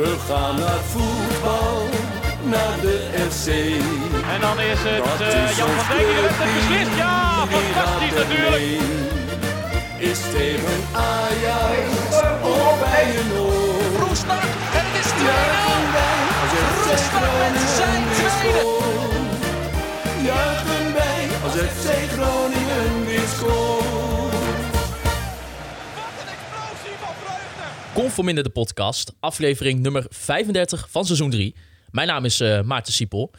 [0.00, 1.88] We gaan naar voetbal,
[2.44, 2.96] naar de
[3.30, 3.46] FC.
[4.34, 6.96] En dan is het eh, is Jan van Dijk die de wedstrijd beslist.
[6.96, 8.80] Ja, fantastisch natuurlijk.
[9.98, 11.86] Is tegen Ajax
[12.42, 14.06] of bij een oor.
[14.06, 14.42] Roestak
[14.78, 15.24] en het is 2-0.
[15.26, 18.64] Juichen wij als FC Roestak met zijn tweede.
[20.28, 23.73] Juichen wij als FC Groningen weer scoort.
[27.94, 31.54] Conforminder de podcast, aflevering nummer 35 van seizoen 3.
[31.90, 33.30] Mijn naam is eh, Maarten Siepel.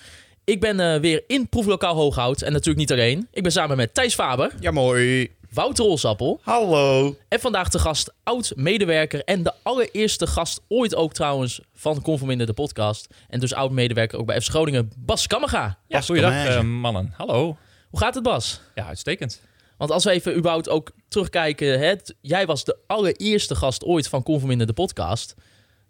[0.44, 3.27] Ik ben eh, weer in proeflokaal Hooghout en natuurlijk niet alleen.
[3.32, 5.34] Ik ben samen met Thijs Faber, Ja, mooi.
[5.54, 7.16] Wouter Olsappel Hallo.
[7.27, 12.54] en vandaag de gast, oud-medewerker en de allereerste gast ooit ook trouwens van Conforminder de
[12.54, 13.08] podcast.
[13.30, 15.77] En dus oud-medewerker ook bij FC Groningen, Bas Kammerga.
[15.88, 17.13] Ja, goeiedag eh, mannen.
[17.18, 17.58] Hallo.
[17.90, 18.62] Hoe gaat het Bas?
[18.76, 19.41] Ja, uitstekend.
[19.77, 24.23] Want als we even überhaupt ook terugkijken, hè, jij was de allereerste gast ooit van
[24.23, 25.35] Conforminder de podcast.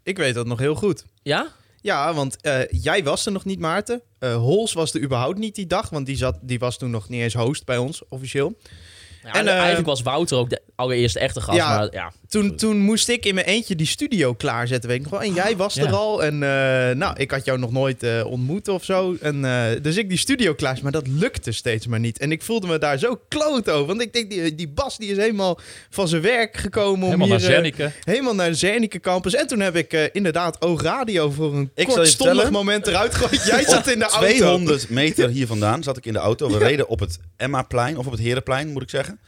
[0.03, 1.05] Ik weet dat nog heel goed.
[1.21, 1.48] Ja?
[1.81, 4.02] Ja, want eh, jij was er nog niet, Maarten.
[4.20, 7.09] Eh Hols was er überhaupt niet die dag, want die, zat, die was toen nog
[7.09, 8.53] niet eens host bij ons, officieel.
[9.23, 11.58] Ja, En, eh, eigenlijk was Wouter ook de allereerste echte gast.
[11.58, 11.78] Ja.
[11.78, 15.20] maar ja, Toen, toen moest ik in mijn eentje die studio klaarzetten, weet ik nog
[15.20, 15.30] wel.
[15.30, 16.23] En jij was er al.
[16.23, 19.16] En eh, nou, ik had jou nog nooit eh, ontmoet of zo.
[19.22, 22.20] En, eh, dus ik die studio klaar, maar dat lukte steeds maar niet.
[22.20, 23.88] En ik voelde me daar zo kloot over.
[23.88, 25.59] Want ik denk, die, die Bas die is helemaal
[25.90, 27.04] van zijn werk gekomen.
[27.04, 27.92] Om Helemaal naar hier, eh, Zernike.
[28.04, 29.36] Helemaal naar de Zernike campus.
[29.36, 32.88] En toen heb ik eh, inderdaad Oog Radio voor een Ik zal je kortstondig moment
[32.88, 33.45] eruit gegooid.
[33.45, 34.28] Jij zat in de auto.
[34.28, 36.50] 200 meter hier vandaan zat ik in de auto.
[36.50, 39.20] We reden op het Emmaplein, of op het Herenplein moet ik zeggen.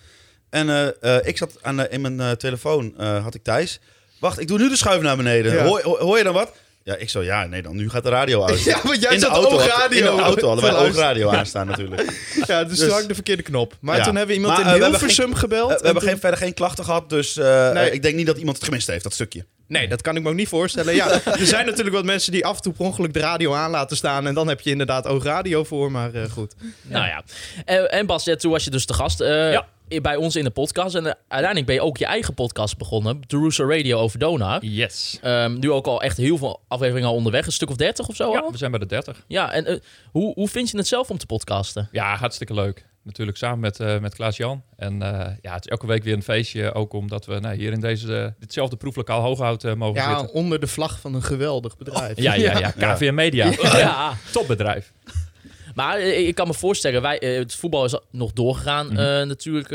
[0.49, 3.79] En eh, eh, ik zat aan, de- in mijn eh, telefoon, eh, had ik Thijs.
[4.19, 5.53] Wacht, ik doe nu de schuif naar beneden.
[5.53, 5.63] Ja.
[5.65, 6.51] Hoor, hoor, hoor je dan wat?
[6.83, 8.63] Ja, ik zo, ja, nee, dan nu gaat de radio uit.
[8.71, 9.97] Ja, want jij in de zat auto, had- Radio.
[10.11, 12.01] In de auto hadden wij Van ook radio aanstaan natuurlijk.
[12.47, 13.73] Ja, dus, Dus- toen had ik de verkeerde knop.
[13.79, 14.03] Maar Ja.
[14.03, 15.69] toen hebben we iemand Maar, in we hebben Hilversum gebeld.
[15.69, 17.91] We en hebben toen- geen, verder geen klachten gehad, dus eh, Nee.
[17.91, 19.45] ik denk niet dat iemand het gemist heeft, dat stukje.
[19.67, 20.95] Nee, dat kan ik me ook niet voorstellen.
[20.95, 23.71] Ja, er zijn natuurlijk wat mensen die af en toe per ongeluk de radio aan
[23.71, 24.27] laten staan.
[24.27, 26.53] En dan heb je inderdaad Oog Radio voor, maar eh, goed.
[26.81, 27.23] nou ja.
[27.65, 29.67] En, en Bas, ja, toen was je dus de gast eh, Ja.
[30.01, 30.95] Bij ons in de podcast.
[30.95, 33.19] En eh, uiteindelijk ben je ook je eigen podcast begonnen.
[33.27, 34.65] Jerusa Radio over Donar.
[34.65, 35.19] Yes.
[35.21, 37.45] Ehm, nu ook al echt heel veel afleveringen al onderweg.
[37.45, 38.51] Een stuk of dertig of zo Ja, al?
[38.51, 39.23] we zijn bij de 30.
[39.27, 39.75] Ja, en eh,
[40.11, 41.87] hoe, hoe vind je het zelf om te podcasten?
[41.91, 42.85] Ja, hartstikke leuk.
[43.03, 44.63] Natuurlijk samen met, eh met Klaas-Jan.
[44.77, 46.73] En eh, ja, het is elke week weer een feestje.
[46.73, 50.35] Ook omdat we nou, hier in deze, ditzelfde proeflokaal Hooghout mogen Ja, zitten.
[50.35, 52.19] onder de vlag van een geweldig bedrijf.
[52.21, 52.71] Ja, ja, ja.
[52.93, 53.51] KVM Media.
[53.77, 54.13] Ja.
[54.31, 54.91] Topbedrijf.
[55.77, 58.97] Maar eh, ik kan me voorstellen, wij, eh, het voetbal is nog doorgegaan Mhm.
[58.97, 59.69] eh, natuurlijk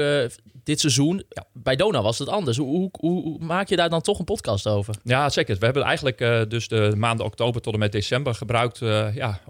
[0.65, 1.25] dit seizoen.
[1.29, 2.57] Ja, bij Donar was het anders.
[2.57, 4.95] Hoe, hoe, maak je daar dan toch een podcast over?
[5.05, 5.59] Ja, zeker.
[5.59, 6.19] We hebben eigenlijk
[6.49, 8.79] dus de maanden oktober tot en met december gebruikt
[9.15, 9.41] ja,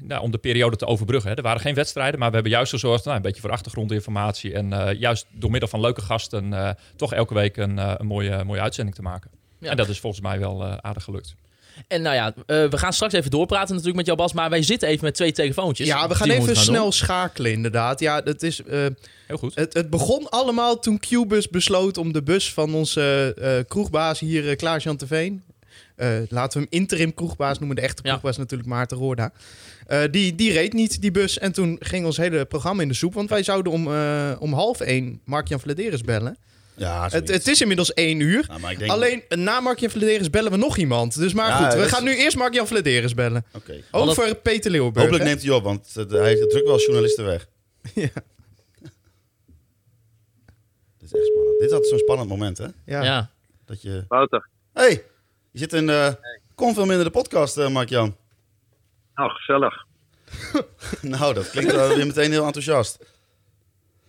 [0.00, 1.30] nou, om de periode te overbruggen.
[1.30, 1.36] Hè.
[1.36, 4.52] Er waren geen wedstrijden, maar we hebben juist gezorgd nou, een beetje voor achtergrondinformatie.
[4.54, 8.96] En juist door middel van leuke gasten toch elke week een, een mooie, mooie uitzending
[8.96, 9.30] te maken.
[9.60, 9.70] Ja.
[9.70, 11.34] En dat is volgens mij wel aardig gelukt.
[11.88, 14.32] En nou ja, eh, we gaan straks even doorpraten natuurlijk met jou Bas.
[14.32, 15.86] Maar wij zitten even met twee telefoontjes.
[15.86, 16.92] Ja, we gaan even snel doen.
[16.92, 18.00] schakelen inderdaad.
[18.00, 18.86] Ja, dat is, eh,
[19.26, 19.54] Heel goed.
[19.54, 24.56] het, het begon allemaal toen Qbus besloot om de bus van onze eh, kroegbaas hier,
[24.56, 25.42] Klaas-Jan Teveen...
[26.28, 27.76] laten we hem interim kroegbaas noemen.
[27.76, 28.08] De echte Ja.
[28.08, 29.32] kroegbaas natuurlijk Maarten Roorda.
[30.10, 31.38] Die, die reed niet, die bus.
[31.38, 33.14] En toen ging ons hele programma in de soep.
[33.14, 33.86] Want wij zouden om,
[34.38, 36.38] om half één Mark-Jan Vladeris bellen.
[36.76, 38.44] Ja, Het, het is inmiddels één uur.
[38.48, 38.90] Nou, maar ik denk...
[38.90, 41.18] Alleen na Mark-Jan Vladeris bellen we nog iemand.
[41.18, 43.44] Dus maar Ja, goed, we gaan nu eerst Mark-Jan Vladeris bellen.
[43.52, 43.82] Oké.
[43.90, 45.04] Over Peter Leeuwenburg.
[45.04, 45.30] Hopelijk hè?
[45.30, 47.46] neemt hij op, want hij drukt wel journalisten weg.
[47.94, 48.02] Ja.
[50.98, 51.58] Dit is echt spannend.
[51.58, 52.66] Dit is altijd zo'n spannend moment, hè?
[52.84, 53.02] Ja.
[53.02, 53.30] Ja.
[53.64, 54.04] Dat je...
[54.08, 54.48] Wouter.
[54.72, 55.04] hey,
[55.50, 56.18] je zit in de...
[56.54, 58.16] Kom veel minder de podcast, eh, Mark-Jan.
[59.14, 59.84] Nou, gezellig.
[61.18, 62.98] nou, dat klinkt wel weer meteen heel enthousiast.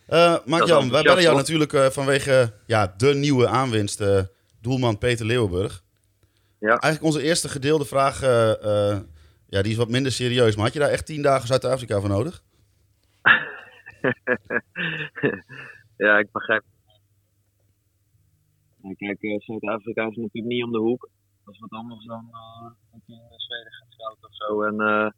[0.08, 4.22] Eh Mark-Jan, wij enthousiast, bellen jou natuurlijk eh, vanwege ja, de nieuwe aanwinst, eh,
[4.62, 5.84] doelman Peter Leeuwenburg.
[6.60, 6.68] Ja.
[6.68, 8.22] Eigenlijk onze eerste gedeelde vraag,
[9.50, 10.56] ja, die is wat minder serieus.
[10.56, 12.44] Maar had je daar echt tien dagen Zuid-Afrika voor nodig?
[16.06, 16.64] ja, ik begrijp.
[18.98, 21.10] Kijk, Zuid-Afrika is natuurlijk niet om de hoek.
[21.46, 22.30] Dat is wat anders dan
[22.92, 24.64] dat je in Zweden gaat of zo.
[24.64, 25.14] En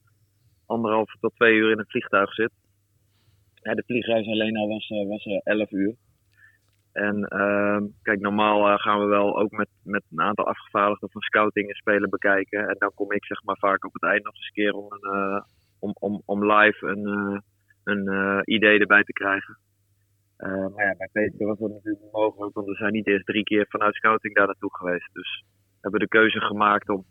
[0.66, 2.52] anderhalf tot twee uur in een vliegtuig zit.
[3.62, 5.96] Ja, de vliegreis alleen al was, eh, was eh, 11 uur.
[6.92, 11.22] En ehm, kijk, normaal eh, gaan we wel ook met, met een aantal afgevaardigden van
[11.22, 12.68] scouting en spelen bekijken.
[12.68, 14.86] En dan kom ik zeg maar vaak op het eind nog eens een keer om,
[14.90, 15.42] een, eh,
[15.80, 17.40] om, om, om live een, eh,
[17.84, 19.58] een eh, idee erbij te krijgen.
[20.38, 23.44] Eh, maar ja, bij Peter was dat natuurlijk mogelijk, want we zijn niet eerst drie
[23.44, 25.14] keer vanuit scouting daar naartoe geweest.
[25.14, 27.06] Dus we hebben de keuze gemaakt om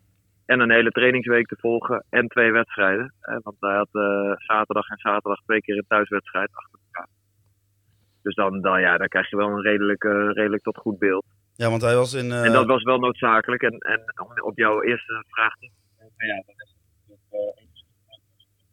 [0.51, 3.15] en een hele trainingsweek te volgen en twee wedstrijden.
[3.21, 7.09] Eh, want hij had eh, zaterdag en zaterdag twee keer een thuiswedstrijd achter elkaar.
[8.23, 11.25] Dus dan, dan, ja, dan krijg je wel een redelijk, eh, redelijk tot goed beeld.
[11.55, 12.33] Ja, want hij was in...
[12.33, 13.63] En dat was wel noodzakelijk.
[13.63, 15.71] En, en om op jouw eerste vraag te
[16.17, 16.75] ja, dan is
[17.07, 17.31] het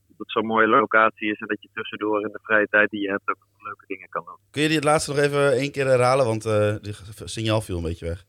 [0.07, 3.01] dat het zo'n mooie locatie is en dat je tussendoor in de vrije tijd die
[3.01, 4.37] je hebt ook leuke dingen kan doen.
[4.51, 6.25] Kun je die het laatste nog even één keer herhalen?
[6.25, 6.43] Want
[6.83, 6.93] die
[7.25, 8.25] signaal viel een beetje weg.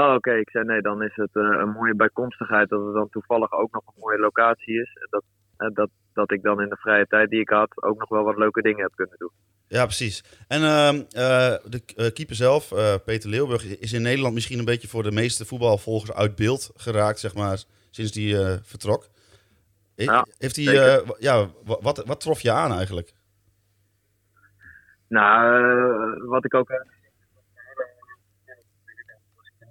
[0.00, 0.32] Oh, oké.
[0.32, 3.72] Ik zei nee, dan is het eh, een mooie bijkomstigheid dat het dan toevallig ook
[3.72, 4.90] nog een mooie locatie is.
[5.00, 5.22] En dat,
[5.56, 8.24] en dat, dat ik dan in de vrije tijd die ik had ook nog wel
[8.24, 9.30] wat leuke dingen heb kunnen doen.
[9.68, 10.44] Ja, precies.
[10.48, 14.64] En ehm, eh, de eh, keeper zelf, eh, Peter Leeuwburg, is in Nederland misschien een
[14.64, 19.08] beetje voor de meeste voetbalvolgers uit beeld geraakt, zeg maar, sinds die eh, vertrok.
[19.94, 23.12] Ja, Heeft hij, eh, ja, wa- wat, wat trof je aan eigenlijk?
[25.08, 25.54] Nou,
[26.20, 26.84] eh, wat ik ook.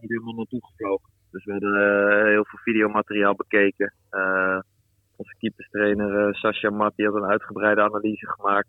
[0.10, 0.62] Helemaal naartoe.
[1.36, 3.94] Dus we hadden eh, heel veel videomateriaal bekeken.
[4.10, 4.60] Eh,
[5.16, 8.68] onze keeperstrainer eh Sascha Mat die had een uitgebreide analyse gemaakt.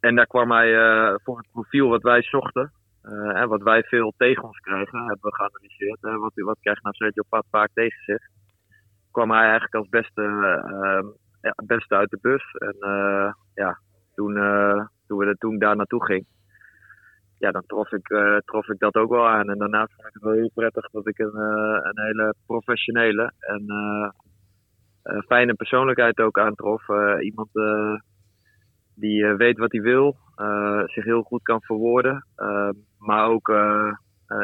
[0.00, 0.68] En daar kwam hij
[1.22, 2.72] voor het profiel wat wij zochten.
[3.34, 6.00] en wat wij veel tegen ons krijgen, hebben we geanalyseerd.
[6.00, 8.22] Wat, wat krijgt nou Sergio Pat vaak tegen zich?
[9.10, 11.08] Kwam hij eigenlijk als beste, eh,
[11.40, 12.52] ja, beste uit de bus.
[12.52, 12.76] En
[13.54, 13.78] ja,
[14.14, 14.34] toen,
[15.18, 15.24] we
[15.58, 16.26] daar naartoe ging,
[17.40, 19.50] ja, dan trof ik, eh, trof ik dat ook wel aan.
[19.50, 23.32] En daarnaast vond ik het wel heel prettig dat ik een, eh, een hele professionele
[23.38, 26.88] en eh, fijne persoonlijkheid ook aantrof.
[27.20, 27.48] Iemand
[28.94, 30.16] die weet wat hij wil,
[30.86, 32.26] zich heel goed kan verwoorden,
[32.98, 33.48] maar ook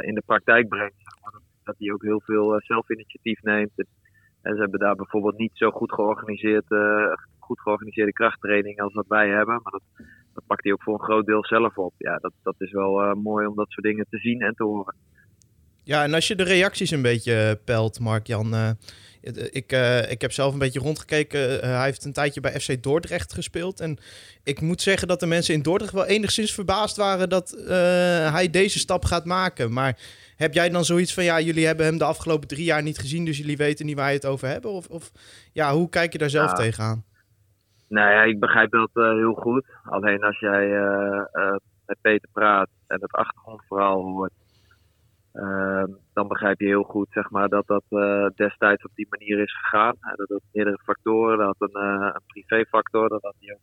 [0.01, 0.95] in de praktijk brengt.
[1.65, 3.73] Dat- hij ook heel veel zelfinitiatief neemt.
[4.43, 6.67] En ze hebben daar bijvoorbeeld niet zo goed georganiseerd,
[7.47, 9.61] goed georganiseerde krachttraining als wat wij hebben.
[9.63, 9.83] Maar dat,
[10.35, 11.95] dat pakt hij ook voor een groot deel zelf op.
[11.99, 14.63] Ja, dat, dat is wel eh, mooi om dat soort dingen te zien en te
[14.65, 14.95] horen.
[15.83, 18.55] Ja, en als je de reacties een beetje eh, pelt, Mark-Jan.
[18.55, 18.71] eh,
[19.51, 19.73] ik,
[20.11, 21.41] ik heb zelf een beetje rondgekeken.
[21.61, 23.81] Hij heeft een tijdje bij FC Dordrecht gespeeld.
[23.81, 23.99] En
[24.45, 27.51] ik moet zeggen dat de mensen in Dordrecht wel enigszins verbaasd waren dat
[28.33, 29.73] hij deze stap gaat maken.
[29.73, 29.99] Maar
[30.37, 33.25] heb jij dan zoiets van, ja, jullie hebben hem de afgelopen drie jaar niet gezien,
[33.25, 34.71] dus jullie weten niet waar je het over hebben?
[34.71, 35.13] Of, of
[35.53, 36.57] ja, hoe kijk je daar zelf Ja.
[36.57, 37.05] tegenaan?
[37.89, 39.67] Nou ja, ik begrijp dat eh, heel goed.
[39.83, 41.57] Alleen als jij eh, eh,
[41.87, 44.33] met Peter praat en het achtergrondverhaal hoort,
[45.33, 47.85] ehm, dan begrijp je heel goed zeg maar, dat dat
[48.35, 49.95] destijds op die manier is gegaan.
[50.17, 51.39] Dat had meerdere factoren.
[51.39, 53.09] Dat had een, een privéfactor.
[53.09, 53.61] Dat had hij ook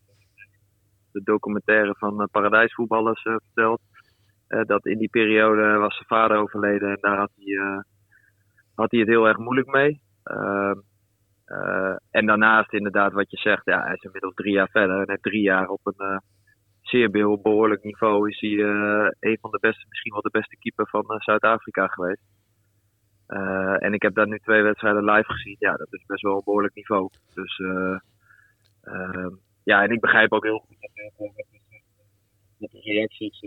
[1.11, 3.81] de documentaire van Paradijsvoetballers verteld.
[4.47, 7.83] Dat in die periode was zijn vader overleden en daar had hij,
[8.75, 10.01] had hij het heel erg moeilijk mee.
[11.53, 15.09] Eh, en daarnaast inderdaad wat je zegt, ja, hij is inmiddels drie jaar verder en
[15.09, 16.17] heeft drie jaar op een eh,
[16.81, 20.57] zeer be- behoorlijk niveau is hij eh, een van de beste, misschien wel de beste
[20.57, 22.21] keeper van Zuid-Afrika geweest.
[23.79, 25.55] En ik heb daar nu twee wedstrijden live gezien.
[25.59, 27.09] Ja, dat is best wel een behoorlijk niveau.
[27.33, 27.97] Dus eh,
[28.81, 29.29] ehm,
[29.63, 33.39] ja, en ik begrijp ook heel goed dat, de reacties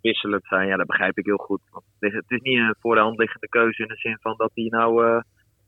[0.00, 0.66] wisselend zijn.
[0.68, 1.60] Ja, dat begrijp ik heel goed.
[1.70, 4.50] Want het is, niet een voor de hand liggende keuze in de zin van dat
[4.54, 5.22] hij nou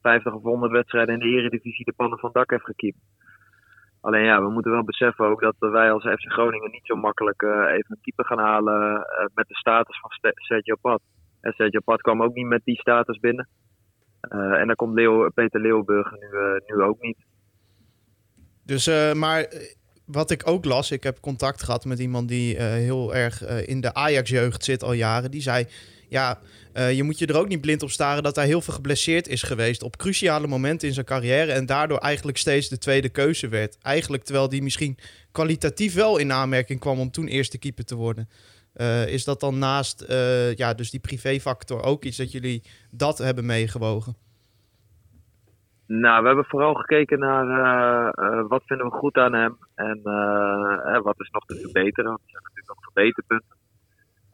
[0.07, 2.99] 50 of 100 wedstrijden in de Eredivisie de pannen van dak heeft gekiept.
[4.01, 7.43] Alleen ja, we moeten wel beseffen ook dat wij als FC Groningen niet zo makkelijk
[7.43, 11.01] eh, even een keeper gaan halen eh, met de status van Sergio Pat.
[11.41, 13.49] En Sergio Pat kwam ook niet met die status binnen.
[14.21, 17.19] Eh, en dan komt Leo, Peter Leeuwburger nu, nu ook niet.
[18.65, 19.47] Dus, maar
[20.07, 23.95] wat ik ook las, ik heb contact gehad met iemand die heel erg in de
[23.95, 25.31] Ajax-jeugd zit al jaren.
[25.31, 25.67] Die zei,
[26.09, 26.39] ja,
[26.73, 29.29] eh, je moet je er ook niet blind op staren dat hij heel veel geblesseerd
[29.29, 31.53] is geweest op cruciale momenten in zijn carrière.
[31.53, 33.79] En daardoor eigenlijk steeds de tweede keuze werd.
[33.83, 34.99] Eigenlijk terwijl die misschien
[35.33, 38.29] kwalitatief wel in aanmerking kwam om toen eerste keeper te worden.
[38.73, 43.19] Eh, is dat dan naast eh, ja, dus die privéfactor ook iets dat jullie dat
[43.19, 44.15] hebben meegewogen?
[45.87, 47.47] Nou, we hebben vooral gekeken naar
[48.49, 50.01] wat vinden we goed aan hem en
[51.03, 52.11] wat is nog te verbeteren.
[52.11, 53.56] Er zijn natuurlijk nog verbeterpunten.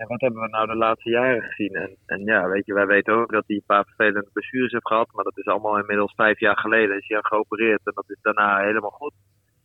[0.07, 1.75] Wat hebben we nou de laatste jaren gezien?
[1.75, 4.87] En, en ja, weet je, wij weten ook dat hij een paar vervelende blessures heeft
[4.87, 5.13] gehad.
[5.13, 6.97] Maar dat is allemaal inmiddels vijf jaar geleden.
[6.97, 9.15] Is hij geopereerd en dat is daarna helemaal goed.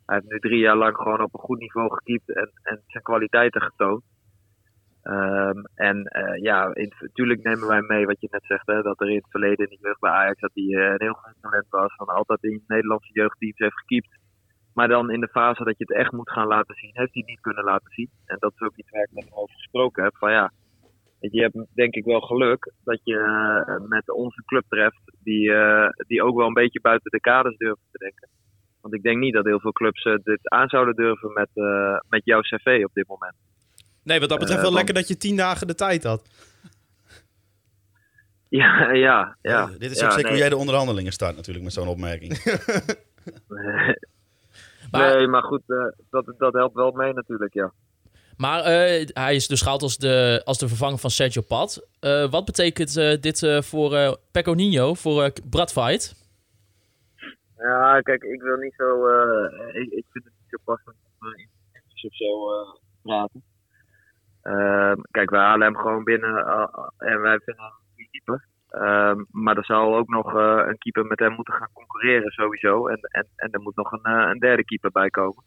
[0.06, 3.03] Hij heeft nu drie jaar lang gewoon op een goed niveau gekiept en, en zijn
[3.03, 4.03] kwaliteiten getoond.
[5.08, 9.10] Ehm, en eh, ja, natuurlijk nemen wij mee wat je net zegt, hè, dat er
[9.10, 11.70] in het verleden in de jeugd bij Ajax dat hij eh, een heel goed talent
[11.70, 11.96] was.
[11.96, 14.17] Van altijd in Nederlandse jeugdteams heeft gekiept.
[14.77, 17.22] Maar dan in de fase dat je het echt moet gaan laten zien, heeft hij
[17.22, 18.10] het niet kunnen laten zien.
[18.25, 20.15] En dat is ook iets waar ik met hem over gesproken heb.
[20.17, 20.51] Van ja,
[21.19, 25.89] je, hebt denk ik wel geluk dat je eh, met onze club treft die, eh,
[26.07, 28.29] die ook wel een beetje buiten de kaders durven te denken.
[28.81, 31.98] Want ik denk niet dat heel veel clubs eh, dit aan zouden durven met, eh,
[32.10, 33.36] met jouw cv op dit moment.
[34.03, 36.22] Nee, wat dat betreft wel want- lekker dat je tien dagen de tijd had.
[38.50, 39.65] Ja, ja, ja.
[39.65, 40.31] Dit is ja, ook zeker nee.
[40.31, 42.34] hoe jij de onderhandelingen start natuurlijk met zo'n opmerking.
[44.91, 47.72] Maar- nee, maar goed, eh, dat, dat helpt wel mee natuurlijk, ja.
[48.38, 51.88] Maar eh, hij is dus gehaald als de, als de vervanger van Sergio Pat.
[52.00, 56.15] Eh, wat betekent dit voor Pecco Nino, voor eh Bradfight?
[57.58, 59.08] Ja, kijk, ik wil niet zo.
[59.67, 61.48] ik, ik vind het niet zo passend om uh,
[62.06, 63.44] of zo te praten.
[64.41, 66.29] Ehm, kijk, wij halen hem gewoon binnen
[66.98, 68.48] en wij vinden hem keeper.
[68.69, 72.88] Ehm, maar er zal ook nog eh, een keeper met hem moeten gaan concurreren, sowieso.
[72.88, 75.43] En, en, en er moet nog een, eh, een derde keeper bij komen.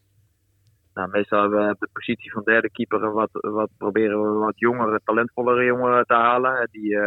[0.94, 5.00] Nou, meestal hebben we de positie van derde keeper wat, wat proberen we wat jongere,
[5.04, 6.56] talentvollere jongeren te halen.
[6.60, 6.98] eh, Die,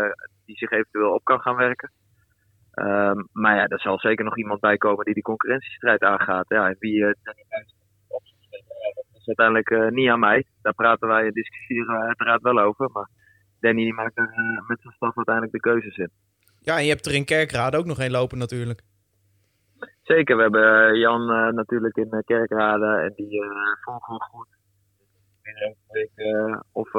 [0.45, 1.91] die zich eventueel op kan gaan werken.
[2.71, 6.45] Ehm, maar ja, er zal zeker nog iemand bij komen die die concurrentiestrijd aangaat.
[6.49, 7.35] Ja, en wie dat
[9.13, 10.45] is uiteindelijk niet aan mij.
[10.61, 12.89] Daar praten wij en discussiëren uiteraard wel over.
[12.93, 13.09] Maar
[13.63, 16.09] Danny die maakt er eh, met zijn staf uiteindelijk de keuzes in.
[16.59, 18.81] Ja, en je hebt er in Kerkrade ook nog één lopen natuurlijk.
[20.03, 23.41] Zeker, we hebben eh, Jan eh, natuurlijk in Kerkrade en die
[23.83, 24.47] volgen we goed.
[26.15, 26.91] Eh, of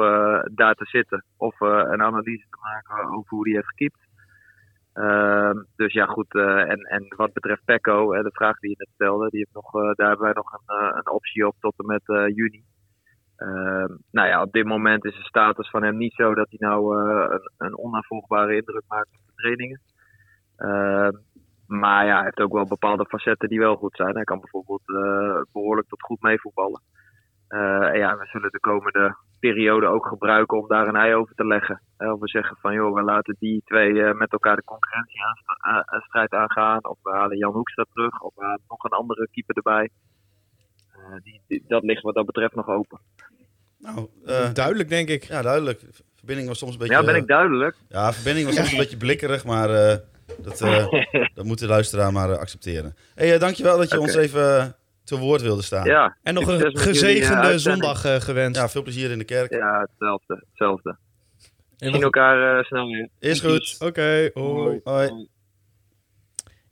[0.51, 3.99] daar te zitten of een analyse te maken over hoe die heeft gekiept.
[4.93, 6.35] Ehm, dus ja, goed.
[6.35, 10.07] en, en wat betreft Pecco, de vraag die je net stelde, die heeft nog, daar
[10.07, 12.63] hebben wij nog een, een optie op tot en met juni.
[13.35, 16.69] Ehm, nou ja, op dit moment is de status van hem niet zo dat hij
[16.69, 19.81] nou eh, een, een onnavolgbare indruk maakt op de trainingen.
[20.55, 21.11] Ehm,
[21.67, 24.15] maar ja, hij heeft ook wel bepaalde facetten die wel goed zijn.
[24.15, 26.81] Hij kan bijvoorbeeld eh, behoorlijk tot goed meevoetballen.
[27.47, 31.35] Eh, en ja, we zullen de komende periode ook gebruiken om daar een ei over
[31.35, 31.81] te leggen.
[31.97, 36.85] Of we zeggen van joh, we laten die twee met elkaar de concurrentiestrijd aangaan.
[36.85, 38.21] Of we halen Jan Hoekstra terug.
[38.21, 39.89] Of we halen nog een andere keeper erbij.
[40.95, 42.99] Eh, die, die- dat ligt wat dat betreft nog open.
[43.79, 45.23] Nou, eh, Duidelijk, denk ik.
[45.23, 45.81] ja, duidelijk.
[46.15, 46.93] Verbinding was soms een beetje...
[46.93, 47.75] Ja, ben eh, ik duidelijk?
[47.89, 49.97] Ja, verbinding was soms een beetje blikkerig, maar eh,
[50.41, 50.87] dat, eh,
[51.35, 52.95] dat moet de luisteraar maar eh, accepteren.
[53.15, 54.65] hey, eh, dankjewel dat je ons even eh,
[55.03, 55.85] te woord wilde staan.
[55.85, 58.59] Ja, En nog een jullie, eh, gezegende zondag eh, gewenst.
[58.59, 59.51] Ja, veel plezier in de kerk.
[59.53, 60.43] Ja, hetzelfde.
[60.49, 60.89] hetzelfde.
[60.89, 60.97] En
[61.77, 63.09] Zien nog- elkaar eh, snel weer.
[63.19, 63.75] Is goed.
[63.79, 64.79] Oké, hoi.
[64.83, 65.27] Hoi.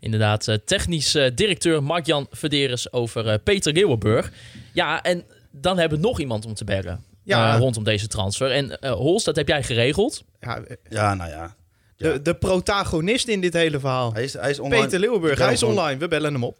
[0.03, 4.31] Inderdaad, eh, technisch eh, directeur Mark-Jan Verderes over eh, Peter Leeuwenburg.
[4.73, 7.57] Ja, en dan hebben we nog iemand om te bellen Ja.
[7.57, 8.51] rondom deze transfer.
[8.51, 10.23] En eh Hols, dat heb jij geregeld.
[10.39, 11.55] Ja, Ja, nou ja.
[11.97, 14.13] de, de protagonist in dit hele verhaal.
[14.13, 14.83] Hij is, hij is online.
[14.83, 15.97] Peter Leeuwenburg, hij is online.
[15.99, 16.57] We bellen hem op.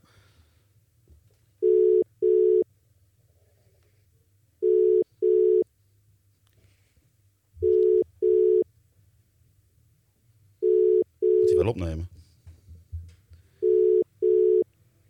[11.20, 12.10] Moet hij wel opnemen.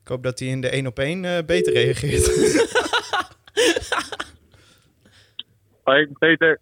[0.04, 2.26] Ik hoop dat hij in de 1 op 1 beter reageert.
[5.84, 6.60] Hoi, Peter.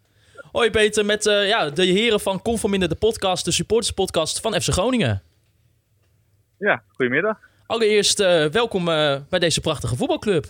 [0.52, 4.70] Hoi Peter, met eh, ja, de heren van Conforminder, de podcast, de supporterspodcast van FC
[4.70, 5.22] Groningen.
[6.58, 7.40] Ja, goedemiddag.
[7.66, 10.46] Allereerst eh, welkom eh, bij deze prachtige voetbalclub.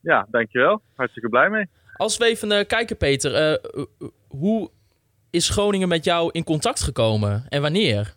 [0.00, 0.82] Ja, dankjewel.
[0.94, 1.68] Hartstikke blij mee.
[1.98, 3.84] Als we even eh, kijken, Peter, eh, eh,
[4.28, 4.70] hoe
[5.30, 8.14] is Groningen met jou in contact gekomen en wanneer?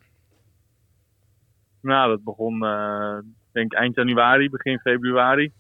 [1.82, 3.18] Nou, dat begon eh,
[3.52, 5.52] denk eind januari, begin februari.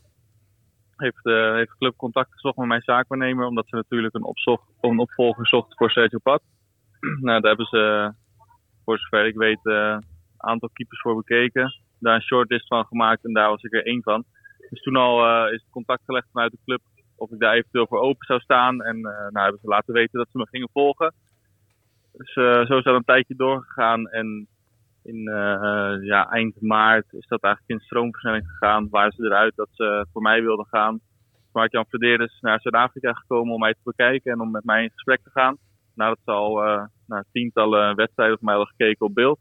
[0.95, 4.63] Heeft, eh heeft de club contact gezocht met mijn zaakwaarnemer, omdat ze natuurlijk een, opzocht,
[4.81, 6.41] een opvolger zochten voor Sergio Pat.
[6.99, 8.13] nou, daar hebben ze,
[8.85, 10.03] voor zover ik weet, eh, een
[10.37, 11.73] aantal keepers voor bekeken.
[11.99, 14.23] Daar een shortlist van gemaakt en daar was ik er één van.
[14.69, 16.81] Dus toen al eh, is contact gelegd vanuit de club
[17.15, 18.81] of ik daar eventueel voor open zou staan.
[18.81, 21.13] En nou hebben ze laten weten dat ze me gingen volgen.
[22.13, 22.33] Dus
[22.67, 24.07] zo is dat een tijdje doorgegaan.
[24.07, 24.47] En
[25.03, 28.89] in eh, ja, eind maart is dat eigenlijk in stroomversnelling gegaan.
[28.89, 30.99] Waren ze eruit dat ze voor mij wilden gaan.
[31.51, 35.23] Mark-Jan Verderes naar Zuid-Afrika gekomen om mij te bekijken en om met mij in gesprek
[35.23, 35.57] te gaan.
[35.95, 39.39] Nadat ze al eh naar tientallen wedstrijden van mij hadden gekeken op beeld.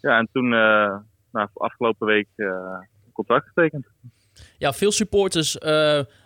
[0.00, 3.86] Ja, en toen, nou, afgelopen week, een contract getekend.
[4.58, 5.58] Ja, veel supporters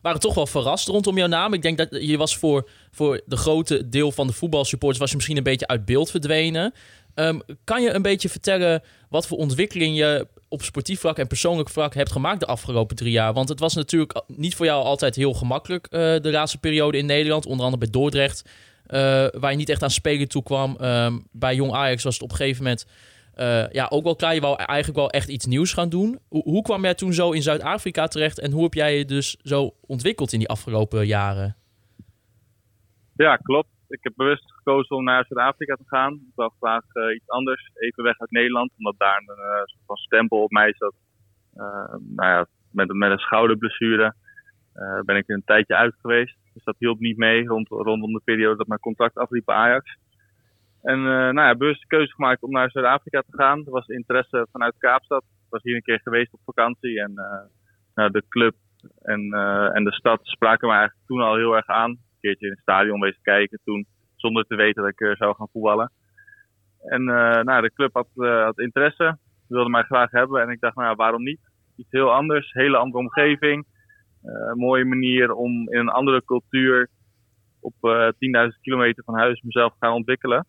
[0.03, 1.53] waren toch wel verrast rondom jouw naam.
[1.53, 5.17] Ik denk dat je was voor, voor de grote deel van de voetbalsupporters was je
[5.17, 6.73] misschien een beetje uit beeld verdwenen.
[7.15, 11.69] Ehm, kan je een beetje vertellen wat voor ontwikkeling je op sportief vlak en persoonlijk
[11.69, 13.33] vlak hebt gemaakt de afgelopen drie jaar?
[13.33, 17.07] Want het was natuurlijk niet voor jou altijd heel gemakkelijk eh, de laatste periode in
[17.07, 17.47] Nederland.
[17.47, 18.51] Onder andere bij Dordrecht,
[18.87, 18.99] eh,
[19.33, 20.77] waar je niet echt aan spelen toe kwam.
[20.77, 22.87] Ehm, bij Jong Ajax was het op een gegeven moment
[23.35, 24.35] eh, ja, ook wel klaar.
[24.35, 26.19] Je wou eigenlijk wel echt iets nieuws gaan doen.
[26.29, 29.37] Hoe, hoe kwam jij toen zo in Zuid-Afrika terecht en hoe heb jij je dus
[29.43, 31.57] zo ontwikkeld in die afgelopen jaren?
[33.17, 33.69] Ja, klopt.
[33.89, 36.13] Ik heb bewust gekozen om naar Zuid-Afrika te gaan.
[36.13, 39.83] Ik wil graag eh, iets anders, even weg uit Nederland, omdat daar een eh, soort
[39.87, 40.95] van stempel op mij zat.
[41.55, 44.15] Eh, nou ja, met, met een schouderblessure
[45.05, 46.37] ben ik een tijdje uit geweest.
[46.55, 49.97] Dus dat hielp niet mee rond, rondom de periode dat mijn contract afliep bij Ajax.
[50.83, 53.59] En eh, nou ja, bewust de keuze gemaakt om naar Zuid-Afrika te gaan.
[53.65, 55.23] Er was interesse vanuit Kaapstad.
[55.23, 57.13] Ik was hier een keer geweest op vakantie en
[57.95, 58.55] nou, de club
[59.03, 59.33] En,
[59.73, 61.91] en de stad spraken me eigenlijk toen al heel erg aan.
[61.91, 63.87] Een keertje in het stadion wezen kijken toen,
[64.25, 65.93] zonder te weten dat ik er zou gaan voetballen.
[66.79, 70.43] En eh, nou, de club had, eh, had interesse, wilde mij graag hebben.
[70.43, 71.41] En ik dacht, nou waarom niet?
[71.77, 73.67] Iets heel anders, hele andere omgeving.
[74.23, 76.89] Eh, mooie manier om in een andere cultuur
[77.61, 80.47] op eh 10.000 kilometer van huis mezelf te gaan ontwikkelen.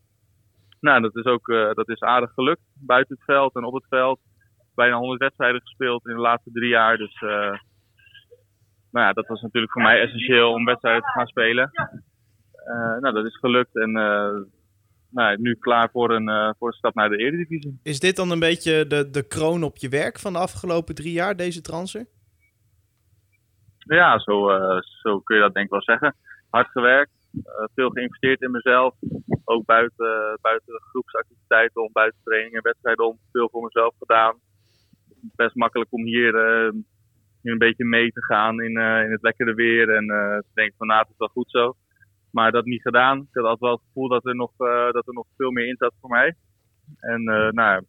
[0.79, 2.62] Nou, dat is ook eh, dat is aardig gelukt.
[2.74, 4.20] Buiten het veld en op het veld.
[4.75, 6.98] Bijna 100 wedstrijden gespeeld in de laatste drie jaar.
[6.98, 7.60] Dus eh,
[8.91, 11.72] nou ja, dat was natuurlijk voor mij essentieel om wedstrijden te gaan spelen.
[12.66, 13.76] Eh, nou, dat is gelukt.
[13.76, 14.42] En eh,
[15.10, 17.80] nou, nu klaar voor een, eh, voor een stap naar de Eredivisie.
[17.84, 21.14] Is dit dan een beetje de, de kroon op je werk van de afgelopen drie
[21.14, 22.06] jaar, deze transfer?
[23.78, 24.50] Ja, zo,
[25.02, 26.16] zo kun je dat denk ik wel zeggen.
[26.50, 27.12] Hard gewerkt,
[27.76, 28.96] veel geïnvesteerd in mezelf.
[29.44, 33.20] Ook buiten, buiten de groepsactiviteiten om, buiten trainingen en wedstrijden om.
[33.32, 34.36] Veel voor mezelf gedaan.
[35.36, 36.34] Best makkelijk om hier,
[37.42, 39.96] hier een beetje mee te gaan in, in het lekkere weer.
[39.96, 41.76] En te denken van nou, het is wel goed zo.
[42.36, 43.18] Maar dat niet gedaan.
[43.18, 45.68] Ik had altijd wel het gevoel dat er nog, eh, dat er nog veel meer
[45.68, 46.36] in zat voor mij.
[47.00, 47.84] En eh, nou,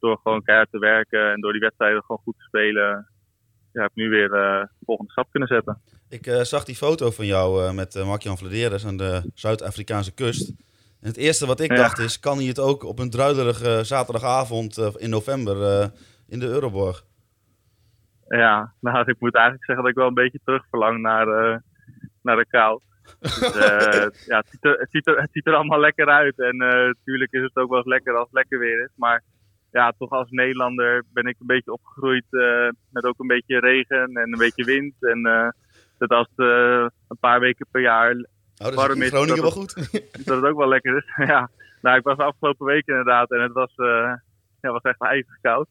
[0.00, 3.08] door gewoon keihard te werken en door die wedstrijden gewoon goed te spelen,
[3.72, 5.80] ja, heb ik nu weer eh, de volgende stap kunnen zetten.
[6.08, 10.48] Ik zag die foto van jou met uh, Mark-Jan Vladeres aan de Zuid-Afrikaanse kust.
[11.00, 11.76] En het eerste wat ik Ja.
[11.76, 15.90] dacht is, kan hij het ook op een druilerige zaterdagavond in november
[16.28, 17.04] in de Euroborg?
[18.28, 21.26] Ja, nou, ik moet eigenlijk zeggen dat ik wel een beetje terugverlang naar,
[22.22, 22.80] naar de kou.
[23.20, 26.38] Dus, eh, ja, het ziet, er, het, ziet er, het ziet er allemaal lekker uit.
[26.38, 28.90] En eh, natuurlijk is het ook wel eens lekker als het lekker weer is.
[28.96, 29.22] Maar
[29.70, 34.10] ja, toch als Nederlander ben ik een beetje opgegroeid eh, met ook een beetje regen
[34.14, 34.94] en een beetje wind.
[35.00, 35.48] En eh,
[35.98, 38.14] dat als het eh, een paar weken per jaar
[38.62, 39.74] Oh, dat is Warm in is, Groningen wel dat goed.
[40.26, 41.04] dat het ook wel lekker is.
[41.32, 44.12] ja, nou, ik was de afgelopen week inderdaad en het was, eh,
[44.60, 45.68] ja, was echt even koud.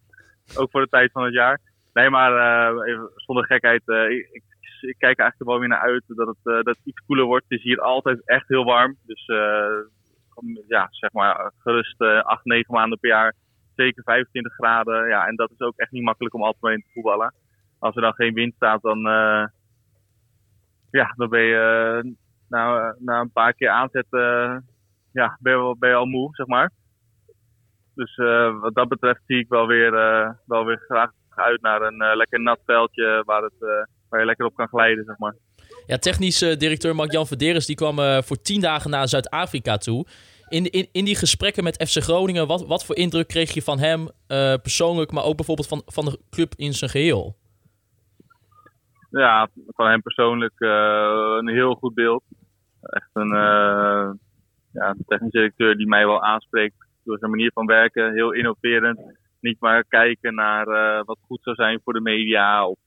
[0.55, 1.59] Ook voor de tijd van het jaar.
[1.93, 4.43] Nee, maar eh, even zonder gekheid, eh, ik,
[4.83, 7.45] ik, ik kijk eigenlijk wel weer naar uit dat het, eh, dat iets koeler wordt.
[7.47, 8.97] Het is hier altijd echt heel warm.
[9.05, 9.77] Dus eh,
[10.67, 13.35] ja, zeg maar gerust eh 8, 9 maanden per jaar.
[13.75, 15.07] Zeker 25 graden.
[15.07, 17.33] Ja, en dat is ook echt niet makkelijk om altijd in te voetballen.
[17.79, 19.45] Als er dan geen wind staat, dan, eh,
[20.91, 22.11] ja, dan ben je eh,
[22.49, 24.57] na, na een paar keer aanzetten, eh,
[25.11, 26.71] ja, ben je, ben je al moe, zeg maar.
[27.95, 31.81] Dus eh, wat dat betreft zie ik wel weer, eh, wel weer graag uit naar
[31.81, 35.17] een eh, lekker nat veldje waar, het, eh, waar je lekker op kan glijden, zeg
[35.17, 35.35] maar.
[35.85, 40.05] Ja, technisch eh, directeur Mark-Jan Verderes die kwam eh, voor tien dagen naar Zuid-Afrika toe.
[40.47, 43.79] In, in, in die gesprekken met FC Groningen, wat, wat voor indruk kreeg je van
[43.79, 47.35] hem eh, persoonlijk, maar ook bijvoorbeeld van, van de club in zijn geheel?
[49.09, 52.23] Ja, van hem persoonlijk een heel goed beeld.
[52.81, 53.29] Echt een
[54.71, 58.13] ja, technisch directeur die mij wel aanspreekt door zijn manier van werken.
[58.13, 58.99] Heel innoverend.
[59.39, 60.65] Niet maar kijken naar
[61.05, 62.79] wat goed zou zijn voor de media of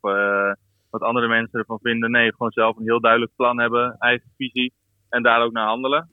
[0.94, 2.10] wat andere mensen ervan vinden.
[2.10, 4.72] Nee, gewoon zelf een heel duidelijk plan hebben, eigen visie
[5.08, 6.08] en daar ook naar handelen.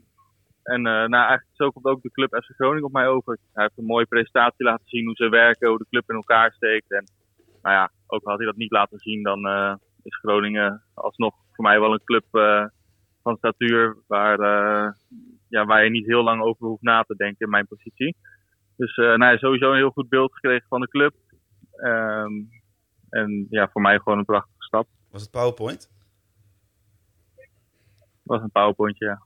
[0.63, 3.37] En eh, nou, eigenlijk zo komt ook de club FC Groningen op mij over.
[3.53, 6.51] Hij heeft een mooie presentatie laten zien hoe ze werken, hoe de club in elkaar
[6.51, 6.91] steekt.
[6.91, 7.05] En
[7.61, 11.65] nou ja, ook had hij dat niet laten zien, dan eh, is Groningen alsnog voor
[11.65, 12.65] mij wel een club eh,
[13.23, 14.37] van statuur waar,
[15.49, 18.15] ja, waar je niet heel lang over hoeft na te denken in mijn positie.
[18.77, 21.13] Dus nou, sowieso een heel goed beeld gekregen van de club.
[21.71, 22.31] Ehm,
[23.11, 24.50] en ja, voor mij gewoon een prachtige
[25.11, 25.89] Was het PowerPoint?
[28.23, 29.21] Dat was een powerpointje, ja.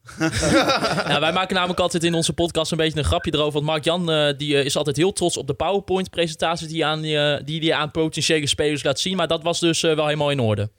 [1.07, 3.53] Ja, wij maken namelijk altijd in onze podcast een beetje een grapje erover.
[3.53, 7.03] Want Mark-Jan eh, die, eh, is altijd heel trots op de PowerPoint-presentaties die hij aan,
[7.03, 9.17] eh, die, die aan potentiële spelers laat zien.
[9.17, 10.69] Maar dat was dus eh, wel helemaal in orde.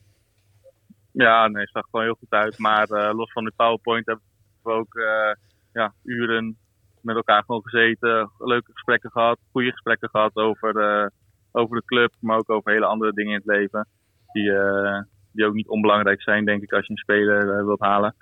[1.13, 2.59] Ja, nee, het zag gewoon heel goed uit.
[2.59, 4.25] Maar eh, los van de PowerPoint hebben
[4.63, 5.33] we ook eh,
[5.73, 6.57] ja, uren
[7.01, 8.31] met elkaar gewoon gezeten.
[8.39, 11.07] Leuke gesprekken gehad, goede gesprekken gehad over, eh,
[11.53, 13.89] over de club, maar ook over hele andere dingen in het leven.
[14.37, 15.01] Die, eh,
[15.33, 18.15] die ook niet onbelangrijk zijn, denk ik, als je een speler eh, wilt halen.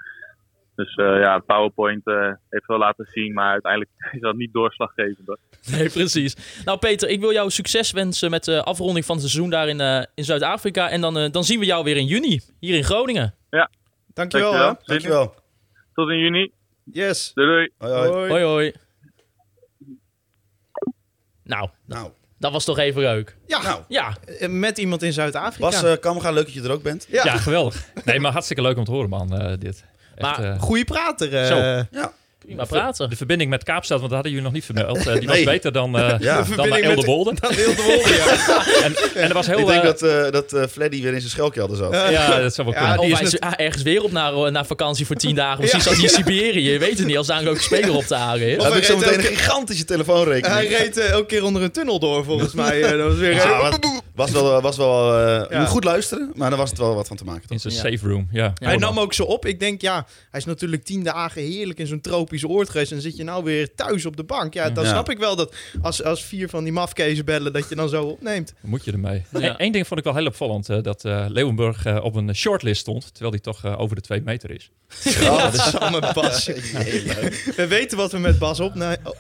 [0.75, 5.27] Dus eh, ja, PowerPoint eh, heeft wel laten zien, maar uiteindelijk is dat niet doorslaggevend.
[5.27, 5.39] Hoor.
[5.71, 6.63] Nee, precies.
[6.65, 9.81] Nou, Peter, ik wil jou succes wensen met de afronding van het seizoen daar in,
[9.81, 10.91] eh, in Zuid-Afrika.
[10.91, 13.35] En dan, dan zien we jou weer in juni, hier in Groningen.
[13.51, 14.53] Dankjewel.
[14.53, 14.69] Dankjewel.
[14.69, 14.75] hè.
[14.85, 15.35] Dankjewel.
[15.95, 16.53] Tot in juni.
[16.85, 17.33] Yes.
[17.35, 17.71] Doei doei.
[17.79, 18.31] Hoi, hoi.
[18.31, 18.73] Hoi, hoi.
[21.45, 22.11] Nou, Nou,
[22.45, 23.37] dat was toch even leuk.
[23.47, 25.71] Ja, nou Ja, eh, met iemand in Zuid-Afrika.
[25.71, 27.07] Bas uh, Kammerga, leuk dat je er ook bent.
[27.09, 27.85] ja, Ja, geweldig.
[28.05, 29.85] Nee, maar hartstikke leuk om te horen, man, eh, dit.
[30.15, 31.35] Echt, Maar eh, goeie prater.
[31.37, 31.47] eh.
[31.47, 31.57] Zo.
[31.91, 32.13] Ja,
[32.45, 33.11] prima praten.
[33.11, 35.07] de verbinding met Kaapstad, want dat hadden jullie nog niet vermeld.
[35.07, 36.43] eh, die was beter dan, eh Ja.
[36.57, 37.35] dan naar Elderwolde.
[37.41, 37.63] Dan ja.
[38.85, 39.59] En, en er was heel...
[39.59, 41.93] ik denk eh, dat, eh dat eh, Freddy weer in zijn schelkelder zat.
[41.93, 43.01] Ja, dat zou wel Ja, kunnen.
[43.07, 45.35] die Of is hij is net- ah, ergens weer op naar, naar vakantie voor tien
[45.35, 45.61] dagen.
[45.61, 46.71] Misschien zat hij in Siberië.
[46.73, 48.63] Je weet het niet, als daar een leuke speler op te halen is.
[48.65, 50.55] Hij ik zo reed meteen een elke- gigantische telefoonrekening.
[50.55, 52.81] Hij reed elke keer onder een tunnel door, volgens mij.
[52.97, 53.43] Dat was weer...
[54.15, 55.19] Was wel, was wel
[55.51, 57.43] eh, goed luisteren, maar dan was het wel wat van te maken.
[57.49, 57.73] In Toch?
[57.73, 58.53] zijn safe room, ja.
[58.55, 59.47] hij nam ook zo op.
[59.47, 62.93] Ik denk, ja, hij is natuurlijk tien dagen heerlijk in zo'n tropisch oord geweest.
[62.93, 64.55] En zit je nou weer thuis op de bank.
[64.55, 64.91] Ja, dan Ja.
[64.91, 68.05] snap ik wel dat als, als vier van die mafkezen bellen, dat je dan zo
[68.05, 68.53] opneemt.
[68.61, 69.23] Moet je ermee?
[69.39, 69.55] Ja.
[69.61, 70.69] Eén ding vond ik wel heel opvallend.
[70.69, 73.13] eh, dat eh Leeuwenburg eh, op een shortlist stond.
[73.13, 74.71] Terwijl hij toch over de twee meter is.
[75.03, 76.47] Ja, dat is allemaal Bas.
[77.57, 78.75] We weten wat we met Bas op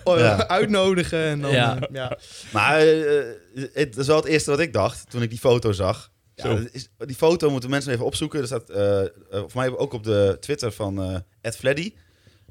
[0.04, 0.48] Ja.
[0.48, 1.24] uitnodigen.
[1.24, 1.78] En dan, Ja.
[1.92, 2.18] ja.
[2.52, 2.78] Maar
[3.72, 6.12] het is wel het eerste wat ik dacht toen ik die foto zag.
[6.34, 8.40] Ja, is, die foto moeten mensen even opzoeken.
[8.40, 11.92] Er staat eh, eh, voor mij ook op de Twitter van eh Ed Fleddy.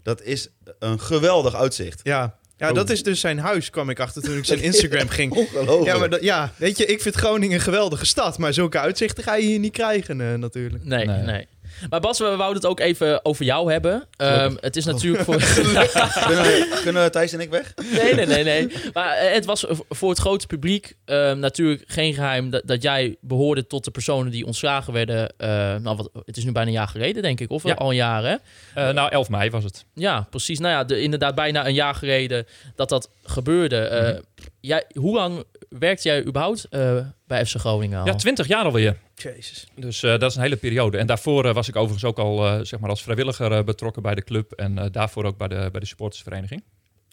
[0.04, 0.48] Dat is
[0.80, 2.00] een geweldig uitzicht.
[2.04, 2.38] Ja.
[2.58, 5.32] ja, dat is dus zijn huis, kwam ik achter toen ik zijn Instagram ging.
[5.32, 5.86] Ongelooflijk.
[5.86, 8.38] Ja, maar dat, ja, weet je, ik vind Groningen een geweldige stad.
[8.38, 10.84] Maar zulke uitzichten ga je hier niet krijgen, eh, natuurlijk.
[10.86, 11.22] Nee, Nee.
[11.22, 11.48] nee.
[11.90, 14.08] Maar Bas, we wouden het ook even over jou hebben.
[14.18, 15.36] Ehm, het is natuurlijk voor...
[16.28, 17.74] kunnen, kunnen Thijs en ik weg?
[17.92, 18.72] Nee, nee, nee, nee.
[18.94, 23.16] Maar eh, het was voor het grote publiek ehm, natuurlijk geen geheim dat, dat jij
[23.22, 25.34] behoorde tot de personen die ontslagen werden.
[25.38, 27.50] eh, nou, wat, het is nu bijna een jaar geleden, denk ik.
[27.52, 27.74] Of Ja.
[27.74, 28.36] al een jaar, hè?
[28.76, 29.86] Eh, nou, 11 mei was het.
[29.94, 30.60] Ja, precies.
[30.60, 33.78] Nou ja, de, inderdaad bijna een jaar geleden dat dat gebeurde.
[33.78, 34.20] Eh,
[34.60, 35.44] jij, hoe lang
[35.80, 38.06] werkte jij überhaupt eh, bij FC Groningen al?
[38.06, 38.98] Ja, 20 jaar alweer.
[39.16, 39.68] Jezus.
[39.76, 40.98] Dus eh, dat is een hele periode.
[40.98, 44.02] En daarvoor eh, was ik overigens ook al eh, zeg maar als vrijwilliger eh, betrokken
[44.02, 44.52] bij de club.
[44.52, 46.64] En eh, daarvoor ook bij de, bij de supportersvereniging.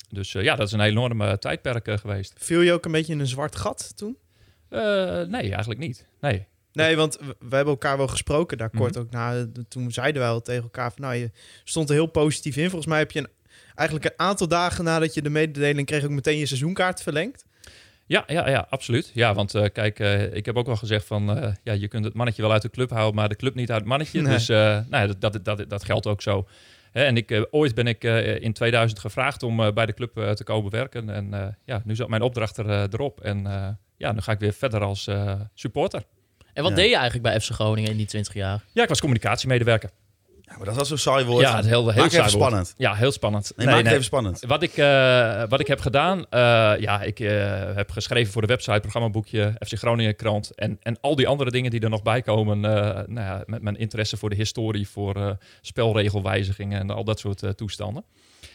[0.08, 2.32] Dus eh, ja, dat is een enorme tijdperk geweest.
[2.38, 4.16] Viel je ook een beetje in een zwart gat toen?
[4.68, 4.80] Eh,
[5.22, 6.06] nee, eigenlijk niet.
[6.20, 6.46] Nee.
[6.72, 9.00] Nee, want we, we hebben elkaar wel gesproken daar kort Mhm.
[9.04, 9.46] ook na.
[9.68, 11.30] Toen zeiden wij al tegen elkaar van, nou, je
[11.64, 12.64] stond er heel positief in.
[12.70, 13.28] Volgens mij heb je een,
[13.74, 17.44] eigenlijk een aantal dagen nadat je de mededeling kreeg ook meteen je seizoenkaart verlengd.
[18.10, 19.10] Ja, ja, ja, absoluut.
[19.14, 21.38] Ja, want eh, kijk, eh, ik heb ook wel gezegd van...
[21.38, 23.70] eh, ja, je kunt het mannetje wel uit de club houden, maar de club niet
[23.70, 24.20] uit het mannetje.
[24.22, 24.32] Nee.
[24.32, 26.46] Dus eh, nou, ja, dat, dat, dat, dat geldt ook zo.
[26.92, 30.34] Hè, en ik, ooit ben ik eh, in 2000 gevraagd om eh, bij de club
[30.34, 31.10] te komen werken.
[31.10, 33.20] En eh, ja, nu zat mijn opdracht er, erop.
[33.20, 36.02] En eh, ja, nu ga ik weer verder als eh, supporter.
[36.52, 36.76] En wat Ja.
[36.78, 38.64] deed je eigenlijk bij FC Groningen in die 20 jaar?
[38.72, 39.90] Ja, ik was communicatiemedewerker.
[40.50, 41.42] Ja, maar dat was zo'n saai woord.
[41.42, 42.50] Ja, het heel, heel Maak het saai even woord.
[42.50, 42.74] spannend.
[42.76, 43.52] Ja, heel spannend.
[43.56, 44.44] Nee, maak even spannend.
[44.46, 46.40] Wat ik, eh, wat ik heb gedaan, eh,
[46.78, 51.16] ja, ik eh, heb geschreven voor de website, programmaboekje, FC Groningen krant en, en al
[51.16, 52.60] die andere dingen die er nog bij komen.
[52.60, 58.04] nou ja, met mijn interesse voor de historie, voor spelregelwijzigingen en al dat soort toestanden.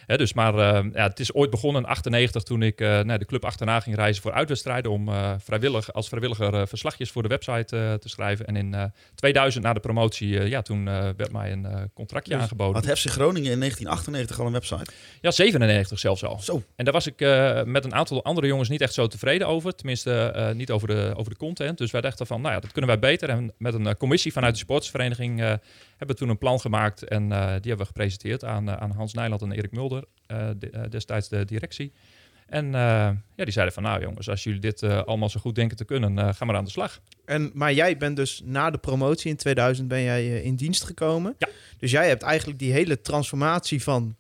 [0.06, 3.26] Dus maar eh, ja, het is ooit begonnen in 98 toen ik eh, naar de
[3.26, 7.98] club achterna ging reizen voor uitwedstrijden om eh, vrijwillig, als vrijwilliger verslagjes voor de website
[8.00, 8.46] te schrijven.
[8.46, 8.84] En in eh,
[9.16, 12.86] 2000 na de promotie, ja, toen werd mij een contractje Dus aangeboden.
[12.86, 14.92] Had FC Groningen in 1998 al een website?
[15.22, 16.40] Ja, 97 zelfs al.
[16.40, 16.64] Zo.
[16.76, 17.20] En daar was ik
[17.66, 19.76] met een aantal andere jongens niet echt zo tevreden over.
[19.76, 21.78] Tenminste, niet over de, over de content.
[21.78, 23.30] Dus wij dachten van, nou ja, dat kunnen wij beter.
[23.30, 25.60] En met een commissie vanuit de sportsvereniging
[25.98, 27.04] hebben toen een plan gemaakt.
[27.04, 30.04] En eh, die hebben we gepresenteerd aan, eh, aan Hans Nijland en Erik Mulder.
[30.26, 31.92] eh, de- destijds de directie.
[32.46, 35.86] En ja, die zeiden van, nou jongens, als jullie dit allemaal zo goed denken te
[35.86, 37.00] kunnen, ga maar aan de slag.
[37.26, 41.36] En, maar jij bent dus na de promotie in 2000 ben jij in dienst gekomen.
[41.38, 41.48] Ja.
[41.78, 44.16] Dus jij hebt eigenlijk die hele transformatie van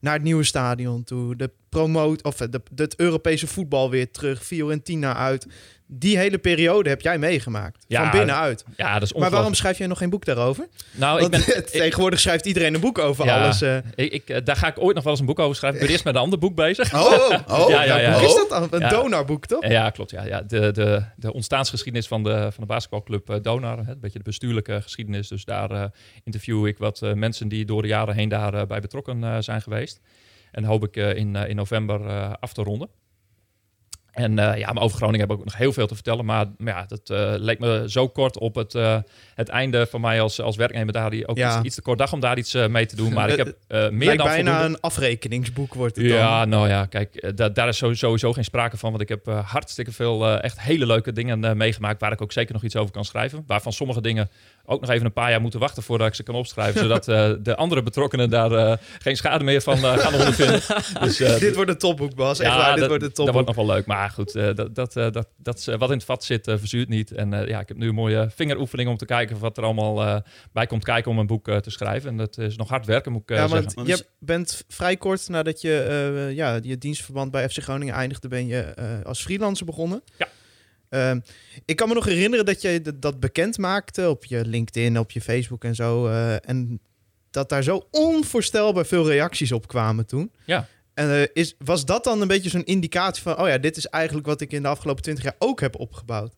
[0.00, 4.44] naar het nieuwe stadion toe, de promoot of eh, de, het Europese voetbal weer terug,
[4.44, 5.46] Fiorentina uit.
[5.92, 7.84] Die hele periode heb jij meegemaakt.
[7.88, 8.64] Ja, van binnenuit.
[8.76, 10.68] Ja, dat is Maar waarom schrijf jij nog geen boek daarover?
[10.92, 13.42] Nou, ik ben, tegenwoordig schrijft iedereen een boek over Ja.
[13.42, 13.60] alles.
[13.62, 13.76] eh.
[13.94, 15.78] ik, ik, eh, daar ga ik ooit nog wel eens een boek over schrijven.
[15.80, 16.94] Ik ben eerst met een ander boek bezig.
[16.94, 17.68] Oh, oh.
[17.68, 18.12] Ja, ja, ja.
[18.18, 18.68] Hoe is dat dan?
[18.82, 19.66] Een donarboek, toch?
[19.66, 20.10] Ja, klopt.
[20.10, 20.42] Ja, ja.
[20.42, 23.78] De, de, de ontstaansgeschiedenis van de, van de basketbalclub Donar.
[23.84, 25.28] Hè, een beetje de bestuurlijke geschiedenis.
[25.28, 25.90] Dus daar
[26.24, 30.00] interview ik wat mensen die door de jaren heen daarbij bij betrokken zijn geweest.
[30.52, 32.88] En hoop ik eh, in, eh, in november eh, af te ronden.
[34.10, 36.24] En ja, maar over Groningen heb ik ook nog heel veel te vertellen.
[36.24, 37.08] Maar, maar ja, dat
[37.40, 38.72] leek me zo kort op het,
[39.34, 41.10] het einde van mij als, als werknemer daar.
[41.10, 41.56] Die ook Ja.
[41.56, 43.12] iets, iets te kort dag om daar iets mee te doen.
[43.12, 46.16] Maar ik heb meer Lijkt dan bijna voldoende- een afrekeningsboek wordt het dan.
[46.16, 48.90] ja, nou ja, kijk, da- daar is sowieso, geen sprake van.
[48.90, 52.00] Want ik heb hartstikke veel echt hele leuke dingen meegemaakt...
[52.00, 53.44] waar ik ook zeker nog iets over kan schrijven.
[53.46, 54.30] Waarvan sommige dingen
[54.64, 55.82] ook nog even een paar jaar moeten wachten...
[55.82, 56.80] voordat ik ze kan opschrijven.
[56.88, 60.60] zodat eh, de andere betrokkenen daar eh, geen schade meer van eh, gaan ondervinden.
[61.00, 62.38] Dus, dit wordt een topboek, Bas.
[62.38, 63.34] Echt ja, waar, dit dat, wordt een dat topboek.
[63.34, 63.86] wordt nog wel leuk.
[63.86, 67.12] Maar goed, dat, dat, dat, dat wat in het vat zit, verzuurt niet.
[67.12, 69.38] En ja, ik heb nu een mooie vingeroefening om te kijken...
[69.38, 72.10] wat er allemaal bij komt kijken om een boek te schrijven.
[72.10, 73.72] En dat is nog hard werken, moet ik ja, zeggen.
[73.74, 78.46] want je bent vrij kort nadat je ja, je dienstverband bij FC Groningen eindigde, ben
[78.46, 80.02] je als freelancer begonnen.
[80.16, 80.28] Ja.
[80.90, 81.20] Ehm,
[81.64, 85.20] ik kan me nog herinneren dat je dat bekend maakte op je LinkedIn, op je
[85.20, 86.06] Facebook en zo.
[86.06, 86.80] eh, en
[87.30, 90.32] dat daar zo onvoorstelbaar veel reacties op kwamen toen.
[90.44, 90.66] Ja.
[90.94, 93.86] En eh, is, was dat dan een beetje zo'n indicatie van, oh ja, dit is
[93.86, 96.34] eigenlijk wat ik in de afgelopen twintig jaar ook heb opgebouwd?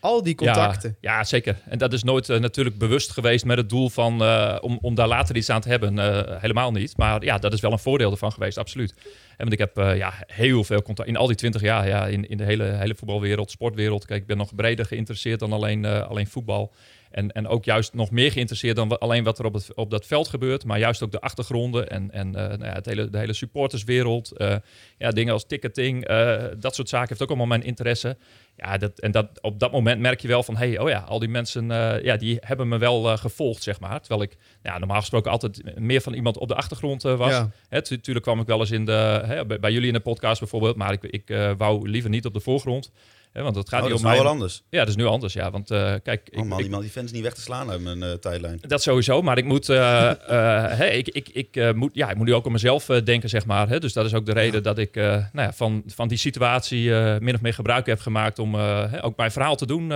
[0.00, 0.96] Al die contacten.
[1.00, 1.60] Ja, ja, zeker.
[1.68, 4.22] En dat is nooit eh, natuurlijk bewust geweest met het doel van
[4.60, 5.98] om, om daar later iets aan te hebben.
[6.40, 6.96] Helemaal niet.
[6.96, 8.94] Maar ja, dat is wel een voordeel ervan geweest, absoluut.
[9.42, 12.28] Want ik heb eh, ja, heel veel contact in al die twintig jaar ja, in,
[12.28, 14.04] in de hele, hele voetbalwereld, sportwereld.
[14.04, 16.72] Kijk, ik ben nog breder geïnteresseerd dan alleen, eh, alleen voetbal.
[17.12, 20.06] En, en ook juist nog meer geïnteresseerd dan alleen wat er op, het, op dat
[20.06, 20.64] veld gebeurt.
[20.64, 24.36] Maar juist ook de achtergronden en, en eh, nou ja, het hele, de hele supporterswereld.
[24.36, 24.56] eh,
[24.98, 28.16] ja, dingen als ticketing, eh, dat soort zaken heeft ook allemaal mijn interesse.
[28.56, 30.56] Ja, dat, en dat, op dat moment merk je wel van...
[30.56, 31.66] hey, oh ja, al die mensen
[32.02, 34.00] ja, die hebben me wel gevolgd, zeg maar.
[34.00, 37.30] Terwijl ik ja, normaal gesproken altijd meer van iemand op de achtergrond was.
[37.30, 37.50] Ja.
[37.68, 40.00] Hè, tu- Tuurlijk kwam ik wel eens in de, hè, bij, bij jullie in de
[40.00, 40.76] podcast bijvoorbeeld...
[40.76, 42.90] maar ik, ik wou liever niet op de voorgrond.
[43.32, 44.62] Want het gaat Oh, dat is nou wel anders.
[44.68, 45.50] Ja, dat is nu anders, ja.
[45.50, 48.12] Want eh, kijk, ik, man, ik- die, fans niet weg te slaan uit mijn eh,
[48.12, 48.60] tijdlijn.
[48.60, 52.46] dat sowieso, maar ik moet, eh, ik, ik, ik, moet, ja, ik moet nu ook
[52.46, 53.68] om mezelf denken, zeg maar.
[53.68, 53.80] Hè?
[53.80, 56.90] Dus dat is ook de reden dat ik nou ja, van, van die situatie
[57.20, 58.56] min of meer gebruik heb gemaakt om
[59.00, 59.92] ook mijn verhaal te doen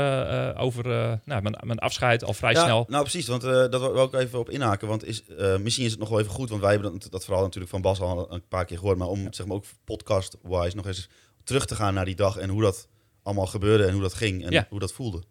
[0.57, 0.85] over
[1.25, 2.85] nou, mijn, mijn afscheid al vrij Ja, snel.
[2.88, 4.88] Nou, precies, want dat wil ik even op inhaken.
[4.88, 5.22] Want is,
[5.61, 7.83] misschien is het nog wel even goed, want wij hebben dat, dat verhaal natuurlijk van
[7.83, 8.99] Bas al een paar keer gehoord.
[8.99, 11.09] Maar om zeg maar ook podcast-wise nog eens
[11.44, 12.88] terug te gaan naar die dag en hoe dat
[13.26, 14.66] allemaal gebeurde en hoe dat ging en Ja.
[14.70, 15.22] hoe dat voelde.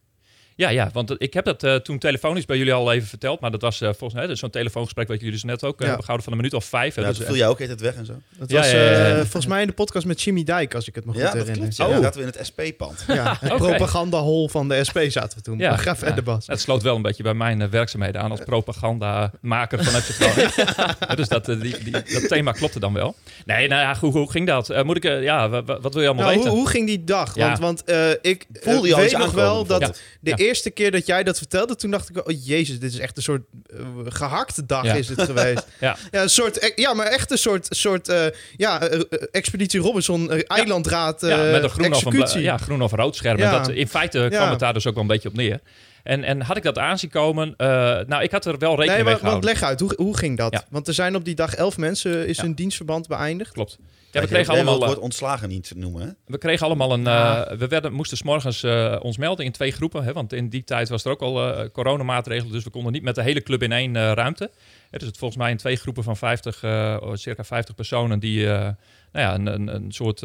[0.58, 3.40] Ja, ja, want ik heb dat eh, toen telefonisch bij jullie al even verteld.
[3.40, 5.80] Maar dat was eh, volgens mij dus zo'n telefoongesprek wat jullie dus net ook eh,
[5.80, 5.86] Ja.
[5.86, 6.96] hebben gehouden van een minuut of vijf.
[6.96, 8.14] Ja, Dus, toen viel jij ook het weg en zo.
[8.38, 9.10] Dat Ja, was ja, ja, ja.
[9.10, 11.26] eh, volgens mij in de podcast met Jimmy Dijk, als ik het me goed Ja,
[11.28, 11.58] dat herinner.
[11.60, 11.76] klopt.
[11.78, 11.86] Ja.
[11.98, 12.04] Oh.
[12.04, 13.04] Zaten we in het SP-pand.
[13.08, 15.58] Ja, het propagandahol van de SP zaten we toen.
[15.58, 16.22] Ja, ga verder, ja.
[16.22, 16.48] Bas.
[16.48, 21.16] Het sloot wel een beetje bij mijn werkzaamheden aan als propagandamaker van FC Groningen.
[21.18, 23.16] dus dat, die, die, dat thema klopte dan wel.
[23.46, 24.84] Nee, nou ja, hoe, hoe ging dat?
[24.84, 26.52] Moet ik, ja, wa- wa- wat wil je allemaal Nou, weten?
[26.52, 27.36] hoe, hoe ging die dag?
[27.36, 27.48] Ja.
[27.48, 30.44] Want, want eh, ik Voelde je al weet iets nog wel dat de.
[30.46, 33.24] Eerste keer dat jij dat vertelde, toen dacht ik, oh jezus, dit is echt een
[33.24, 34.94] soort eh, gehakte dag Ja.
[34.94, 35.66] is het geweest.
[35.80, 35.98] Ja.
[36.12, 38.26] ja, een soort, eh, ja, maar echt een soort, soort eh,
[38.58, 39.00] ja, eh,
[39.32, 42.42] Expeditie Robinson, eilandraad, ja, met een groen of, een executie.
[42.42, 43.40] ja, groen of rood scherm.
[43.40, 45.60] En dat, in feite kwam het daar dus ook wel een beetje op neer.
[46.06, 47.54] En, en had ik dat aanzien komen?
[47.58, 47.68] Eh,
[48.08, 49.50] nou, ik had er wel rekening Nee, mee maar, want gehouden.
[49.50, 50.54] leg uit, hoe, hoe ging dat?
[50.54, 50.64] Ja.
[50.70, 52.44] Want er zijn op die dag elf mensen, is Ja.
[52.44, 53.52] hun dienstverband beëindigd.
[53.52, 53.78] Klopt.
[54.12, 54.74] Ja, we kregen allemaal...
[54.74, 56.08] het eh, woord ontslagen niet noemen, hè?
[56.26, 57.08] We kregen allemaal een.
[57.08, 60.04] eh, we werden, moesten 's morgens eh, ons melden in twee groepen.
[60.04, 62.52] Hè, want in die tijd was er ook al eh coronamaatregelen.
[62.52, 64.52] Dus we konden niet met de hele club in één eh, ruimte.
[64.92, 68.20] Dus het volgens mij in twee groepen van 50, eh, oh, circa 50 personen.
[68.20, 68.76] die eh, nou
[69.12, 70.22] ja, een, een, een soort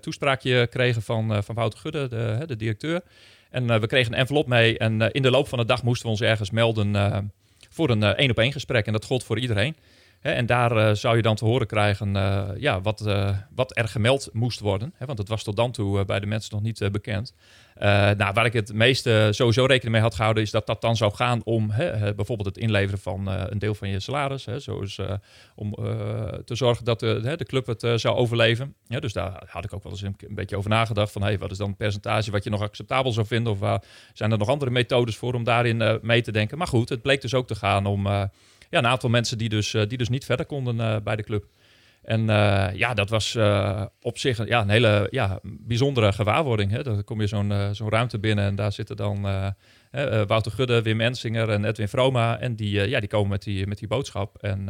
[0.00, 3.00] toespraakje kregen van, eh, van Wouter Gudde, de, hè, de directeur.
[3.50, 4.78] En eh, we kregen een envelop mee.
[4.78, 6.96] En eh, in de loop van de dag moesten we ons ergens melden.
[6.96, 7.18] eh,
[7.70, 8.86] voor een één op één gesprek.
[8.86, 9.76] En dat gold voor iedereen.
[10.20, 12.12] En daar zou je dan te horen krijgen
[12.60, 13.00] ja, wat,
[13.54, 14.94] wat er gemeld moest worden.
[14.98, 17.34] Want het was tot dan toe bij de mensen nog niet bekend.
[17.78, 20.96] Eh, nou, waar ik het meeste sowieso rekening mee had gehouden, is dat dat dan
[20.96, 24.44] zou gaan om hè, bijvoorbeeld het inleveren van eh, een deel van je salaris.
[24.44, 25.12] Hè, zoals eh,
[25.54, 25.74] om
[26.44, 28.74] te zorgen dat de, de club het zou overleven.
[28.86, 31.12] Dus daar had ik ook wel eens een, beetje over nagedacht.
[31.12, 33.52] Van hey, wat is dan het percentage wat je nog acceptabel zou vinden?
[33.52, 33.80] Of
[34.12, 36.58] zijn er nog andere methodes voor om daarin mee te denken?
[36.58, 38.30] Maar goed, het bleek dus ook te gaan om ja,
[38.70, 41.44] een aantal mensen die dus, die dus niet verder konden bij de club.
[42.08, 46.70] En eh, ja, dat was eh, op zich ja, een hele ja, bijzondere gewaarwording.
[46.70, 46.82] Hè?
[46.82, 49.22] Dan kom je zo'n eh, zo'n ruimte binnen en daar zitten dan
[50.26, 52.38] Wouter Gudde, Wim Ensinger en Edwin Vroma.
[52.38, 54.42] En die, ja, die komen met die, met die boodschap.
[54.42, 54.64] En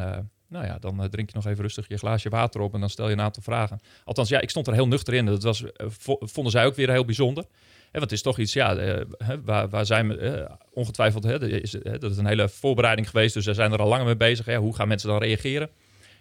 [0.49, 3.07] nou ja, dan drink je nog even rustig je glaasje water op en dan stel
[3.07, 3.81] je een aantal vragen.
[4.05, 5.27] Althans, ja, ik stond er heel nuchter in.
[5.27, 7.45] Dat was, vo- vonden zij ook weer heel bijzonder.
[7.85, 11.99] Hè, want het is toch iets, ja, hè, waar, waar zijn we, ongetwijfeld, hè, hè,
[11.99, 14.47] dat is een hele voorbereiding geweest, dus daar zijn er al langer mee bezig.
[14.47, 15.71] Ja, hoe gaan mensen dan reageren?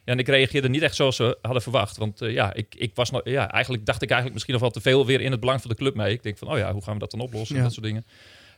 [0.08, 1.98] Ja, en ik reageerde niet echt zoals ze hadden verwacht.
[1.98, 4.72] Want eh, ja, ik, ik was nog, ja, eigenlijk dacht ik eigenlijk misschien nog wel
[4.72, 6.14] te veel weer in het belang van de club mee.
[6.14, 7.56] Ik denk van, oh ja, hoe gaan we dat dan oplossen?
[7.56, 7.64] Ja.
[7.64, 8.06] Dat soort dingen.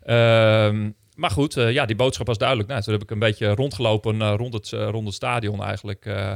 [0.03, 2.69] Ehm, maar goed, eh, ja, die boodschap was duidelijk.
[2.69, 6.05] Nou, toen heb ik een beetje rondgelopen eh, rond, het, rond het stadion eigenlijk.
[6.05, 6.33] eh,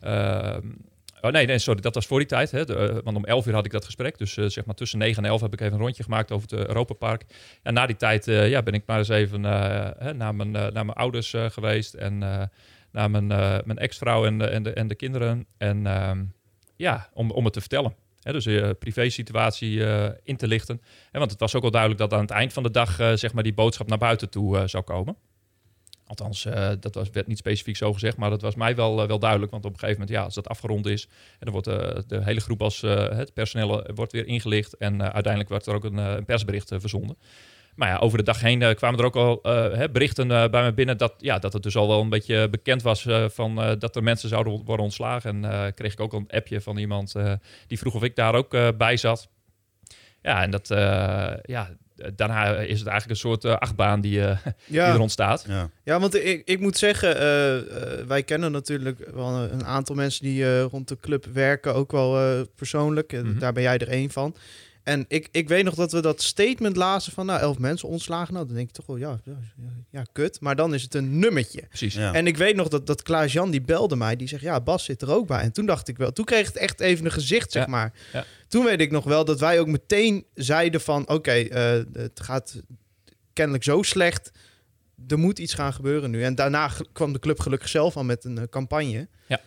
[0.00, 0.66] ehm,
[1.20, 2.50] oh nee, nee, sorry, dat was voor die tijd.
[2.50, 4.18] Hè, de, want om 11 uur had ik dat gesprek.
[4.18, 6.68] Dus zeg maar tussen 9 en 11 heb ik even een rondje gemaakt over het
[6.68, 7.24] Europa Park.
[7.62, 10.92] En na die tijd ja, ben ik maar eens even hè, naar, mijn, naar mijn
[10.92, 11.94] ouders geweest.
[11.94, 12.50] En
[12.92, 15.46] naar mijn, eh, mijn ex-vrouw en, en, de, en de kinderen.
[15.58, 16.24] En ehm,
[16.76, 17.94] ja, om, om het te vertellen.
[18.22, 20.82] Hè, dus je privé-situatie eh, in te lichten.
[21.12, 23.32] Want het was ook al duidelijk dat aan het eind van de dag eh, zeg
[23.32, 25.16] maar die boodschap naar buiten toe eh, zou komen.
[26.06, 29.08] Althans, eh, dat was, werd niet specifiek zo gezegd, maar dat was mij wel, eh,
[29.08, 29.50] wel duidelijk.
[29.50, 32.24] Want op een gegeven moment, ja, als dat afgerond is, en dan wordt eh, de
[32.24, 34.76] hele groep als eh, het personeel eh, wordt weer ingelicht.
[34.76, 37.16] En eh, uiteindelijk werd er ook een, eh, een persbericht eh, verzonden.
[37.76, 40.48] Maar ja, over de dag heen eh, kwamen er ook al eh, hè, berichten eh,
[40.50, 43.24] bij me binnen dat, ja, dat het dus al wel een beetje bekend was eh,
[43.28, 45.30] van, eh, dat er mensen zouden worden ontslagen.
[45.44, 47.32] En eh, kreeg ik ook een appje van iemand eh,
[47.66, 49.28] die vroeg of ik daar ook eh, bij zat.
[50.22, 51.70] Ja, en dat, eh, ja,
[52.14, 54.36] daarna is het eigenlijk een soort achtbaan die, eh,
[54.66, 55.44] die er Ja, ontstaat.
[55.48, 55.70] Ja.
[55.84, 57.14] ja want ik, ik moet zeggen,
[58.08, 62.18] wij kennen natuurlijk wel een aantal mensen die eh, rond de club werken, ook wel
[62.20, 63.12] eh, persoonlijk.
[63.12, 63.38] En Mhm.
[63.38, 64.34] Daar ben jij er één van.
[64.86, 68.34] En ik, ik weet nog dat we dat statement lazen van, nou, elf mensen ontslagen.
[68.34, 69.20] Nou, dan denk ik toch wel, ja,
[69.90, 70.40] ja, kut.
[70.40, 71.66] Maar dan is het een nummertje.
[71.68, 71.94] Precies.
[71.94, 72.12] Ja.
[72.12, 74.16] En ik weet nog dat, dat Klaas-Jan, die belde mij.
[74.16, 75.40] Die zegt, ja, Bas zit er ook bij.
[75.40, 77.92] En toen dacht ik wel, toen kreeg het echt even een gezicht, zeg Ja, maar.
[78.12, 78.24] ja.
[78.48, 81.08] Toen weet ik nog wel dat wij ook meteen zeiden van...
[81.08, 82.62] Oké, eh, het gaat
[83.32, 84.30] kennelijk zo slecht.
[85.08, 86.22] Er moet iets gaan gebeuren nu.
[86.22, 89.08] En daarna kwam de club gelukkig zelf al met een eh, campagne.
[89.26, 89.40] Ja.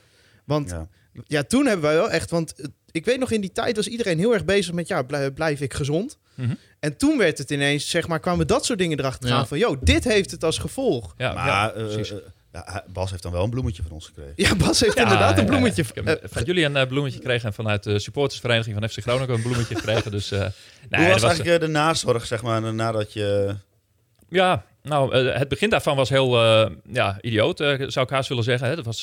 [0.46, 0.88] Want ja.
[1.28, 1.44] Ja.
[1.44, 2.30] toen hebben wij wel echt...
[2.30, 2.54] Want
[2.92, 4.88] ik weet nog, in die tijd was iedereen heel erg bezig met...
[4.88, 6.18] Ja, blij- blijf ik gezond?
[6.36, 6.54] Mhm.
[6.80, 9.36] En toen werd het ineens, zeg maar, kwamen dat soort dingen erachter Ja.
[9.36, 9.58] gaan van...
[9.58, 11.14] Yo, dit heeft het als gevolg.
[11.18, 12.12] Ja, Maar ja, eh, precies.
[12.12, 12.18] eh,
[12.54, 14.34] ja, Bas heeft dan wel een bloemetje van ons gekregen.
[14.36, 15.84] Ja, Bas heeft Ja, inderdaad een bloemetje.
[16.04, 19.76] Eh, van jullie een bloemetje gekregen en vanuit de supportersvereniging van FC Groningen een bloemetje
[19.76, 20.12] gekregen.
[20.12, 20.50] Dus, eh, nee,
[21.02, 23.56] Hoe dat was eigenlijk de nazorg, zeg maar, nadat je...
[24.30, 28.30] Ja, nou, eh, het begin daarvan was heel eh, ja, idioot, eh, zou ik haast
[28.30, 28.68] willen zeggen.
[28.68, 28.76] Hè.
[28.76, 29.02] Dat was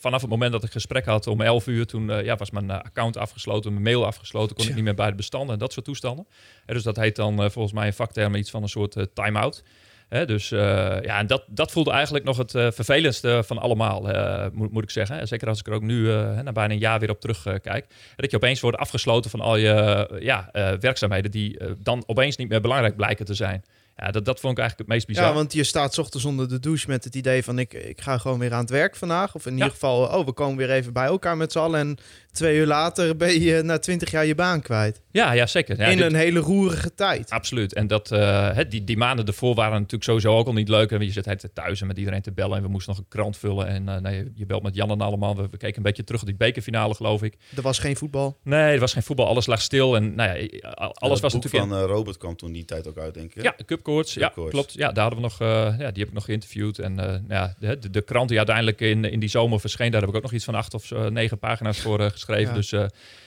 [0.00, 3.16] vanaf het moment dat ik gesprek had om 11 uur, toen ja, was mijn account
[3.16, 6.26] afgesloten, mijn mail afgesloten, kon ik niet meer bij de bestanden en dat soort toestanden.
[6.66, 9.62] Dus dat heet dan volgens mij in vaktermen iets van een soort time-out.
[10.08, 14.08] Dus ja, en dat, dat voelde eigenlijk nog het vervelendste van allemaal,
[14.52, 15.18] moet, moet ik zeggen.
[15.18, 16.06] En Zeker als ik er ook nu
[16.42, 17.86] na bijna een jaar weer op terug eh, kijk.
[18.16, 20.48] Dat je opeens wordt afgesloten van al je ja,
[20.80, 23.64] werkzaamheden die dan opeens niet meer belangrijk blijken te zijn.
[23.96, 25.24] Ja, dat, dat vond ik eigenlijk het meest bizar.
[25.24, 28.18] Ja, want je staat ochtends onder de douche met het idee van ik, ik ga
[28.18, 29.34] gewoon weer aan het werk vandaag.
[29.34, 31.80] Of in ieder geval, oh, we komen weer even bij elkaar met z'n allen.
[31.80, 31.98] En
[32.36, 35.00] twee uur later ben je na twintig jaar je baan kwijt.
[35.10, 35.78] Ja, ja zeker.
[35.78, 37.30] Ja, in dit- een hele roerige tijd.
[37.30, 37.74] Absoluut.
[37.74, 40.90] En dat, eh, hè, die, die maanden ervoor waren natuurlijk sowieso ook al niet leuk.
[40.90, 42.56] En je zit thuis en met iedereen te bellen.
[42.56, 43.66] En we moesten nog een krant vullen.
[43.66, 45.36] En eh, nee, je belt met Jan en allemaal.
[45.36, 47.34] We, we keken een beetje terug op die bekerfinale, geloof ik.
[47.56, 48.36] Er was geen voetbal.
[48.42, 49.26] Nee, er was geen voetbal.
[49.26, 49.96] Alles lag stil.
[49.96, 50.58] En nou ja,
[50.94, 51.64] alles was het boek natuurlijk...
[51.72, 53.42] in- van eh, Robert kwam toen die tijd ook uit, denk ik.
[53.42, 54.14] Ja, Cupcourts.
[54.14, 54.72] Ja, klopt.
[54.72, 56.78] Ja, daar hadden we nog, eh, ja, die heb ik nog geïnterviewd.
[56.78, 60.00] En eh, ja, de, de, de krant die uiteindelijk in, in die zomer verscheen, daar
[60.00, 62.48] heb ik ook nog iets van acht of negen pagina's voor eh, geschreven.
[62.54, 62.58] Ja.
[62.60, 62.86] Dus eh,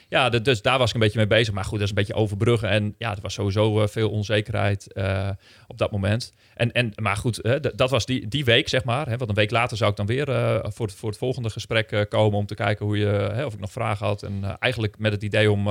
[0.09, 1.53] ja, de- dus daar was ik een beetje mee bezig.
[1.53, 2.69] Maar goed, dat is een beetje overbruggen.
[2.69, 5.29] En ja, er was sowieso eh, veel onzekerheid eh,
[5.67, 6.33] op dat moment.
[6.55, 9.07] En, en, maar goed, hè, dat was die, die week, zeg maar.
[9.09, 10.25] Hè, want een week later zou ik dan weer
[10.73, 13.59] voor, het, voor het volgende gesprek komen om te kijken hoe je, hè, of ik
[13.59, 14.23] nog vragen had.
[14.23, 15.67] En eigenlijk met het idee om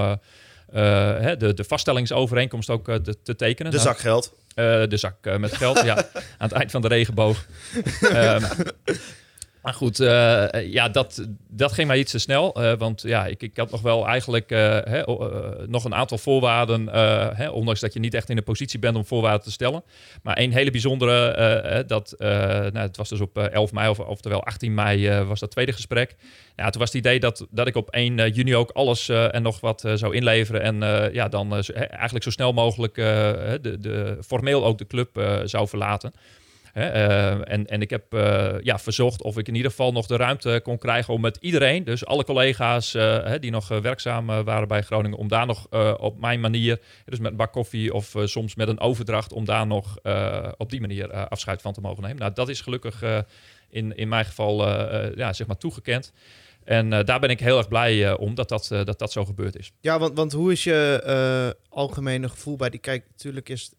[0.73, 3.71] hè, de, de vaststellingsovereenkomst ook te, te tekenen.
[3.73, 4.35] De Nou, zak geld.
[4.91, 5.97] de zak met geld, ja.
[6.39, 7.47] Aan het eind van de regenboog.
[8.13, 8.45] Ehm,
[9.69, 12.55] maar goed, eh, ja, dat, dat ging mij iets te snel.
[12.55, 16.19] eh, want ja, ik, ik had nog wel eigenlijk eh, hè, eh, nog een aantal
[16.19, 16.89] voorwaarden.
[16.93, 19.83] eh, hè, ondanks dat je niet echt in de positie bent om voorwaarden te stellen.
[20.23, 23.73] Maar één hele bijzondere, eh, eh, dat, eh, nou, het was dus op eh, 11
[23.73, 26.17] mei, of, oftewel 18 mei, eh, was dat tweede gesprek.
[26.57, 29.35] Nou, toen was het idee dat, dat ik op 1 eh, juni ook alles eh,
[29.35, 30.63] en nog wat eh, zou inleveren.
[30.63, 33.05] En eh, ja, dan eh, eigenlijk zo snel mogelijk eh,
[33.61, 36.13] de, de, formeel ook de club eh, zou verlaten.
[36.79, 40.07] Hè, eh, en, en ik heb eh, ja, verzocht of ik in ieder geval nog
[40.07, 44.27] de ruimte kon krijgen om met iedereen, dus alle collega's eh, hè, die nog werkzaam
[44.27, 48.15] waren bij Groningen, om daar nog op mijn manier, dus met een bak koffie of
[48.25, 49.99] soms met een overdracht, om daar nog
[50.57, 52.19] op die manier afscheid van te mogen nemen.
[52.19, 53.03] Nou, dat is gelukkig
[53.69, 54.69] in, in mijn geval
[55.17, 56.13] ja, zeg maar toegekend.
[56.65, 59.73] En daar ben ik heel erg blij om dat dat, dat dat zo gebeurd is.
[59.81, 62.81] Ja, want, want hoe is je algemene gevoel bij die...
[62.81, 63.75] Kijk, natuurlijk is het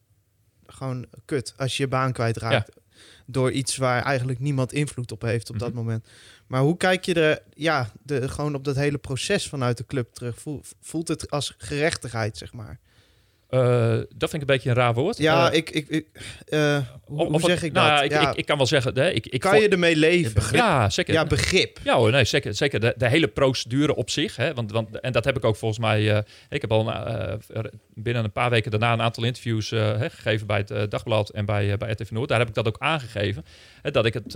[0.75, 2.78] gewoon kut als je je baan kwijtraakt.
[3.31, 5.77] Door iets waar eigenlijk niemand invloed op heeft op dat Mhm.
[5.77, 6.07] moment.
[6.47, 10.13] Maar hoe kijk je er ja, de, gewoon op dat hele proces vanuit de club
[10.13, 10.39] terug?
[10.39, 12.79] Voel- Voelt het als gerechtigheid, zeg maar?
[13.49, 15.17] Eh, dat vind ik een beetje een raar woord.
[15.17, 15.69] Ja, Eh, ik...
[15.69, 16.07] ik, ik
[16.47, 17.97] eh, hoe, of- zeg ik nou, dat?
[17.97, 20.43] ja, ik, Ja, ik, ik kan wel zeggen, hè, ik, ik kan je ermee leven?
[20.57, 21.13] Ja, zeker.
[21.13, 21.79] Ja, begrip.
[21.83, 22.53] Ja hoor, nee, zeker.
[22.55, 22.79] zeker.
[22.79, 24.35] De, de hele procedure op zich.
[24.35, 26.23] Hè, want, want, en dat heb ik ook volgens mij...
[26.49, 26.93] ik heb al
[27.93, 31.77] binnen een paar weken daarna een aantal interviews hè, gegeven bij het Dagblad en bij,
[31.77, 32.29] bij RTV Noord.
[32.29, 33.45] Daar heb ik dat ook aangegeven.
[33.81, 34.33] Hè, dat ik het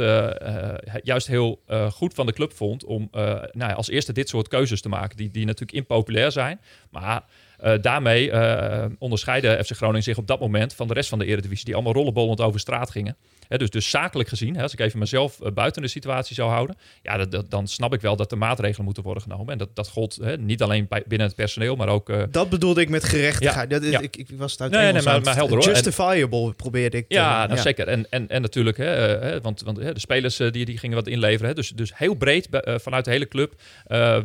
[1.03, 4.81] juist heel goed van de club vond om nou ja, als eerste dit soort keuzes
[4.81, 5.17] te maken.
[5.17, 6.59] Die, die natuurlijk impopulair zijn.
[6.89, 7.23] Maar
[7.59, 11.25] eh, daarmee eh onderscheidde FC Groningen zich op dat moment van de rest van de
[11.25, 11.65] Eredivisie.
[11.65, 13.17] Die allemaal rollenbollend over straat gingen.
[13.47, 17.17] Dus, dus zakelijk gezien, als ik even mezelf eh, buiten de situatie zou houden, ja,
[17.17, 19.51] dat, dat- dan snap ik wel dat er maatregelen moeten worden genomen.
[19.51, 22.09] En dat, dat gold niet alleen bij, binnen het personeel, maar ook.
[22.09, 23.71] eh, Dat bedoelde ik met gerechtigheid.
[23.71, 23.99] Ja, dat ja.
[23.99, 25.57] Ik, ik was het uit Nee, maar- helder.
[25.57, 27.87] En- Justifiable probeerde ik te- ja, nou, zeker.
[27.87, 31.55] En, en, en natuurlijk, hè, eh, want, want de spelers die, die gingen wat inleveren.
[31.55, 33.53] Dus, dus heel breed vanuit de hele club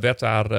[0.00, 0.52] werd daar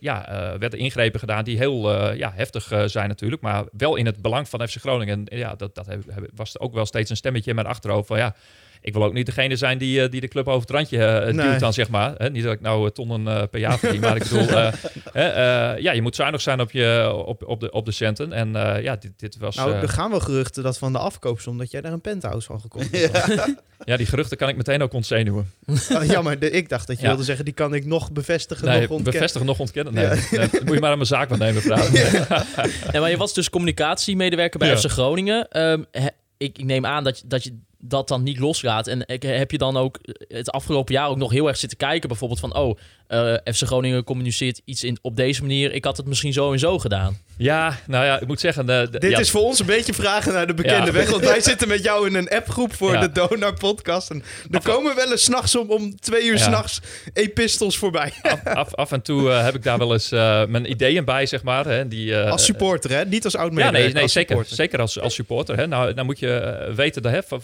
[0.00, 0.26] ja,
[0.58, 3.42] werden ingrepen gedaan die heel ja, heftig zijn natuurlijk.
[3.42, 5.24] Maar wel in het belang van FC Groningen.
[5.28, 5.86] En ja, dat, dat
[6.34, 8.34] was ook wel steeds een stemmetje in mijn achterhoofd van ja...
[8.80, 11.32] ik wil ook niet degene zijn die, eh, die de club over het randje eh,
[11.34, 11.46] Nee.
[11.48, 12.14] duwt dan, zeg maar.
[12.16, 14.48] Hè, niet dat ik nou eh, tonnen eh, per jaar verdien, maar ik bedoel...
[14.48, 14.72] eh,
[15.12, 18.32] hè, eh, ja, je moet zuinig zijn op, je, op, op, de, op de centen.
[18.32, 19.56] En eh, ja, dit, dit was...
[19.56, 22.46] Nou, eh, er gaan wel geruchten dat van de afkoopsom dat jij daar een penthouse
[22.46, 23.54] van gekocht hebt.
[23.84, 25.50] ja, die geruchten kan ik meteen ook ontzenuwen.
[25.92, 27.08] Oh, jammer, de- ik dacht dat je Ja.
[27.08, 29.12] wilde zeggen, die kan ik nog bevestigen, Nee, nog ontkennen.
[29.12, 29.94] bevestigen nog ontkennen.
[29.94, 30.14] Nee, Ja.
[30.30, 31.92] nee, dat moet je maar aan mijn zaakwaarnemer vragen.
[32.92, 34.76] Nee, maar je was dus communicatiemedewerker bij Ja.
[34.76, 35.48] FC Groningen.
[35.48, 36.06] Ehm, he-
[36.36, 38.86] ik, ik neem aan dat, je- dat je dat dan niet loslaat.
[38.86, 42.08] En heb je dan ook het afgelopen jaar ook nog heel erg zitten kijken?
[42.08, 42.78] Bijvoorbeeld van, oh,
[43.12, 45.72] eh, FC Groningen communiceert iets in, op deze manier.
[45.72, 47.18] Ik had het misschien zo en zo gedaan.
[47.36, 48.66] Ja, nou ja, ik moet zeggen...
[48.66, 50.92] de- de- Dit ja, is voor ons een beetje vragen naar de bekende Ja.
[50.92, 51.10] weg.
[51.10, 53.00] Want wij zitten met jou in een appgroep voor Ja.
[53.00, 54.10] de Donar podcast.
[54.10, 56.42] En er komen wel eens s'nachts om, om twee uur Ja.
[56.44, 56.80] s'nachts
[57.12, 58.12] epistels voorbij.
[58.22, 61.26] af, af, af en toe eh, heb ik daar wel eens eh, mijn ideeën bij,
[61.26, 61.64] zeg maar.
[61.66, 63.04] Hè, die, eh, Als supporter, hè?
[63.04, 64.56] Niet als oud Ja, nee, nee als zeker, supporter.
[64.56, 65.56] zeker als, als supporter.
[65.56, 65.66] Hè.
[65.66, 67.42] Nou, dan moet je weten dat hè, van,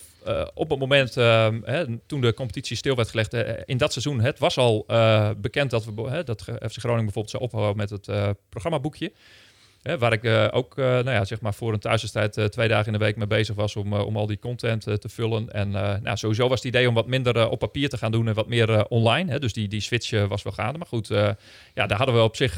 [0.54, 4.56] op het moment hè, toen de competitie stil werd gelegd, in dat seizoen, het was
[4.56, 5.30] al eh,
[5.66, 9.12] dat, we, hè, dat FC Groningen bijvoorbeeld zou ophouden met het eh, programmaboekje.
[9.82, 12.86] Hè, waar ik eh, ook eh, nou ja, zeg maar voor een thuiswedstrijd twee dagen
[12.86, 15.52] in de week mee bezig was om, om al die content te vullen.
[15.52, 18.34] En nou, sowieso was het idee om wat minder op papier te gaan doen en
[18.34, 19.30] wat meer online.
[19.30, 19.38] Hè.
[19.38, 20.78] Dus die, die switch was wel gaande.
[20.78, 21.08] Maar goed,
[21.74, 22.54] ja, daar hadden we op zich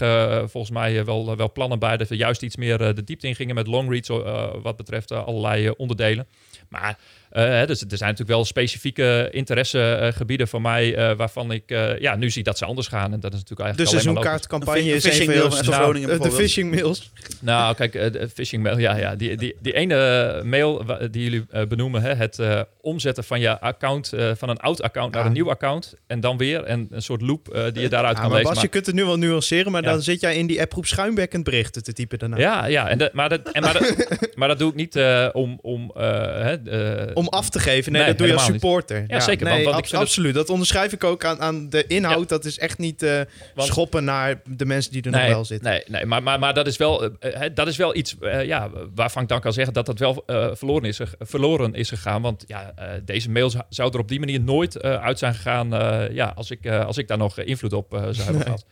[0.50, 1.96] volgens mij wel, wel plannen bij.
[1.96, 5.12] Dat we juist iets meer de diepte in gingen met long reads eh, wat betreft
[5.12, 6.26] allerlei onderdelen.
[6.68, 6.98] Maar
[7.30, 11.98] eh, hè, dus, er zijn natuurlijk wel specifieke interessegebieden van mij eh, waarvan ik eh,
[11.98, 13.12] ja, nu zie dat ze anders gaan.
[13.12, 14.42] En dat is natuurlijk De eigenlijk maar logisch.
[14.42, 15.02] seizoenkaartcampagne Een is
[15.34, 16.34] heel van Eh, De bijvoorbeeld.
[16.34, 17.10] phishing mails.
[17.40, 19.14] Nou, kijk, de phishing mail, ja, ja.
[19.16, 23.60] Die, die, die ene mail die jullie eh, benoemen, hè, het eh, omzetten van je
[23.60, 25.94] account, eh, van een oud account naar een nieuw account.
[26.06, 28.52] En dan weer en een soort loop eh, die je daaruit Ja, kan maar lezen.
[28.54, 29.90] Bas, je kunt het nu wel nuanceren, maar Ja.
[29.90, 32.36] dan zit jij in die appgroep schuimbekkend berichten te typen daarna.
[32.38, 35.28] Ja, ja en dat, maar, dat, en maar, dat, maar dat doe ik niet eh,
[35.32, 35.58] om...
[35.62, 37.92] om eh, hè, eh, Om af te geven.
[37.92, 39.04] Nee, Nee, dat doe je als supporter.
[39.08, 40.34] Ja, zeker, Nee, want- want ik abs- vind het- absoluut.
[40.34, 42.28] Dat onderschrijf ik ook aan, aan de inhoud.
[42.28, 43.20] Dat is echt niet eh,
[43.54, 45.70] Want- schoppen naar de mensen die er nog wel zitten.
[45.70, 48.70] Nee, nee maar, maar, maar dat, is wel, hè, dat is wel iets eh, ja,
[48.94, 52.22] waarvan ik dan kan zeggen dat dat wel eh, verloren, is, verloren is gegaan.
[52.22, 55.74] Want ja, eh, deze mail zou- er op die manier nooit eh, uit zijn gegaan
[55.74, 58.64] eh, ja, als, ik, eh, als ik daar nog invloed op zou hebben gehad.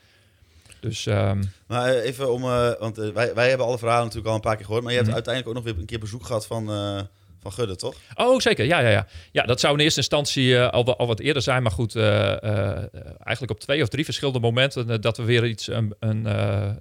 [0.80, 4.40] Dus ehm, Maar even om, eh, want wij, wij hebben alle verhalen natuurlijk al een
[4.40, 4.82] paar keer gehoord.
[4.82, 5.18] Maar je hebt Mhm.
[5.22, 7.01] uiteindelijk ook nog weer een keer bezoek gehad van, eh,
[7.41, 7.95] van Gudde, toch?
[8.14, 8.64] Oh, zeker.
[8.64, 9.07] Ja, ja, ja.
[9.32, 11.62] ja, dat zou in eerste instantie eh, al, al wat eerder zijn.
[11.62, 12.84] Maar goed, eh, eh,
[13.18, 16.22] eigenlijk op twee of drie verschillende momenten dat we weer iets, een, een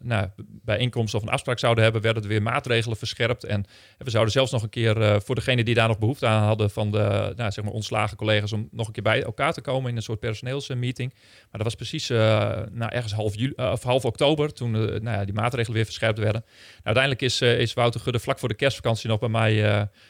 [0.02, 0.28] nou,
[0.64, 3.44] bijeenkomst of een afspraak zouden hebben, werden er weer maatregelen verscherpt.
[3.44, 3.66] En
[3.98, 6.92] we zouden zelfs nog een keer voor degenen die daar nog behoefte aan hadden van
[6.92, 9.96] de nou, zeg maar ontslagen collega's om nog een keer bij elkaar te komen in
[9.96, 11.14] een soort personeelsmeeting.
[11.14, 15.34] Maar dat was precies nou, ergens half, juli, of half oktober toen nou ja, die
[15.34, 16.42] maatregelen weer verscherpt werden.
[16.44, 19.54] Nou, uiteindelijk is, is Wouter Gudde vlak voor de kerstvakantie nog bij mij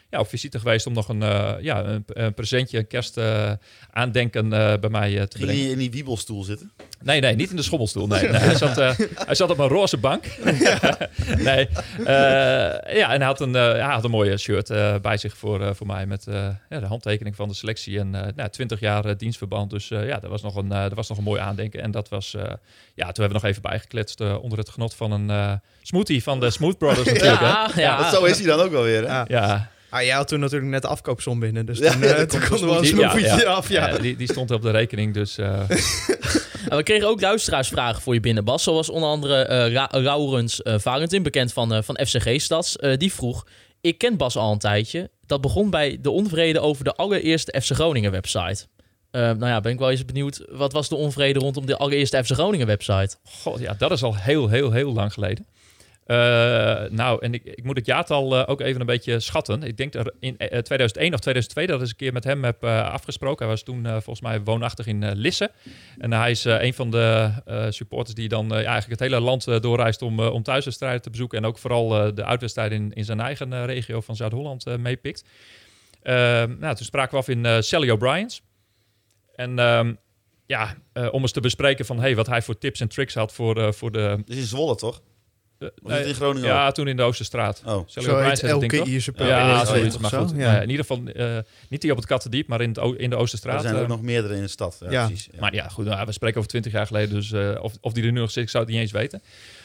[0.10, 3.52] ja, visite geweest om nog een, eh, ja, een, een presentje, een kerst eh,
[3.92, 5.64] aandenken eh, bij mij te Ging brengen.
[5.64, 6.72] je in die wiebelstoel zitten?
[7.04, 8.08] Nee, nee, niet in de schommelstoel.
[8.08, 10.24] Nee, nee, hij, zat, eh, hij zat op een roze bank.
[11.38, 11.68] nee,
[11.98, 12.06] eh,
[12.98, 15.62] ja, en hij had een, eh, hij had een mooie shirt eh, bij zich voor,
[15.62, 18.80] eh, voor mij met eh, ja, de handtekening van de selectie en eh nou, 20
[18.80, 19.70] jaar dienstverband.
[19.70, 21.82] Dus eh, ja, dat was, nog een, eh, dat was nog een mooi aandenken.
[21.82, 22.42] En dat was, eh,
[22.96, 26.40] ja, toen hebben we nog even bijgekletst onder het genot van een eh, smoothie van
[26.40, 27.40] de Smooth Brothers natuurlijk.
[27.40, 27.46] hè.
[27.46, 27.98] Ja, ja.
[27.98, 29.22] Dat, zo is hij dan ook wel weer, hè?
[29.28, 29.70] Ja.
[29.90, 31.66] Ah, jij had toen natuurlijk net de afkoopsom binnen.
[31.66, 33.44] Dus Ja, toen, ja, eh, toen komt konden we dus een snoepje ja.
[33.44, 33.70] af.
[33.70, 33.88] Ja.
[33.88, 35.38] Ja, die, die stond op de rekening, dus...
[35.38, 35.60] eh,
[36.70, 38.64] En we kregen ook luisteraarsvragen voor je binnen, Bas.
[38.64, 42.76] Zoals onder andere eh Ra Laurens eh, Valentin, bekend van, eh, van FCG Stads.
[42.76, 43.48] Eh, die vroeg,
[43.82, 45.10] ik ken Bas al een tijdje.
[45.26, 48.66] Dat begon bij de onvrede over de allereerste FC Groningen website.
[49.12, 50.46] Eh, nou ja, ben ik wel eens benieuwd.
[50.50, 53.16] Wat was de onvrede rondom de allereerste FC Groningen website?
[53.24, 55.46] God, ja, dat is al heel, heel, heel lang geleden.
[56.08, 56.16] Eh,
[56.90, 59.64] nou, en ik, ik moet het jaartal eh, ook even een beetje schatten.
[59.64, 62.64] Ik denk dat in eh, 2001 of 2002 dat ik een keer met hem heb
[62.64, 63.46] eh, afgesproken.
[63.46, 65.52] Hij was toen eh, volgens mij woonachtig in eh, Lisse.
[65.98, 69.20] En hij is eh, een van de eh, supporters die dan eh, eigenlijk het hele
[69.20, 71.38] land eh, doorreist om, eh, om thuiswedstrijden te bezoeken.
[71.38, 74.76] En ook vooral eh, de uitwedstrijden in, in zijn eigen eh, regio van Zuid-Holland eh,
[74.76, 75.24] meepikt.
[76.02, 78.42] Eh, nou, toen spraken we af in eh Sally O'Brien's.
[79.36, 79.94] En ehm,
[80.46, 83.34] ja, eh, om eens te bespreken van hey, wat hij voor tips en tricks had
[83.34, 84.22] voor, eh, voor de...
[84.26, 85.02] Dus in Zwolle, toch?
[85.60, 87.62] Eh, het in Groningen ja, toen in de Oosterstraat.
[87.66, 87.88] Oh.
[87.88, 88.84] Zo heet elke?
[88.84, 89.98] Ierse Ja, ja, zoiets.
[89.98, 90.62] Maar goed, Ja.
[90.62, 91.38] in ieder geval eh,
[91.70, 93.56] niet die op het Kattendiep, maar in, het, in de Oosterstraat.
[93.56, 93.92] Er zijn er ook eh.
[93.94, 94.78] nog meerdere in de stad.
[94.80, 95.06] Ja, Ja.
[95.06, 95.28] precies.
[95.32, 95.40] Ja.
[95.40, 98.04] Maar ja, goed, nou, we spreken over twintig jaar geleden, dus eh, of, of die
[98.06, 99.22] er nu nog zit, ik zou het niet eens weten.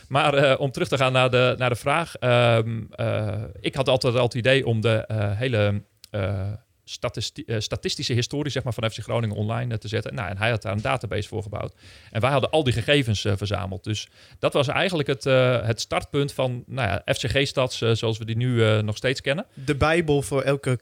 [0.08, 2.16] Maar eh, om terug te gaan naar de, naar de vraag.
[2.16, 6.40] ehm, eh, ik had altijd al het idee om de eh, hele eh,
[6.84, 10.14] eh, statistische historie zeg maar, van FC Groningen online eh, te zetten.
[10.14, 11.74] Nou, en hij had daar een database voor gebouwd.
[12.10, 13.84] En wij hadden al die gegevens eh, verzameld.
[13.84, 14.08] Dus
[14.38, 15.24] dat was eigenlijk het,
[15.66, 19.46] het startpunt van nou ja, FCG-stads, zoals we die nu nog steeds kennen.
[19.54, 20.78] De bijbel voor elke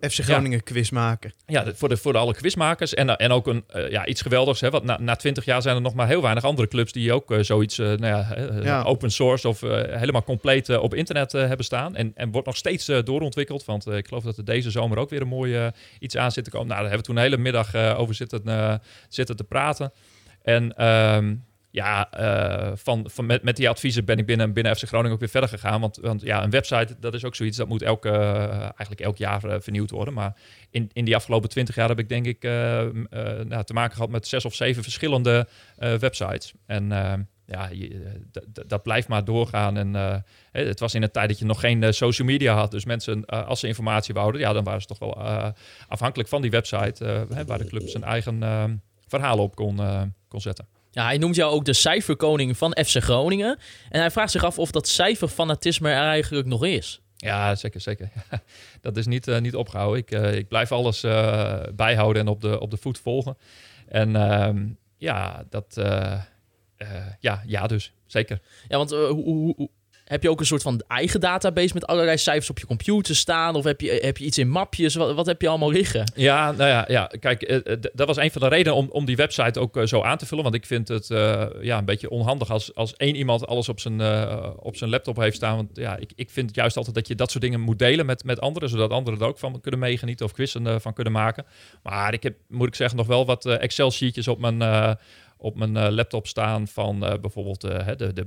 [0.00, 1.32] FC Groningen quiz maken.
[1.46, 2.94] Ja, voor, de, voor de alle quizmakers.
[2.94, 4.60] En, eh, en ook een, eh, ja, iets geweldigs.
[4.60, 7.12] Hè, want na, na 20 jaar zijn er nog maar heel weinig andere clubs die
[7.12, 8.82] ook eh, zoiets nou ja, Ja.
[8.82, 11.96] open source of helemaal compleet op internet hebben staan.
[11.96, 13.64] En, en wordt nog steeds doorontwikkeld.
[13.64, 16.50] Want ik geloof dat er deze zomer ook weer een mooi iets aan zit te
[16.50, 16.66] komen.
[16.68, 19.92] Nou, daar hebben we toen de hele middag over zitten, zitten te praten.
[20.42, 21.34] En ehm,
[21.70, 25.20] ja, eh, van, van met, met die adviezen ben ik binnen, binnen FC Groningen ook
[25.20, 25.80] weer verder gegaan.
[25.80, 29.16] Want, want ja, een website, dat is ook zoiets, dat moet elke, eh, eigenlijk elk
[29.16, 30.14] jaar eh, vernieuwd worden.
[30.14, 30.36] Maar
[30.70, 34.26] in, in die afgelopen twintig jaar heb ik denk ik nou, te maken gehad met
[34.26, 36.52] zes of zeven verschillende websites.
[36.66, 36.88] En
[37.46, 37.70] ja,
[38.66, 39.76] dat blijft maar doorgaan.
[39.76, 42.70] En het was in een tijd dat je nog geen social media had.
[42.70, 45.16] Dus mensen, als ze informatie wouden, ja, dan waren ze toch wel
[45.88, 47.26] afhankelijk van die website.
[47.46, 49.80] waar de club zijn eigen verhalen op kon,
[50.28, 50.77] kon zetten.
[50.90, 53.58] Ja, hij noemt jou ook de cijferkoning van FC Groningen.
[53.88, 57.00] En hij vraagt zich af of dat cijferfanatisme er eigenlijk nog is.
[57.16, 58.10] Ja, zeker, zeker.
[58.80, 59.98] dat is niet, eh, niet opgehouden.
[60.00, 63.36] Ik, eh, ik blijf alles eh, bijhouden en op de, op de voet volgen.
[63.88, 64.66] En ehm,
[64.96, 65.80] ja, dat...
[67.20, 67.92] ja, ja, dus.
[68.06, 68.40] Zeker.
[68.68, 69.68] Ja, want hoe-
[70.08, 73.54] heb je ook een soort van eigen database met allerlei cijfers op je computer staan?
[73.54, 74.94] Of heb je, heb je iets in mapjes?
[74.94, 76.12] Wat, wat heb je allemaal liggen?
[76.14, 79.04] Ja, nou ja, ja kijk, eh, eh, dat was een van de redenen om, om
[79.04, 80.42] die website ook eh, zo aan te vullen.
[80.42, 83.80] Want ik vind het eh, ja, een beetje onhandig als, als één iemand alles op
[83.80, 85.56] zijn, eh, op zijn laptop heeft staan.
[85.56, 88.24] Want ja, ik, ik vind juist altijd dat je dat soort dingen moet delen met,
[88.24, 88.68] met anderen.
[88.68, 91.46] Zodat anderen er ook van kunnen meegenieten of quizzen eh, van kunnen maken.
[91.82, 94.96] Maar ik heb, moet ik zeggen, nog wel wat eh, Excel-sheetjes op mijn...
[95.38, 98.26] op mijn eh, laptop staan van eh, bijvoorbeeld eh, de, de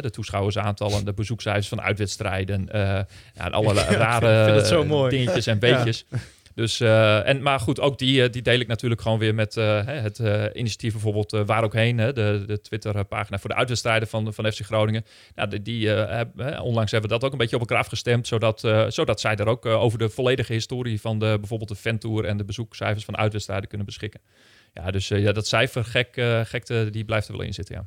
[0.00, 2.68] de toeschouwersaantallen, de bezoekcijfers van uitwedstrijden.
[2.72, 3.74] ja, en alle
[4.04, 6.04] rare dingetjes en beetjes.
[6.54, 10.18] Dus, en, maar goed, ook die, die deel ik natuurlijk gewoon weer met het
[10.54, 14.60] initiatief bijvoorbeeld Waar ook heen, hè, de, de Twitter-pagina voor de uitwedstrijden van, van FC
[14.60, 15.04] Groningen.
[15.34, 18.26] Nou, die, die, heb- hè, onlangs hebben we dat ook een beetje op elkaar afgestemd,
[18.26, 22.36] zodat, zodat zij daar ook over de volledige historie van de, bijvoorbeeld de fantour en
[22.36, 24.20] de bezoekcijfers van uitwedstrijden kunnen beschikken.
[24.74, 27.84] Ja, dus eh, ja, dat cijfergek, eh, gekte, die blijft er wel in zitten, ja.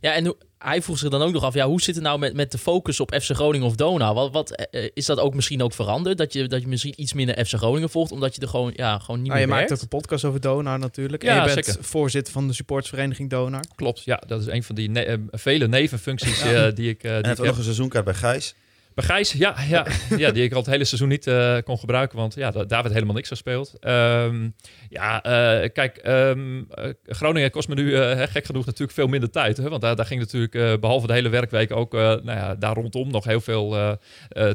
[0.00, 2.34] Ja, en hij vroeg zich dan ook nog af, ja, hoe zit het nou met,
[2.34, 4.14] met de focus op FC Groningen of Donau?
[4.14, 6.18] Wat, wat, eh, is dat ook misschien ook veranderd?
[6.18, 8.98] Dat je, dat je misschien iets minder FC Groningen volgt, omdat je er gewoon, ja,
[8.98, 9.84] gewoon niet Nou, je meer maakt werkt?
[9.84, 11.22] ook een podcast over Donar natuurlijk.
[11.22, 11.84] Ja, en je bent zeker.
[11.84, 13.64] voorzitter van de supportsvereniging Donar.
[13.74, 17.18] Klopt, ja, dat is een van die ne- vele nevenfuncties eh, die ik, die En
[17.18, 17.46] ik heeft ook heb.
[17.46, 18.54] nog een seizoenkaart bij Gijs.
[18.96, 19.86] Bij Gijs, ja, ja,
[20.16, 22.82] ja, die ik al het hele seizoen niet eh, kon gebruiken, want ja, da- daar
[22.82, 23.74] werd helemaal niks gespeeld.
[23.80, 24.48] Ehm,
[24.88, 29.30] ja, eh, kijk, ehm, eh, Groningen kost me nu hè, gek genoeg natuurlijk veel minder
[29.30, 29.56] tijd.
[29.56, 32.74] Hè, want daar, daar ging natuurlijk eh, behalve de hele werkweek ook nou ja, daar
[32.74, 33.98] rondom nog heel veel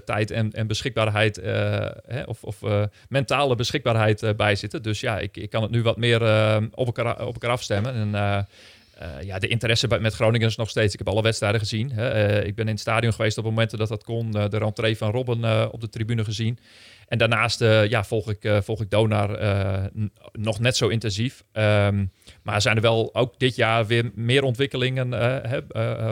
[0.05, 1.35] tijd en, en beschikbaarheid,
[2.07, 2.57] hè, of, of
[3.09, 4.83] mentale beschikbaarheid bij zitten.
[4.83, 6.21] Dus ja, ik, ik kan het nu wat meer
[6.73, 7.93] op, elkaar, op elkaar afstemmen.
[7.93, 8.47] En
[8.97, 10.93] eh, ja, de interesse bij, met Groningen is nog steeds.
[10.93, 11.91] Ik heb alle wedstrijden gezien.
[11.91, 12.09] Hè.
[12.09, 14.37] Eh, ik ben in het stadion geweest op momenten dat dat kon.
[14.37, 16.59] Eh, de rentree van Robben op de tribune gezien.
[17.07, 19.39] En daarnaast ja, volg, ik, volg ik Donar
[20.31, 21.43] nog net zo intensief.
[21.51, 22.05] Ehm,
[22.43, 25.59] maar zijn er wel ook dit jaar weer meer ontwikkelingen hè,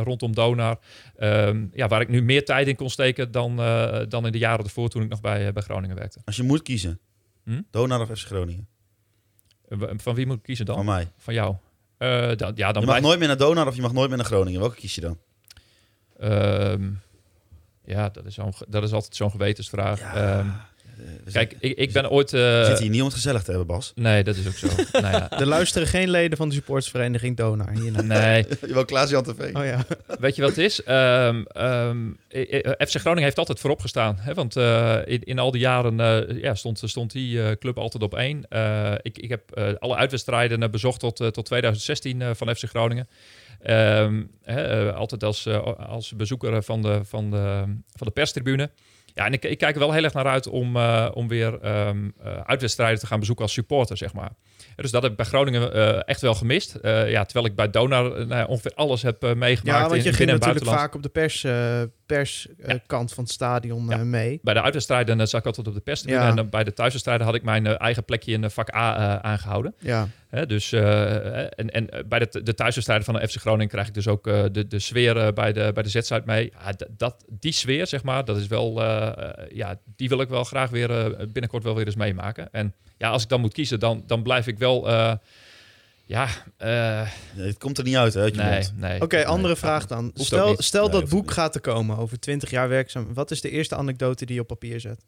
[0.03, 0.79] rondom Donar.
[1.15, 3.55] Ehm, ja, waar ik nu meer tijd in kon steken dan,
[4.09, 6.19] dan in de jaren ervoor toen ik nog bij, bij Groningen werkte.
[6.25, 6.99] Als je moet kiezen,
[7.43, 7.61] Hm?
[7.71, 8.67] Donar of FC Groningen?
[9.97, 10.75] Van wie moet ik kiezen dan?
[10.75, 11.11] Van mij.
[11.17, 11.55] Van jou?
[11.99, 14.17] Eh, dan, ja, dan Je mag nooit meer naar Donar of je mag nooit meer
[14.17, 14.59] naar Groningen.
[14.59, 15.17] Welke kies je dan?
[16.19, 16.89] Ehm,
[17.85, 20.01] ja, dat is, ge- dat is altijd zo'n gewetensvraag.
[20.01, 20.47] Ehm,
[21.23, 22.33] We kijk, ik, ik ben ooit...
[22.33, 23.91] eh, We zitten hier niet om het gezellig te hebben, Bas.
[23.95, 24.67] Nee, dat is ook zo.
[25.01, 28.03] nou ja, Er luisteren geen leden van de supportsvereniging Donar hiernaar.
[28.03, 29.55] nee, Jawel, Klaas-Jan TV.
[29.55, 29.85] Oh ja.
[30.19, 30.83] weet je wat het is?
[30.83, 31.97] Ehm, ehm,
[32.27, 34.17] eh, eh, FC Groningen heeft altijd voorop gestaan.
[34.19, 34.33] Hè?
[34.33, 38.03] Want eh, in, in al die jaren eh, ja, stond, stond die eh, club altijd
[38.03, 38.45] op één.
[38.49, 42.55] Eh, ik, ik heb eh, alle uitwedstrijden eh, bezocht tot, eh, tot 2016 eh, van
[42.55, 43.07] FC Groningen.
[43.61, 47.63] Ehm, hè, eh, altijd als, eh, als bezoeker van de, van, de,
[47.95, 48.69] van de perstribune.
[49.19, 51.59] Ja, en ik, ik kijk er wel heel erg naar uit om, eh, om weer
[51.61, 54.31] ehm, eh, uitwedstrijden te gaan bezoeken als supporter, zeg maar.
[54.81, 56.75] Dus dat heb ik bij Groningen eh, echt wel gemist.
[56.75, 60.01] Eh, ja, terwijl ik bij Donar eh, nou ongeveer alles heb meegemaakt Ja, want in,
[60.01, 61.45] je in ging natuurlijk vaak op de pers,
[62.05, 63.15] perskant Ja.
[63.15, 63.97] van het stadion Ja.
[63.97, 64.39] mee.
[64.43, 65.97] Bij de uitwedstrijden zat ik altijd op de.
[66.05, 66.27] Ja.
[66.29, 69.73] En dan bij de thuiswedstrijden had ik mijn eigen plekje in vak A eh, aangehouden.
[69.79, 70.07] Ja.
[70.47, 74.23] Dus, en, en bij de, de thuiswedstrijden van de FC Groningen krijg ik dus ook
[74.23, 76.53] de, de sfeer bij de, bij de mee.
[76.97, 78.81] Dat, die sfeer, zeg maar, dat is wel,
[79.53, 82.47] ja, die wil ik wel graag weer binnenkort wel weer eens meemaken.
[82.51, 85.13] En ja, als ik dan moet kiezen, dan, dan blijf ik wel, eh,
[86.05, 86.27] ja,
[86.57, 88.73] eh, Nee, het komt er niet uit, hè, uit je nee, mond.
[88.77, 89.01] nee.
[89.01, 90.11] Oké, andere vraag dan.
[90.13, 91.31] Stel, stel Nee, dat boek niet.
[91.31, 93.13] gaat te komen over 20 jaar werkzaam.
[93.13, 95.05] Wat is de eerste anekdote die je op papier zet?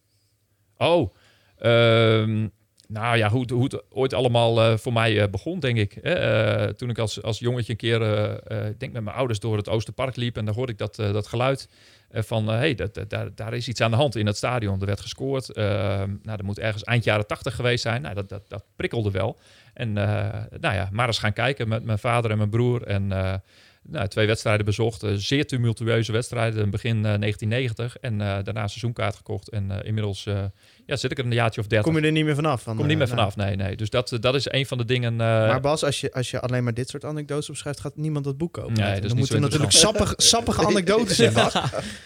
[0.78, 1.14] Oh,
[1.58, 2.48] ehm,
[2.88, 5.98] Nou ja, hoe, het- hoe het ooit allemaal eh, voor mij eh, begon, denk ik.
[6.02, 6.14] hè.
[6.14, 8.02] Eh, toen ik als, als jongetje een keer,
[8.68, 10.38] ik denk met mijn ouders door het Oosterpark liep...
[10.38, 11.68] en dan hoorde ik dat, dat geluid
[12.14, 12.47] van...
[12.47, 14.80] hé, hey, dat, dat- daar, is iets aan de hand in het stadion.
[14.80, 15.49] Er werd gescoord.
[15.49, 15.66] Eh,
[15.97, 18.01] nou, dat moet ergens eind jaren tachtig geweest zijn.
[18.01, 19.39] Nou, dat, dat, dat prikkelde wel.
[19.74, 22.84] En eh, nou ja, maar eens gaan kijken met mijn vader en mijn broer.
[22.84, 23.34] En eh,
[23.84, 25.03] nou, twee wedstrijden bezocht.
[25.03, 26.70] Eh, zeer tumultueuze wedstrijden.
[26.70, 27.97] Begin eh, 1990.
[27.97, 29.49] En eh, daarna seizoenkaart gekocht.
[29.49, 30.43] En eh, inmiddels eh,
[30.92, 31.92] ja, zit ik er een jaartje of dertig.
[31.92, 32.62] Kom je er niet meer vanaf?
[32.62, 33.76] Van, Kom niet eh, meer vanaf, nee, nee.
[33.76, 35.12] Dus dat, dat is een van de dingen...
[35.12, 38.26] eh, Maar Bas, als je, als je alleen maar dit soort anekdotes opschrijft, gaat niemand
[38.26, 38.74] dat boek kopen.
[38.74, 41.32] Nee, dat Dan moeten zo natuurlijk sappige, sappige anekdotes in.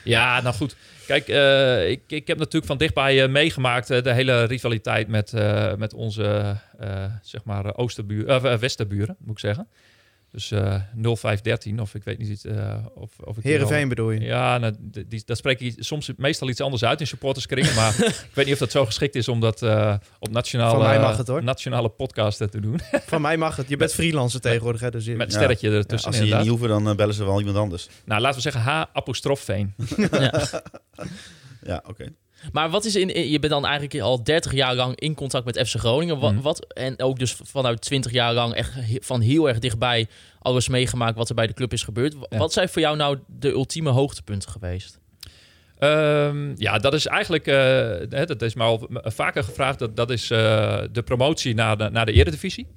[0.04, 0.76] Ja, nou goed.
[1.08, 5.34] Kijk, eh, ik, ik heb natuurlijk van dichtbij eh, meegemaakt eh, de hele rivaliteit met,
[5.34, 9.68] eh, met onze uh, zeg maar oosterbuur, uh, westerburen, moet ik zeggen.
[10.36, 10.60] Dus uh,
[10.94, 14.20] 0513, of ik weet niet uh, of, of ik Heerenveen bedoel je?
[14.20, 17.76] Ja, nou, die, die, dat spreek je soms meestal iets anders uit in supporterskringen.
[17.76, 17.96] maar
[18.30, 21.00] ik weet niet of dat zo geschikt is om dat uh, op nationale, Van mij
[21.00, 21.44] mag het, hoor.
[21.44, 22.80] nationale podcast te doen.
[23.08, 23.70] Van mij mag het.
[23.70, 24.92] Je bent freelancer tegenwoordig, hè?
[24.92, 25.16] Dus je...
[25.16, 25.76] Met een sterretje ja.
[25.76, 26.12] ertussen.
[26.12, 27.90] Ja, als ze je niet hoeven, dan uh, bellen ze wel iemand anders.
[28.06, 29.74] Nou, laten we zeggen H apostrof Veen.
[30.12, 30.44] ja,
[31.62, 31.90] ja oké.
[31.90, 32.14] Okay.
[32.52, 35.68] Maar wat is in, je bent dan eigenlijk al 30 jaar lang in contact met
[35.68, 36.20] FC Groningen.
[36.20, 36.42] Wat, Mhm.
[36.42, 40.08] wat, en ook dus vanuit 20 jaar lang echt he- van heel erg dichtbij
[40.40, 42.16] alles meegemaakt wat er bij de club is gebeurd.
[42.30, 42.38] Ja.
[42.38, 45.00] Wat zijn voor jou nou de ultieme hoogtepunten geweest?
[45.80, 50.32] Ehm, ja, dat is eigenlijk, eh, dat is me al vaker gevraagd, dat, dat is
[50.32, 52.68] eh, de promotie naar de, naar de eredivisie.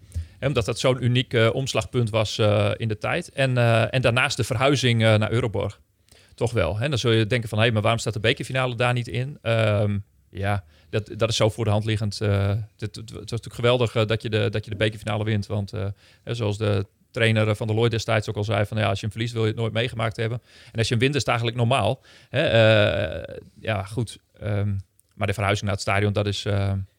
[0.41, 3.31] Omdat dat zo'n uniek eh, omslagpunt was eh, in de tijd.
[3.33, 5.81] En, eh, en daarnaast de verhuizing eh, naar Euroborg.
[6.39, 6.79] Toch wel.
[6.79, 6.89] Hè?
[6.89, 9.39] Dan zul je denken van, hé, maar waarom staat de bekerfinale daar niet in?
[9.43, 9.99] Ehm,
[10.31, 12.21] ja, dat, dat is zo voor de hand liggend.
[12.21, 15.47] eh, het, het, was natuurlijk geweldig eh, dat, je de, dat je de bekerfinale wint.
[15.47, 15.87] Want eh,
[16.25, 18.67] zoals de trainer van de Lloyd destijds ook al zei...
[18.67, 20.43] van ja, als je hem verliest wil je het nooit meegemaakt hebben.
[20.73, 22.03] En als je hem wint is het eigenlijk normaal.
[22.29, 22.49] Hè?
[23.61, 24.19] Ja, goed.
[24.41, 24.77] Ehm,
[25.15, 26.43] maar de verhuizing naar het stadion, dat is...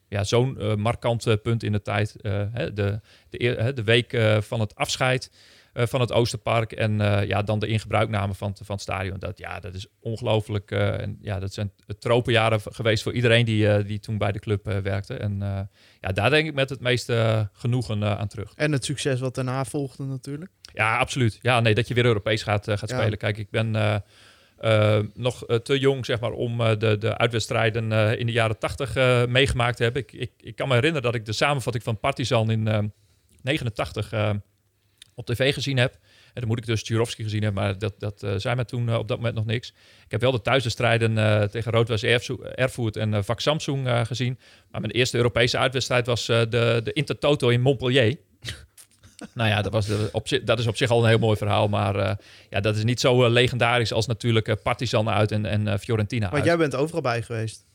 [0.08, 2.16] ja, zo'n markant punt in de tijd.
[2.22, 5.32] Hè, de, de, de week van het afscheid
[5.80, 6.72] uh, van het Oosterpark.
[6.72, 9.20] En uh, ja, dan de ingebruikname van, van het stadion.
[9.20, 10.72] Dat, ja, dat is ongelooflijk.
[10.72, 14.66] uh, en ja, dat zijn tropenjaren geweest voor iedereen die, die toen bij de club
[14.84, 15.14] werkte.
[15.14, 15.38] En
[16.00, 18.54] ja, daar denk ik met het meeste genoegen aan terug.
[18.56, 20.52] En het succes wat daarna volgde natuurlijk.
[20.74, 21.40] Ja, absoluut.
[21.42, 23.00] Ja, nee, dat je weer Europees gaat, gaat Ja.
[23.00, 23.18] spelen.
[23.18, 23.76] Kijk, ik ben
[24.62, 28.58] uh, nog uh, te jong zeg maar, om uh, de, de uitwedstrijden in de jaren
[28.60, 30.02] tachtig uh, meegemaakt te hebben.
[30.02, 32.80] Ik, ik, ik kan me herinneren dat ik de samenvatting van Partizan in uh,
[33.42, 34.30] 89 uh,
[35.20, 35.94] op tv gezien heb.
[36.34, 38.88] En dan moet ik dus Jurovski gezien hebben, maar dat, dat uh, zei me toen
[38.88, 39.70] uh, op dat moment nog niks.
[40.06, 44.40] Ik heb wel de thuiswedstrijden uh, tegen Roodwas Erfurt en Vak Samsung gezien.
[44.72, 48.18] Maar mijn eerste Europese uitwedstrijd was de, de Intertoto in Montpellier.
[49.34, 51.38] nou ja, dat, was de, op, zich- dat is op zich al een heel mooi
[51.38, 51.68] verhaal.
[51.68, 52.18] Maar
[52.50, 56.46] ja, dat is niet zo legendarisch als natuurlijk Partizan uit en, en Fiorentina uit.
[56.46, 57.66] jij bent overal bij geweest.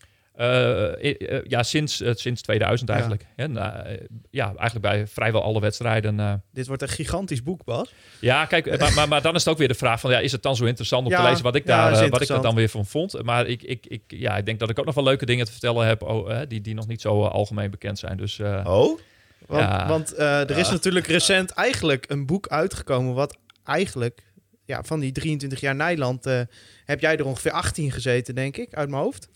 [0.41, 2.95] Uh, i- uh, ja, sinds, uh, sinds 2000 Ja.
[2.95, 3.27] eigenlijk.
[3.37, 3.47] Ja.
[3.47, 3.95] nou, uh,
[4.31, 6.19] ja, eigenlijk bij vrijwel alle wedstrijden.
[6.19, 7.93] uh, Dit wordt een gigantisch boek, Bas.
[8.21, 10.11] ja, kijk, eh, maar, maar, maar dan is het ook weer de vraag van...
[10.11, 11.91] Ja, is het dan zo interessant om Ja, te lezen wat ik, ja, daar, eh,
[11.91, 12.43] wat ik daar interessant.
[12.43, 13.23] dan weer van vond?
[13.23, 15.51] Maar ik, ik, ik, ja, ik denk dat ik ook nog wel leuke dingen te
[15.53, 16.03] vertellen heb...
[16.03, 18.17] Oh, eh, die, die nog niet zo eh, algemeen bekend zijn.
[18.17, 18.99] Dus eh, Oh?
[19.47, 19.87] Want, Ja.
[19.89, 23.15] want eh, er is natuurlijk recent eigenlijk een boek uitgekomen...
[23.15, 24.23] wat eigenlijk
[24.65, 26.27] ja, van die 23 jaar Nijland...
[26.27, 26.41] eh,
[26.85, 29.29] heb jij er ongeveer 18 gezeten, denk ik, uit mijn hoofd.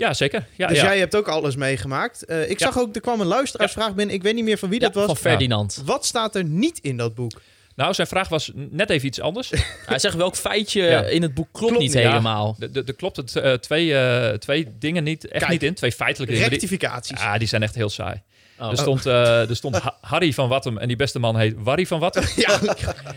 [0.00, 0.46] Ja, zeker.
[0.56, 0.84] Ja, dus ja.
[0.84, 2.24] jij hebt ook alles meegemaakt.
[2.24, 2.66] Eh, ik Ja.
[2.66, 4.14] zag ook, er kwam een luisteraarsvraag binnen.
[4.14, 5.06] Ik weet niet meer van wie Ja, dat was.
[5.06, 5.82] van Ferdinand.
[5.84, 7.40] Wat staat er niet in dat boek?
[7.76, 9.50] Nou, zijn vraag was net even iets anders.
[9.86, 11.02] Hij zegt welk feitje Ja.
[11.02, 12.08] in het boek klopt, Klopt niet ja.
[12.08, 12.56] helemaal.
[12.74, 15.50] Er- klopt het eh, twee, eh, twee dingen niet, echt Kijk.
[15.52, 15.74] niet in.
[15.74, 16.50] Twee feitelijke dingen.
[16.50, 17.20] Die- Rectificaties.
[17.20, 18.22] Ja, die zijn echt heel saai.
[18.60, 18.70] Oh.
[18.70, 21.86] Er stond, eh, er stond Ha- Harry van Wattem en die beste man heet Warry
[21.86, 22.22] van Wattem.
[22.36, 22.66] Ja, En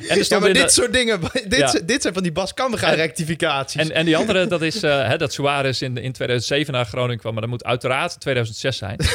[0.10, 1.80] er ja stond maar de- dit soort dingen, dit, Ja.
[1.86, 3.82] dit zijn van die Bas Kammerga rectificaties.
[3.82, 7.18] En, en die andere, dat is eh, hè, dat Suarez in, in 2007 naar Groningen
[7.20, 7.32] kwam.
[7.34, 8.98] Maar dat moet uiteraard 2006 zijn.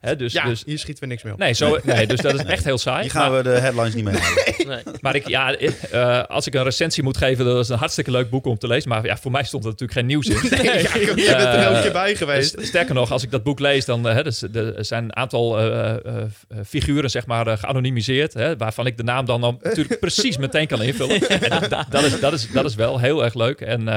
[0.00, 1.38] hè, dus, ja, dus, hier schieten we niks meer op.
[1.38, 3.00] nee, zo, nee, dus dat is echt heel saai.
[3.02, 4.44] Hier gaan maar, we de headlines niet mee halen.
[4.66, 4.94] Nee.
[5.00, 8.30] maar ik, ja, eh, als ik een recensie moet geven, dat is een hartstikke leuk
[8.30, 8.88] boek om te lezen.
[8.88, 10.34] Maar ja, voor mij stond er natuurlijk geen nieuws in.
[10.62, 12.56] Nee, ja, je bent er Eh, elke keer bij geweest.
[12.58, 15.16] Dus sterker nog, als ik dat boek lees, dan eh, hè, dus, er zijn een
[15.16, 16.26] aantal eh, eh, eh,
[16.66, 18.34] figuren zeg maar, eh, geanonimiseerd.
[18.34, 21.28] Hè, waarvan ik de naam dan, dan natuurlijk precies meteen kan invullen.
[21.28, 23.60] En dat, is, dat, is, dat is wel heel erg leuk.
[23.60, 23.94] En eh,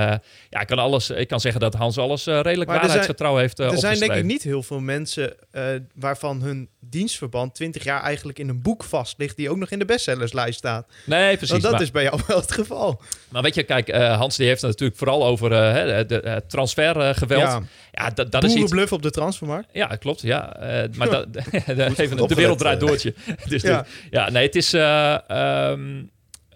[0.49, 3.37] ja, ik kan, alles, ik kan zeggen dat Hans alles eh, redelijk Maar zijn- waarheidsgetrouw
[3.37, 5.63] heeft uh, er zijn denk ik niet heel veel mensen eh,
[5.95, 9.79] waarvan hun dienstverband 20 jaar eigenlijk in een boek vast ligt, die ook nog in
[9.79, 10.87] de bestsellerslijst staat.
[11.05, 11.49] Nee, precies.
[11.49, 13.01] Want dat maar, is bij jou wel het geval.
[13.29, 16.19] maar weet je, kijk, eh, Hans die heeft het natuurlijk vooral over eh, hè, de,
[16.21, 17.41] de transfergeweld.
[17.41, 17.61] Ja,
[17.91, 18.59] ja, dat, dat is iets...
[18.59, 19.69] boerenbluff op de transfermarkt.
[19.73, 20.21] Ja, klopt.
[20.21, 21.27] Ja, Eh, maar dat,
[21.99, 22.87] even, de wereld draait eh.
[22.87, 23.13] doortje.
[23.47, 23.69] dus Ja.
[23.69, 23.85] ja.
[24.09, 24.73] ja, nee, het is.
[24.73, 26.03] eh, ehm,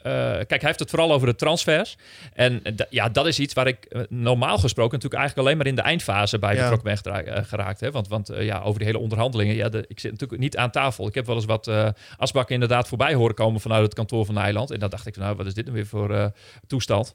[0.04, 1.98] kijk, hij heeft het vooral over de transfers.
[2.34, 5.68] En d- ja, dat is iets waar ik eh, normaal gesproken natuurlijk eigenlijk alleen maar
[5.68, 6.70] in de eindfase bij Ja.
[6.70, 7.80] betrokken ben eh, geraakt.
[7.80, 7.92] Hè?
[7.92, 10.72] Want, want eh, ja, over die hele onderhandelingen, ja, de, ik zit natuurlijk niet aan
[10.72, 11.08] tafel.
[11.08, 11.88] Ik heb wel eens wat eh
[12.18, 14.72] asbakken inderdaad voorbij horen komen vanuit het kantoor van Nijland.
[14.72, 16.26] En dan dacht ik, nou, wat is dit nou weer voor eh,
[16.68, 17.14] toestand?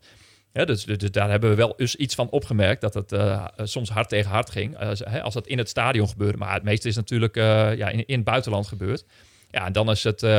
[0.53, 3.45] Ja, dus, dus, dus daar hebben we wel eens iets van opgemerkt dat het eh,
[3.63, 4.77] soms hard tegen hard ging.
[4.77, 6.39] eh, hè, als dat in het stadion gebeurde.
[6.39, 9.05] Maar het meeste is natuurlijk eh, ja, in, in het buitenland gebeurd.
[9.51, 10.31] Ja, en dan is het eh,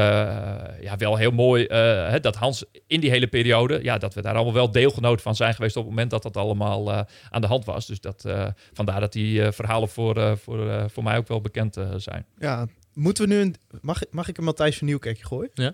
[0.81, 1.77] ja, wel heel mooi eh,
[2.09, 5.35] hè, dat Hans in die hele periode, ja, dat we daar allemaal wel deelgenoot van
[5.35, 7.85] zijn geweest op het moment dat dat allemaal eh, aan de hand was.
[7.85, 11.27] Dus dat, eh, vandaar dat die eh, verhalen voor, eh, voor, eh, voor mij ook
[11.27, 12.25] wel bekend eh, zijn.
[12.39, 13.55] Ja, moeten we nu een...
[13.81, 15.51] Mag, mag ik een Matthijs van Nieuwkerkje gooien?
[15.53, 15.73] Ja.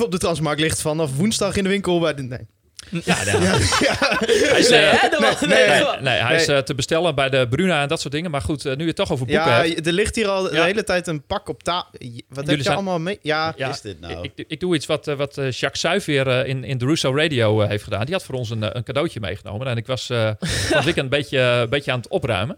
[0.00, 2.22] Op de Transmarkt ligt vanaf woensdag in de winkel bij de...
[2.22, 2.46] Nee.
[2.90, 4.80] Ja, hij is, Nee,
[5.40, 8.30] nee, nee, nee, hij te bestellen bij de Bruna en dat soort dingen.
[8.30, 9.86] Maar goed, eh, nu je het toch over boeken Ja, hebt.
[9.86, 11.88] er ligt hier al de hele tijd een pak op tafel.
[12.28, 13.18] Wat heb je zijn- allemaal mee?
[13.22, 14.22] Ja, Ja, is dit nou?
[14.34, 17.60] Ik, ik doe iets wat, eh, wat eh, Jacques Suiver in, in de Russo Radio
[17.60, 18.04] heeft gedaan.
[18.04, 19.66] Die had voor ons een, een cadeautje meegenomen.
[19.66, 22.56] En ik was eh van het weekend een beetje, een beetje aan het opruimen.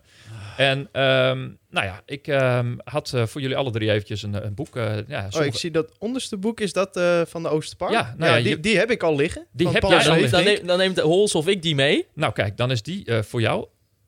[0.56, 1.38] En ehm,
[1.70, 4.76] nou ja, ik ehm, had eh, voor jullie alle drie eventjes een, een boek.
[4.76, 7.92] eh, ja, oh, ik zie dat onderste boek is dat eh, van de Oosterpark.
[7.92, 9.46] Ja, nou ja, die, je- die heb ik al liggen.
[9.52, 12.06] Die heb jij Ja, dan- dan, neemt, dan neemt Hols of ik die mee.
[12.14, 13.66] Nou kijk, dan is die eh, voor jou.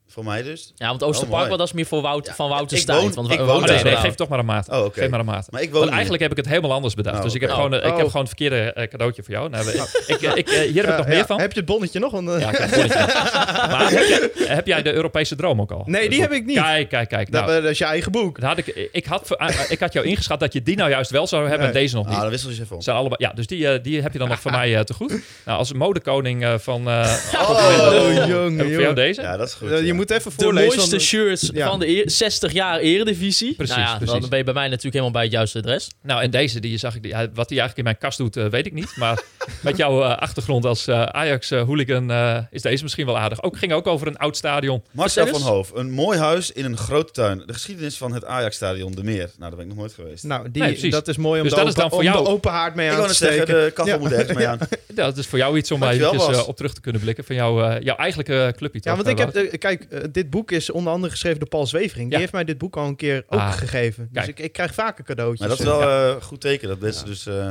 [0.08, 0.72] Voor mij dus.
[0.76, 2.98] Ja, want Oh, Oosterpark, wel, dat is meer voor Wout, Ja, van Wouter ik Stijn.
[3.00, 3.84] want ik Wouter woon Oh, daar.
[3.84, 4.68] nee, geef toch maar een maat.
[4.68, 4.92] Oh.
[4.92, 5.46] Geef maar een maat.
[5.50, 7.16] Maar ik woon Want eigenlijk heb ik het helemaal anders bedacht.
[7.16, 7.56] Oh, dus ik heb, oh.
[7.56, 7.96] gewoon, eh, ik Oh.
[7.96, 9.48] heb gewoon het verkeerde eh, cadeautje voor jou.
[9.48, 11.40] Nou, ik, ik, ik, eh, hier heb ik nog meer van.
[11.40, 12.12] Heb je het bonnetje nog?
[12.12, 12.98] Want, eh, Ja, ik heb het bonnetje.
[13.72, 15.82] maar heb jij, heb jij de Europese droom ook al?
[15.86, 16.56] Nee, die heb ik niet.
[16.58, 17.32] Kijk, kijk, kijk.
[17.32, 18.40] dat, Nou, dat is je eigen boek.
[18.40, 21.10] Dat had ik, ik, had, ah, ik had jou ingeschat dat je die nou juist
[21.10, 22.20] wel zou hebben en deze nog Ah, niet.
[22.20, 22.82] dan wissel je ze even om.
[22.82, 24.94] Zijn allebei, ja, dus die, eh, die heb je dan nog van mij eh, te
[24.94, 25.10] goed.
[25.44, 26.88] Nou, als modekoning eh, van...
[26.88, 29.20] eh Oh, heb jongen, ik voor jou deze?
[29.22, 29.70] Ja, dat is goed.
[29.96, 30.68] Moet even De voorlezen.
[30.76, 31.68] mooiste want- shirts Ja.
[31.68, 33.54] van de eer- 60 jaar eredivisie.
[33.54, 34.20] Precies, nou ja, precies.
[34.20, 35.88] Dan ben je bij mij natuurlijk helemaal bij het juiste adres.
[36.02, 38.46] Nou, en deze, die zag ik, die, wat die eigenlijk in mijn kast doet, eh,
[38.46, 38.96] weet ik niet.
[38.96, 39.22] Maar
[39.62, 42.10] met jouw eh, achtergrond als eh, Ajax-hooligan
[42.50, 43.42] is deze misschien wel aardig.
[43.42, 44.82] Ook, ging ook over een oud stadion.
[44.90, 45.40] Marcel van.
[45.40, 45.70] Hoof.
[45.74, 47.42] Een mooi huis in een grote tuin.
[47.46, 49.16] De geschiedenis van het Ajax-stadion De Meer.
[49.16, 50.24] Nou, daar ben ik nog nooit geweest.
[50.24, 50.90] Nou, die, Nee, precies.
[50.92, 52.24] dat is mooi om, Dus de, dat is open, dan voor om jou.
[52.24, 53.64] de open haard mee ik aan te zeggen, steken.
[53.64, 53.98] de kachel Ja.
[53.98, 54.58] moet ergens mee aan.
[54.96, 57.24] Ja, dat is voor jou iets om Dankjewel, eventjes, op terug te kunnen blikken.
[57.24, 58.80] Van jou, eh, jouw eigenlijke clubje.
[58.82, 59.48] Ja, want ik heb, de-
[59.88, 62.04] kijk, eh, dit boek is onder andere geschreven door Paul Zwevering.
[62.04, 62.18] Die Ja.
[62.18, 64.08] heeft mij dit boek al een keer ook Ah, gegeven.
[64.12, 65.40] Dus ik, ik krijg vaker cadeautjes.
[65.40, 67.50] Maar dat is wel eh, een goed teken dat mensen dus eh,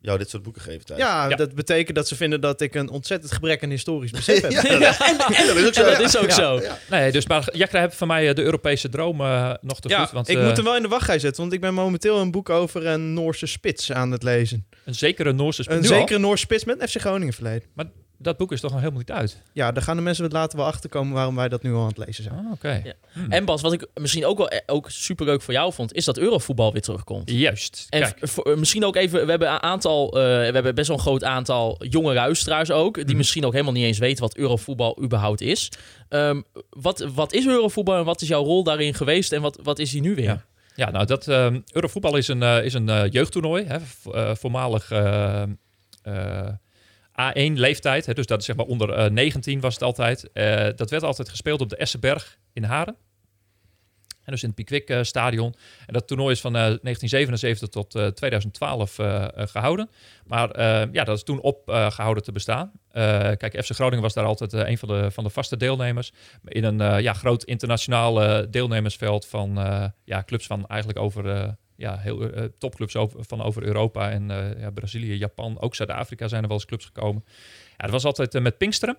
[0.00, 0.96] jou dit soort boeken geven.
[0.96, 1.36] Ja, Ja.
[1.36, 4.50] dat betekent dat ze vinden dat ik een ontzettend gebrek aan historisch besef heb.
[4.62, 4.98] Ja, dat,
[5.54, 5.82] dat is ook zo.
[5.82, 6.34] En dat is ook Ja.
[6.34, 6.60] zo.
[6.90, 10.00] Nee, dus maar jij krijgt van mij eh, de Europese droom eh, nog te Ja,
[10.04, 10.10] goed.
[10.10, 12.30] Want ik eh, moet hem wel in de wachtrij zetten, want ik ben momenteel een
[12.30, 14.66] boek over een Noorse spits aan het lezen.
[14.84, 15.94] een zekere Noorse Een nu al?
[15.98, 17.68] zekere Noorse spits met FC Groningen verleden.
[18.20, 19.42] Dat boek is toch nog helemaal niet uit?
[19.52, 21.80] Ja, daar gaan de mensen wat later wel achter komen waarom wij dat nu al
[21.80, 22.34] aan het lezen zijn.
[22.38, 22.82] Ah, oké.
[22.84, 22.92] Ja.
[23.28, 26.18] En Bas, wat ik misschien ook wel eh, ook superleuk voor jou vond, is dat
[26.18, 27.30] Eurovoetbal weer terugkomt.
[27.30, 27.86] Juist.
[27.90, 31.02] En voor- misschien ook even, we hebben een aantal, eh, we hebben best wel een
[31.02, 33.16] groot aantal jonge luisteraars ook, die Mhm.
[33.16, 35.70] misschien ook helemaal niet eens weten wat Eurovoetbal überhaupt is.
[36.08, 36.40] Ehm,
[36.70, 39.90] wat, wat is Eurovoetbal en wat is jouw rol daarin geweest en wat, wat is
[39.90, 40.24] die nu weer?
[40.24, 40.44] Ja.
[40.74, 43.64] Ja, nou, dat ehm Eurovoetbal is een, eh, is een jeugdtoernooi.
[43.64, 43.76] Hè,
[44.12, 44.90] eh, voormalig
[47.18, 48.06] eh, eh, A1-leeftijd.
[48.06, 50.32] Hè, dus dat is zeg maar onder eh, 19 was het altijd.
[50.32, 52.96] Eh, dat werd altijd gespeeld op de Essenberg in Haren.
[54.28, 55.54] En dus in het Pickwick eh, stadion.
[55.86, 59.90] En dat toernooi is van eh, 1977 tot eh, 2012 eh, eh, gehouden.
[60.24, 60.60] Maar
[60.92, 62.72] ja, dat is toen opgehouden te bestaan.
[63.36, 66.12] Kijk, FC Groningen was daar altijd een van de, van de vaste deelnemers.
[66.44, 69.54] In een ja, groot internationaal deelnemersveld van
[70.04, 71.56] ja, clubs van eigenlijk over...
[71.78, 76.42] ja, heel eh, topclubs van over Europa en eh, ja, Brazilië, Japan, ook Zuid-Afrika zijn
[76.42, 77.24] er wel eens clubs gekomen.
[77.70, 78.96] Ja, dat was altijd eh, met Pinksteren.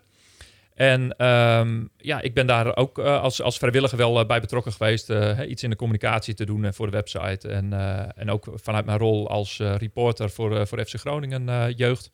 [0.74, 5.12] En ehm, ja, ik ben daar ook als, als vrijwilliger wel bij betrokken geweest.
[5.48, 7.48] iets in de communicatie te doen voor de website.
[7.48, 7.74] En,
[8.16, 12.12] en ook vanuit mijn rol als reporter voor, voor FC Groningen jeugd.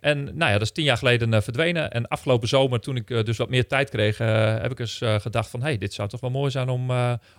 [0.00, 1.90] En nou ja, dat is tien jaar geleden eh, verdwenen.
[1.90, 5.00] En afgelopen zomer, toen ik eh, dus wat meer tijd kreeg, eh, heb ik eens
[5.02, 5.62] gedacht van...
[5.62, 6.90] hey, dit zou toch wel mooi zijn om,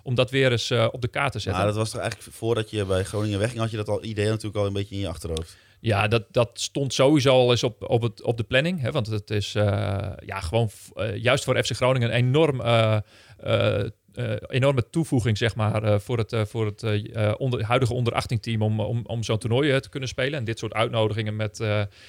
[0.03, 1.61] om dat weer eens op de kaart te zetten.
[1.61, 4.27] Maar dat was toch eigenlijk voordat je bij Groningen wegging, had je dat al idee
[4.27, 5.57] natuurlijk al een beetje in je achterhoofd.
[5.79, 8.81] Ja, dat, dat stond sowieso al eens op, op, het, op de planning.
[8.81, 10.69] Hè, want het is ja, gewoon
[11.15, 12.61] juist voor FC Groningen een enorm,
[14.17, 16.81] eh, enorme toevoeging zeg maar, eh, voor het, eh, voor het
[17.61, 20.39] huidige onder 18 team om, om, om zo'n toernooi te kunnen spelen.
[20.39, 21.57] En dit soort uitnodigingen met,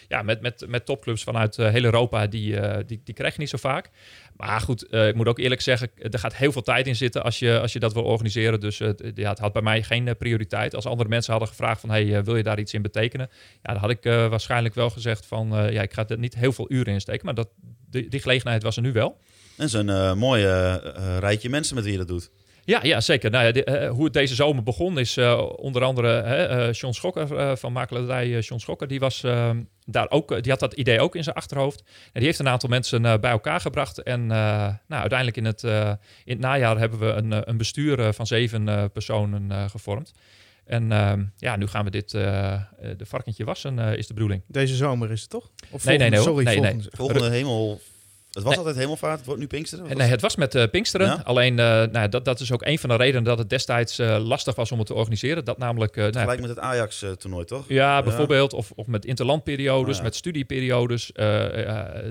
[0.08, 2.56] ja, met, met, met topclubs vanuit heel Europa, die,
[2.86, 3.90] die, die krijg je niet zo vaak.
[4.36, 7.38] Maar goed, ik moet ook eerlijk zeggen, er gaat heel veel tijd in zitten als
[7.38, 8.60] je, als je dat wil organiseren.
[8.60, 8.78] Dus
[9.14, 10.74] ja, het had bij mij geen prioriteit.
[10.74, 13.30] Als andere mensen hadden gevraagd van, hey, wil je daar iets in betekenen?
[13.62, 16.66] Ja, dan had ik waarschijnlijk wel gezegd van, ja, ik ga er niet heel veel
[16.68, 17.24] uren in steken.
[17.24, 17.48] Maar dat,
[17.90, 19.18] die gelegenheid was er nu wel.
[19.58, 22.30] En zo'n eh mooi eh, eh, rijtje mensen met wie je dat doet.
[22.64, 23.30] Ja, ja zeker.
[23.30, 26.92] Nou, ja, de- hoe het deze zomer begon is eh, onder andere hè, eh, John
[26.94, 28.88] Schokker van makelaarij John Schokker.
[28.88, 29.50] Die, was, eh,
[29.84, 31.80] daar ook, die had dat idee ook in zijn achterhoofd.
[31.80, 34.02] En die heeft een aantal mensen eh, bij elkaar gebracht.
[34.02, 34.28] En eh,
[34.86, 35.92] nou, uiteindelijk in het, eh,
[36.24, 40.12] in het najaar hebben we een, een bestuur van zeven eh, personen eh, gevormd.
[40.64, 42.66] En ehm, ja, nu gaan we dit, de
[43.06, 44.42] varkentje wassen is de bedoeling.
[44.46, 45.50] Deze zomer is het toch?
[45.70, 46.20] Of Nee, nee, nee.
[46.20, 46.70] Sorry, Nee, nee.
[46.72, 46.96] volgende.
[46.96, 47.80] Volgende hemel...
[48.32, 48.58] Het was Nee.
[48.58, 49.88] altijd hemelvaart, het wordt nu Pinksteren?
[49.88, 51.06] was nee, het was met eh, Pinksteren.
[51.06, 51.20] Ja?
[51.24, 54.18] Alleen, eh, nou, dat, dat is ook een van de redenen dat het destijds eh,
[54.26, 55.44] lastig was om het te organiseren.
[55.44, 55.96] Dat namelijk...
[55.96, 57.64] nou, gelijk met het Ajax-toernooi, toch?
[57.68, 58.52] Ja, bijvoorbeeld.
[58.52, 60.02] Of, of met interlandperiodes, ja.
[60.02, 61.10] met studieperiodes.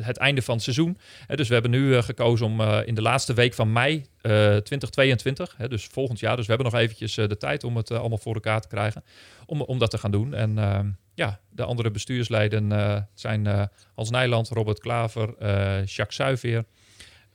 [0.02, 0.98] het einde van het seizoen.
[1.28, 5.68] Dus we hebben nu gekozen om in de laatste week van mei eh, 2022, hè,
[5.68, 6.36] dus volgend jaar.
[6.36, 9.04] Dus we hebben nog eventjes de tijd om het allemaal voor elkaar te krijgen.
[9.46, 10.34] Om, om dat te gaan doen.
[10.34, 10.88] En ehm,
[11.18, 13.64] ja, de andere bestuursleden eh, zijn eh,
[13.96, 16.66] Hans Nijland, Robert Klaver, eh Jacques Suiveer.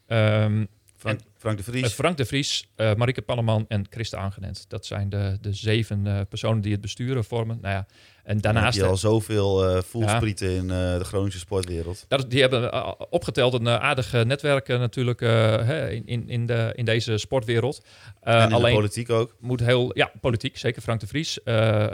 [0.07, 0.65] ehm,
[0.97, 1.93] Frank, Frank de Vries.
[1.93, 4.65] Frank de Vries, Marike Panneman en Christa Aangenent.
[4.69, 7.59] Dat zijn de, de zeven personen die het besturen vormen.
[7.61, 7.87] Nou ja,
[8.23, 8.77] en Dan heb daarnaast...
[8.79, 12.05] je al zoveel eh voelsprieten in eh, de Groningse sportwereld.
[12.09, 16.85] Dat, die hebben eh, opgeteld een aardig netwerk natuurlijk hè, in, in, in, de, in
[16.85, 17.85] deze sportwereld.
[18.21, 19.37] En in alleen de politiek ook.
[19.41, 21.45] moet heel, ja, politiek, zeker Frank de Vries.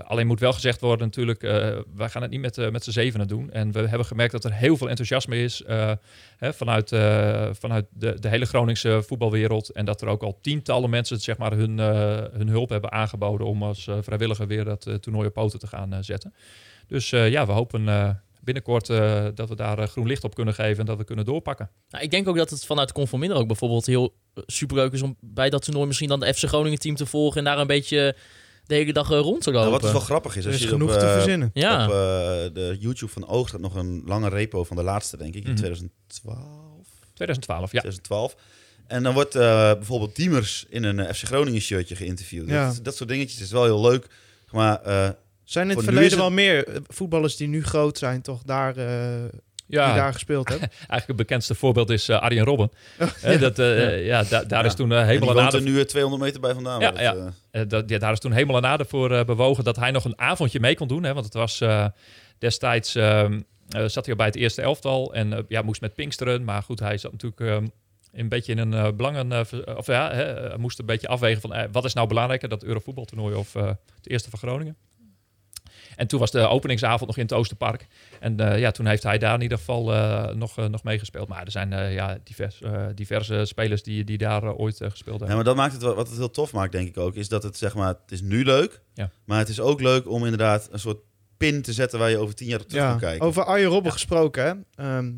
[0.05, 1.41] Alleen moet wel gezegd worden natuurlijk,
[1.95, 3.51] wij gaan het niet met, met z'n zevenen doen.
[3.51, 5.63] En we hebben gemerkt dat er heel veel enthousiasme is
[6.37, 6.89] hè, vanuit,
[7.59, 9.71] vanuit de, de hele Groningse voetbalwereld.
[9.71, 11.79] En dat er ook al tientallen mensen zeg maar, hun,
[12.39, 15.99] hun hulp hebben aangeboden om als vrijwilliger weer dat toernooi op poten te gaan eh,
[16.23, 16.35] zetten.
[16.87, 18.11] Dus eh, ja, we hopen eh,
[18.41, 21.71] binnenkort eh, dat we daar groen licht op kunnen geven en dat we kunnen doorpakken.
[21.91, 25.17] Nou, ik denk ook dat het vanuit Conforminder ook bijvoorbeeld heel eh, superleuk is om
[25.21, 28.17] bij dat toernooi misschien dan de FC Groningen team te volgen en daar een beetje
[28.67, 29.61] de hele dag rond te lopen.
[29.61, 31.51] Nou, wat dus wel grappig is, Er als is je op, genoeg te eh, verzinnen.
[31.55, 31.85] ja.
[31.85, 31.97] op eh,
[32.55, 35.51] de YouTube van Oog staat nog een lange repo van de laatste, denk ik, in
[35.51, 35.59] Mhm.
[35.59, 36.37] 2012.
[37.15, 37.81] 2012, ja.
[37.81, 38.37] 2012.
[38.87, 42.49] En dan wordt eh, bijvoorbeeld Diemers in een FC Groningen shirtje geïnterviewd.
[42.49, 42.67] Ja.
[42.67, 44.07] Dat, dat soort dingetjes is wel heel leuk.
[44.51, 45.09] Maar eh,
[45.49, 48.43] Zijn in het Voor verleden het- wel meer eh, voetballers die nu groot zijn, toch
[48.43, 48.85] daar, eh,
[49.67, 50.69] Ja, die daar gespeeld hebben?
[50.79, 52.71] eigenlijk het bekendste voorbeeld is eh, Arjen Robben.
[53.41, 54.23] Dat, eh, ja.
[54.23, 56.81] da- daar is toen helemaal een nu eh, 200 meter bij vandaan.
[56.81, 57.33] Ja, ja.
[57.51, 60.05] het, dat, ja, daar is toen helemaal en nader voor eh, bewogen dat hij nog
[60.05, 61.03] een avondje mee kon doen.
[61.05, 61.87] Hè, want het was eh,
[62.39, 66.45] destijds ehm, eh, zat hij al bij het eerste elftal en ja, moest met Pinksteren.
[66.45, 67.67] Maar goed, hij zat natuurlijk ehm,
[68.13, 69.47] een beetje in een eh, belangen...
[69.77, 73.55] of ja, hè, moest een beetje afwegen van wat is nou belangrijker, dat Eurovoetbaltoernooi of
[73.55, 74.77] eh, het eerste van Groningen.
[75.99, 77.87] En toen was de openingsavond nog in het Oosterpark.
[78.21, 81.29] En eh, ja, toen heeft hij daar in ieder geval eh, nog, eh, nog meegespeeld.
[81.29, 82.61] Maar er zijn eh, ja, divers,
[82.95, 85.35] diverse spelers die, die daar ooit gespeeld Ja, hebben.
[85.35, 87.43] maar dat maakt het wel, wat het heel tof maakt, denk ik ook, is dat
[87.43, 89.11] het zeg maar, het is nu leuk, Ja.
[89.25, 90.99] maar het is ook leuk om inderdaad een soort
[91.37, 93.27] pin te zetten waar je over tien jaar op terug Ja, kan kijken.
[93.27, 94.65] over Arjen Robben gesproken?
[94.75, 95.13] Ehm,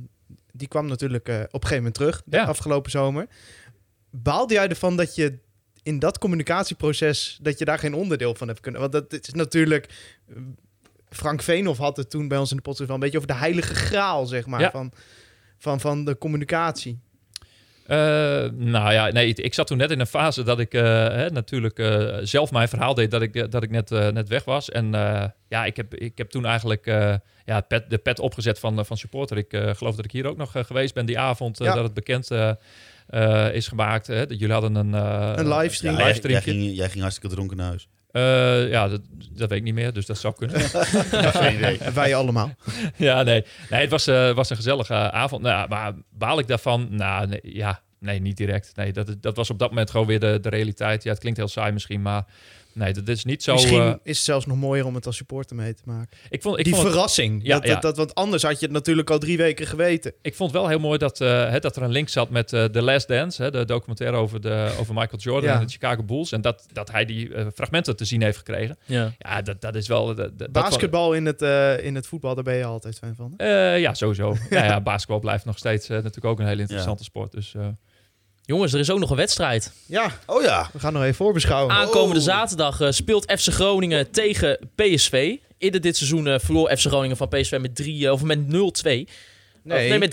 [0.53, 2.45] die kwam natuurlijk eh, op een gegeven moment terug, de Ja.
[2.45, 3.27] afgelopen zomer.
[4.11, 5.39] Baalde jij ervan dat je
[5.83, 8.81] in dat communicatieproces, dat je daar geen onderdeel van hebt kunnen?
[8.81, 9.89] Want dat is natuurlijk...
[11.11, 13.39] Frank Veenhoff had het toen bij ons in de podcast wel een beetje over de
[13.39, 14.71] heilige graal, zeg maar, Ja.
[14.71, 14.93] van,
[15.59, 16.99] van, van de communicatie.
[17.87, 17.97] Eh,
[18.53, 21.79] nou ja, nee, ik zat toen net in een fase dat ik eh, hè, natuurlijk
[21.79, 24.71] eh, zelf mijn verhaal deed dat ik, dat ik net, net weg was.
[24.71, 28.59] En eh, ja, ik heb, ik heb toen eigenlijk eh, ja, pet, de pet opgezet
[28.59, 29.37] van, van supporter.
[29.37, 31.75] Ik eh, geloof dat ik hier ook nog geweest ben die avond Ja.
[31.75, 32.31] dat het bekend
[33.55, 34.07] is gemaakt.
[34.07, 35.95] Hè, dat jullie hadden een, eh, Een livestream.
[35.97, 36.51] ja, jij, jij, livestreamtje.
[36.53, 37.89] ging, jij ging hartstikke dronken naar huis.
[38.13, 39.01] Eh, ja, dat,
[39.31, 40.61] dat weet ik niet meer, dus dat zou kunnen.
[41.41, 41.79] Geen idee.
[41.79, 42.55] En wij allemaal.
[42.97, 43.45] ja, nee.
[43.71, 45.43] Nee, het was, eh, was een gezellige avond.
[45.43, 46.89] Nou, maar baal ik daarvan?
[46.91, 48.73] Nou, nee, ja, nee, niet direct.
[48.75, 51.03] Nee, dat, dat was op dat moment gewoon weer de, de realiteit.
[51.03, 52.25] Ja, het klinkt heel saai misschien, maar
[52.73, 53.53] nee, dat is niet zo...
[53.53, 56.19] Misschien eh, is het zelfs nog mooier om het als supporter mee te maken.
[56.29, 57.41] ik, vond, ik, die vond het, verrassing.
[57.43, 57.73] Ja, dat, ja.
[57.73, 60.13] Dat, dat, want anders had je het natuurlijk al drie weken geweten.
[60.23, 62.65] ik vond wel heel mooi dat, eh, hè, dat er een link zat met eh
[62.65, 65.61] The Last Dance, hè, de documentaire over, de, over Michael Jordan Ja.
[65.61, 66.33] en de Chicago Bulls.
[66.33, 68.79] En dat, dat hij die fragmenten te zien heeft gekregen.
[68.85, 69.13] Ja.
[69.19, 70.15] Ja, dat, dat is wel...
[70.15, 73.35] Dat, Basketbal in het, eh, in het voetbal, daar ben je altijd fan van.
[73.37, 74.37] Eh, ja, sowieso.
[74.51, 77.33] ja, ja, basketbal blijft nog steeds natuurlijk ook een hele interessante sport.
[77.33, 77.67] Dus eh,
[78.51, 79.73] Jongens, er is ook nog een wedstrijd.
[79.87, 80.71] Ja, Oh ja.
[80.73, 81.75] we gaan nog even voorbeschouwen.
[81.75, 82.27] Aankomende Oh.
[82.27, 85.37] zaterdag eh, speelt FC Groningen tegen PSV.
[85.59, 88.49] Eerder dit seizoen eh, verloor FC Groningen van PSV met, 3, eh, of met 0-2.
[88.53, 89.05] Nee.
[89.65, 90.11] Of nee, met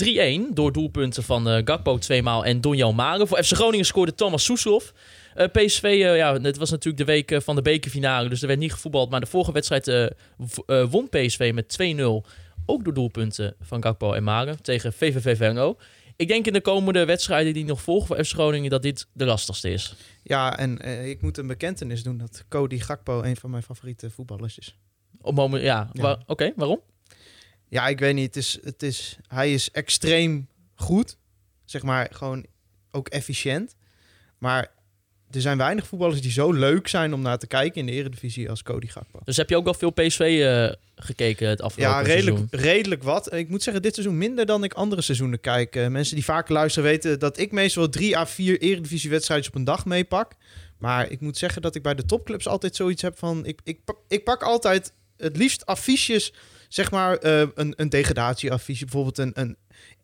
[0.49, 3.27] 3-1 door doelpunten van Gakpo tweemaal en Donjan Maren.
[3.27, 4.93] Voor FC Groningen scoorde Thomas Soeslof.
[5.35, 8.73] Eh, PSV, ja, het was natuurlijk de week van de bekerfinale, dus er werd niet
[8.73, 9.09] gevoetbald.
[9.09, 9.91] Maar de vorige wedstrijd
[10.89, 12.23] won PSV met 2-0.
[12.65, 15.77] Ook door doelpunten van Gakpo en Maren tegen VVV Venlo.
[16.18, 19.26] Ik denk in de komende wedstrijden die nog volgen voor FC Groningen dat dit de
[19.26, 19.95] lastigste is.
[20.24, 24.09] Ja, en eh, ik moet een bekentenis doen dat Cody Gakpo een van mijn favoriete
[24.09, 24.78] voetballers is.
[25.22, 26.01] Op moment, ja, Ja.
[26.01, 26.82] wa- oké, waarom?
[27.70, 28.26] Ja, ik weet niet.
[28.26, 31.18] Het is, het is, hij is extreem goed.
[31.65, 32.45] Zeg maar gewoon
[32.91, 33.76] ook efficiënt.
[34.38, 34.72] Maar
[35.32, 38.49] er zijn weinig voetballers die zo leuk zijn om naar te kijken in de Eredivisie
[38.49, 39.19] als Cody Gakpo.
[39.23, 42.69] Dus heb je ook wel veel PSV eh, gekeken het afgelopen Ja, redelijk, seizoen?
[42.71, 43.34] redelijk wat.
[43.34, 45.75] Ik moet zeggen, dit seizoen minder dan ik andere seizoenen kijk.
[45.75, 49.63] Eh, mensen die vaker luisteren weten dat ik meestal drie à vier Eredivisie-wedstrijdjes op een
[49.63, 50.32] dag meepak.
[50.78, 53.45] Maar ik moet zeggen dat ik bij de topclubs altijd zoiets heb van...
[53.45, 56.34] Ik, ik, pak, ik pak altijd het liefst affiches,
[56.67, 58.84] zeg maar eh, een, een degradatieaffiche.
[58.84, 59.57] Bijvoorbeeld een, een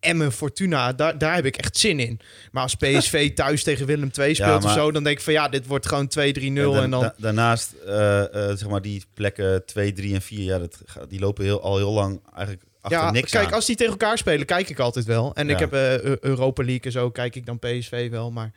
[0.04, 2.20] Emmen Fortuna, daar, daar heb ik echt zin in.
[2.52, 4.90] Maar als PSV thuis tegen Willem II speelt maar- of zo...
[4.92, 6.90] dan denk ik van ja, dit wordt gewoon 2-3-0 En en, da- dan...
[7.00, 10.78] da- daarnaast, eh, eh, zeg maar, die plekken 2, 3 en 4, ja, dat,
[11.08, 13.52] die lopen heel, al heel lang eigenlijk achter ja, niks kijk, aan.
[13.52, 15.34] als die tegen elkaar spelen, kijk ik altijd wel.
[15.34, 15.68] En ik Ja.
[15.68, 15.72] heb
[16.04, 18.30] Eu- Europa League en zo, kijk ik dan PSV wel.
[18.30, 18.52] Maar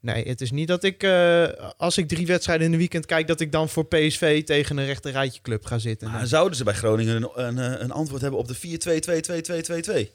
[0.00, 1.44] nee, het is niet dat ik, eh,
[1.76, 4.86] als ik drie wedstrijden in een weekend kijk, dat ik dan voor PSV tegen een
[4.86, 6.10] rechter rijtje club ga zitten.
[6.10, 10.10] Maar zouden ze bij Groningen een, een, eh, een antwoord hebben op de 4-2-2-2-2-2-2?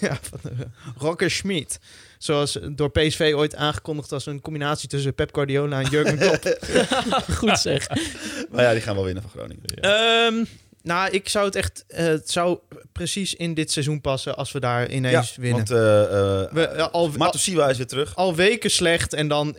[0.00, 0.60] ja, van uh,
[0.96, 1.78] Rocker Schmid.
[2.18, 6.58] Zoals door PSV ooit aangekondigd als een combinatie tussen Pep Guardiola en Jurgen Klopp.
[7.38, 7.88] Goed zeg.
[8.50, 9.64] maar ja, die gaan wel winnen van Groningen.
[9.64, 10.44] Ehm,
[10.86, 12.58] nou, ik zou het echt, eh, het zou
[12.92, 15.66] precies in dit seizoen passen als we daar ineens ja, winnen.
[15.66, 18.16] want eh We, al, Matusiwa is weer terug.
[18.16, 19.12] al weken slecht.
[19.12, 19.56] En dan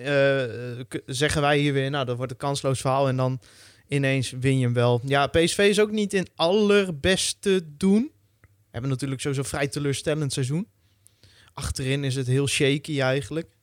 [1.05, 3.07] zeggen wij hier weer, nou, dat wordt een kansloos verhaal.
[3.07, 3.39] En dan
[3.87, 5.01] ineens win je hem wel.
[5.03, 8.11] Ja, PSV is ook niet in allerbeste doen.
[8.71, 10.67] Hebben natuurlijk sowieso vrij teleurstellend seizoen.
[11.53, 13.56] Achterin is het heel shaky eigenlijk.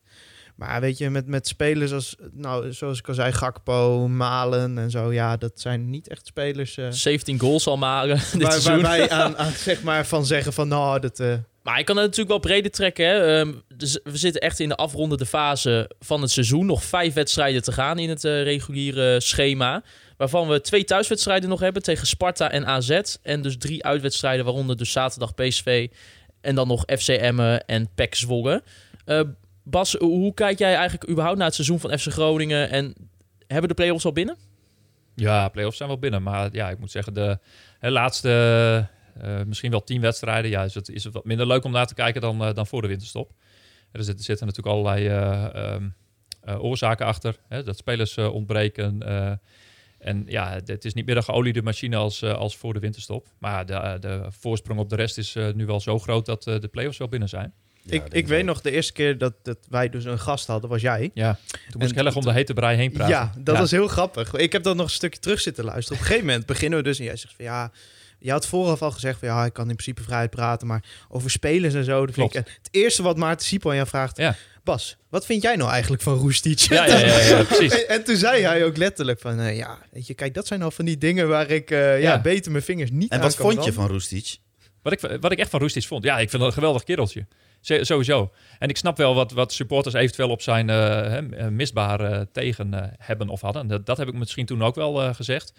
[0.55, 4.91] Maar weet je, met, met spelers als, nou, zoals ik al zei, Gakpo, Malen en
[4.91, 5.13] zo.
[5.13, 8.83] Ja, dat zijn niet echt spelers eh, 17 goals al maken dit waar, waar seizoen.
[8.83, 11.21] wij aan, aan, zeg maar, van zeggen van, nou, dat...
[11.21, 13.07] eh, Maar je kan het natuurlijk wel breder trekken.
[13.07, 13.39] Hè?
[13.39, 16.67] Ehm, dus we zitten echt in de afrondende fase van het seizoen.
[16.67, 19.83] Nog vijf wedstrijden te gaan in het eh, reguliere schema.
[20.17, 23.01] Waarvan we twee thuiswedstrijden nog hebben tegen Sparta en AZ.
[23.23, 25.89] En dus drie uitwedstrijden, waaronder dus zaterdag PSV.
[26.41, 28.63] En dan nog FC Emmen en PEC Zwolle.
[29.05, 29.21] Eh,
[29.65, 32.71] Bas, hoe kijk jij eigenlijk überhaupt naar het seizoen van FC Groningen?
[32.71, 32.95] En
[33.47, 34.37] hebben de play-offs al binnen?
[35.15, 36.23] Ja, play-offs zijn wel binnen.
[36.23, 37.39] Maar ja, ik moet zeggen, de
[37.81, 38.89] laatste
[39.21, 40.51] eh, misschien wel tien wedstrijden...
[40.51, 42.67] Ja, is het, is het wat minder leuk om naar te kijken dan, eh, dan
[42.67, 43.33] voor de winterstop.
[43.93, 45.89] Er zitten, zitten natuurlijk allerlei eh, ehm,
[46.41, 47.37] eh, oorzaken achter.
[47.49, 49.03] Hè, dat spelers ontbreken.
[49.99, 53.27] en ja, het is niet meer een geoliede machine als, als voor de winterstop.
[53.39, 56.99] Maar de, de voorsprong op de rest is nu wel zo groot dat de play-offs
[56.99, 57.55] wel binnen zijn.
[57.87, 60.81] Ik ik weet nog, de eerste keer dat, dat wij dus een gast hadden, was
[60.81, 61.11] jij.
[61.15, 63.15] Ja, toen moest En ik heel erg om de hete brei heen praten.
[63.15, 64.35] Ja, dat was heel grappig.
[64.35, 65.93] Ik heb dat nog een stukje terug zitten luisteren.
[65.93, 67.73] Op een gegeven moment beginnen we dus en jij zegt van ja...
[68.19, 71.31] Je had vooraf al gezegd van ja, ik kan in principe vrij praten, maar over
[71.31, 72.07] spelers en zo.
[72.07, 72.49] Dat vind ik, Klopt.
[72.49, 74.37] en het eerste wat Maarten Sipo aan jou vraagt, Ja.
[74.65, 76.59] Bas, wat vind jij nou eigenlijk van Roestic?
[76.59, 77.85] Ja, ja, ja, ja, precies.
[77.85, 80.63] En, en toen zei hij ook letterlijk van eh, ja, weet je, kijk, dat zijn
[80.63, 82.13] al van die dingen waar ik eh, ja.
[82.13, 82.21] Ja.
[82.21, 84.37] beter mijn vingers niet En aan wat kan vond je van Roestic?
[84.83, 86.05] Wat ik, wat ik echt van Roestic vond.
[86.05, 87.27] Ja, ik vind dat een geweldig kereltje.
[87.65, 88.31] Sowieso.
[88.59, 92.21] En ik snap wel wat, wat supporters eventueel op zijn eh, hè, eh, misbaar eh,
[92.33, 93.63] tegen hebben of hadden.
[93.63, 95.53] En Dat, dat heb ik misschien toen ook wel gezegd.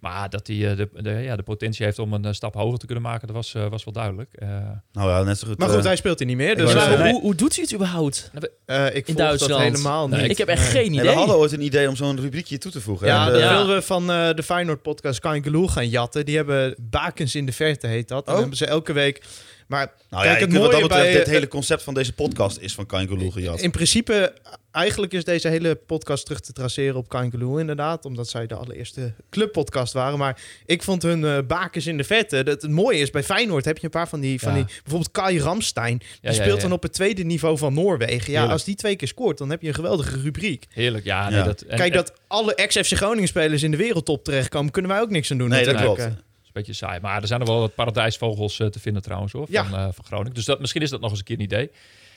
[0.00, 2.86] Maar dat hij eh, de, de, ja, de potentie heeft om een stap hoger te
[2.86, 4.32] kunnen maken, dat was, was wel duidelijk.
[4.32, 4.48] Eh,
[4.92, 5.58] Nou ja, net zo goed.
[5.58, 7.12] Maar goed, hij speelt er niet meer, dus maar nee.
[7.12, 8.30] hoe, hoe doet hij het überhaupt?
[8.66, 9.62] eh, ik in volg dat Duitsland?
[9.62, 10.30] helemaal niet.
[10.30, 11.10] ik heb echt geen nee, idee.
[11.10, 13.06] we hadden ooit een idee om zo'n rubriekje toe te voegen.
[13.06, 13.56] Ja, eh, ja.
[13.56, 16.24] wilden we van eh, de Feyenoord-podcast Kan Geloel gaan jatten.
[16.24, 18.18] Die hebben Bakens in de Verte, heet dat.
[18.18, 18.30] En Oh.
[18.32, 19.24] dan hebben ze elke week...
[19.66, 21.18] Maar Nou kijk, ja, het vind wat dat mooie betreft, bij...
[21.24, 23.60] dit hele concept van deze podcast is van Kangaloo gejat.
[23.60, 24.34] In principe,
[24.70, 28.04] eigenlijk is deze hele podcast terug te traceren op Kangaloo inderdaad.
[28.04, 30.18] Omdat zij de allereerste clubpodcast waren.
[30.18, 32.42] Maar ik vond hun eh, bakens in de vette.
[32.44, 34.40] Dat het mooie is, bij Feyenoord heb je een paar van die...
[34.40, 34.56] Van Ja.
[34.56, 35.98] die bijvoorbeeld Kai Ramstein.
[35.98, 36.62] Die ja, speelt ja.
[36.62, 38.16] dan op het tweede niveau van Noorwegen.
[38.16, 38.52] Ja, Heerlijk.
[38.52, 40.66] als die twee keer scoort, dan heb je een geweldige rubriek.
[40.70, 41.28] heerlijk, ja.
[41.28, 41.44] Nee, Ja.
[41.44, 44.72] Dat, en- Kijk, en- dat alle ex-FC Groningen spelers in de wereldtop terechtkomen...
[44.72, 46.00] kunnen wij ook niks aan doen Nee, dat natuurlijk.
[46.02, 46.24] klopt.
[46.56, 47.00] Beetje saai.
[47.00, 49.64] Maar er zijn er wel wat paradijsvogels eh, te vinden trouwens hoor, Ja.
[49.64, 50.34] van, eh, van Groningen.
[50.34, 51.70] Dus dat, misschien is dat nog eens een keer een idee.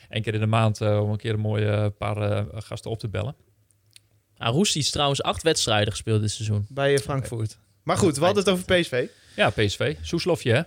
[0.08, 2.98] Eén keer in de maand eh, om een keer een mooie paar eh, gasten op
[2.98, 3.34] te bellen.
[4.36, 6.66] Ah, Roestic is trouwens acht wedstrijden gespeeld dit seizoen.
[6.68, 7.58] bij Frankfurt.
[7.82, 9.06] Maar goed, we hadden het over PSV.
[9.36, 9.96] Ja, PSV.
[10.02, 10.60] Soeslofje hè?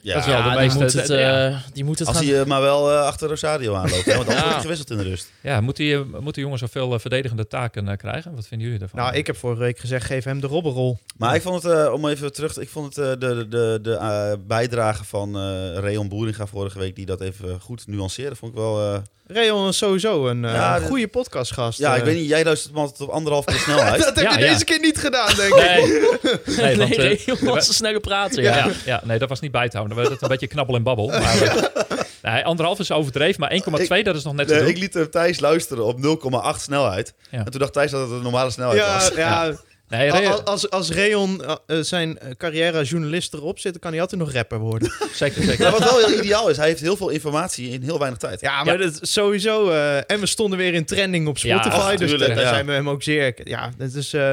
[0.00, 1.48] Ja, dat is wel de die, meeste- moet het, de- ja.
[1.48, 2.26] eh, die moet het als gaan...
[2.26, 4.04] hij eh, maar wel eh, achter Rosario aanloopt.
[4.04, 4.42] hè, want anders Ja.
[4.42, 5.32] wordt hij gewisseld in de rust.
[5.42, 8.34] Ja, moet die, eh, moet die jongen zoveel eh, verdedigende taken eh, krijgen?
[8.34, 9.00] Wat vinden jullie daarvan?
[9.00, 10.98] Nou, ik heb vorige week gezegd, geef hem de robberrol.
[11.16, 13.78] Maar ik vond het, eh, om even terug te- ik vond het eh, de, de,
[13.82, 18.52] de eh, bijdrage van eh Reon Boeringa vorige week, die dat even goed nuanceerde, vond
[18.52, 19.02] ik wel...
[19.28, 21.78] Rayon is sowieso een eh, Ja, dit- goede podcastgast.
[21.78, 22.04] ja, ik eh.
[22.06, 24.02] weet niet, jij luistert hem altijd op anderhalf keer snelheid.
[24.04, 24.52] dat heb Ja, je ja.
[24.52, 26.56] deze keer niet gedaan, denk ik.
[26.56, 28.42] Nee, nee, nee, eh, was een snelle prater.
[28.42, 28.56] Ja.
[28.56, 28.70] ja.
[28.84, 29.96] Ja, nee, dat was niet bij te houden.
[29.98, 31.06] Dat was een beetje knabbel en babbel.
[31.08, 31.68] Maar,
[32.22, 34.66] nee, anderhalf is overdreven, maar 1,2 dat is nog net te doen.
[34.66, 35.98] ik liet Thijs luisteren op
[36.56, 37.14] 0,8 snelheid.
[37.30, 37.38] Ja.
[37.38, 39.10] En toen dacht Thijs dat het een normale snelheid Ja, was.
[39.16, 39.52] ja,
[39.88, 43.90] Nee, Als, als Reon eh, eh, zijn eh, carrière als journalist erop zit, dan kan
[43.92, 44.92] hij altijd nog rapper worden.
[45.14, 45.70] zeker, zeker.
[45.70, 48.40] Wat wel heel ideaal is, hij heeft heel veel informatie in heel weinig tijd.
[48.40, 49.70] Ja, maar dat is sowieso.
[49.70, 51.96] eh, en we stonden weer in trending op Ja, Spotify.
[51.96, 52.48] dus tuurlijk, daar ja.
[52.52, 53.34] zijn we hem ook zeer.
[53.44, 54.12] Ja, dat is.
[54.12, 54.32] eh,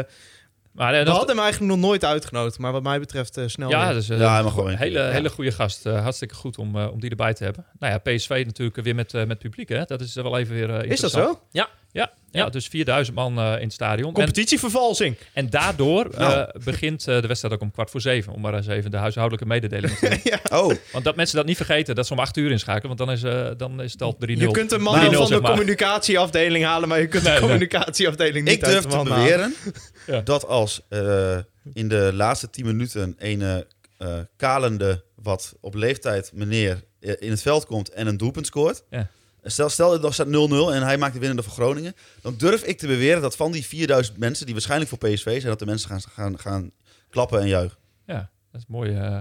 [0.71, 2.57] Maar, we dat- hadden hem eigenlijk nog nooit uitgenodigd.
[2.59, 3.69] Maar wat mij betreft, snel.
[3.69, 5.09] ja, dus, Ja, mag gewoon een hele, ja.
[5.09, 5.83] hele goede gast.
[5.83, 7.65] Hartstikke goed om, om die erbij te hebben.
[7.79, 9.69] Nou ja, PSV natuurlijk weer met, met publiek.
[9.69, 9.83] Hè?
[9.85, 11.39] Dat is wel even weer is dat zo?
[11.51, 11.69] Ja,
[12.01, 12.49] ja, Ja.
[12.49, 14.07] dus 4000 man eh, in het stadion.
[14.07, 15.15] En, Competitievervalsing.
[15.33, 16.59] en daardoor eh, Nou.
[16.63, 18.33] begint eh, de wedstrijd ook om kwart voor zeven.
[18.33, 20.19] Om maar eens even de huishoudelijke mededeling te doen.
[20.59, 22.97] Oh, Want dat mensen dat niet vergeten, dat ze om acht uur inschakelen.
[22.97, 24.47] Want dan is, eh, dan is het al 3-0.
[24.47, 25.51] Je kunt een man 3-0, wel van zeg de maar.
[25.51, 27.49] communicatieafdeling halen, maar je kunt Nee, de nee.
[27.49, 29.53] communicatieafdeling niet ik uit durf te beweren
[30.07, 30.21] Ja.
[30.21, 31.37] dat als eh,
[31.73, 33.41] in de laatste 10 minuten een
[33.97, 38.83] eh, kalende, wat op leeftijd meneer in het veld komt en een doelpunt scoort.
[38.89, 39.07] Ja.
[39.47, 40.31] Stel, stel dat staat 0-0
[40.73, 41.95] en hij maakt de winnende voor Groningen.
[42.21, 45.43] Dan durf ik te beweren dat van die 4000 mensen, die waarschijnlijk voor PSV zijn,
[45.43, 46.71] dat de mensen gaan, gaan, gaan
[47.09, 47.77] klappen en juichen.
[48.05, 48.95] Ja, dat is mooi.
[48.97, 49.17] eh,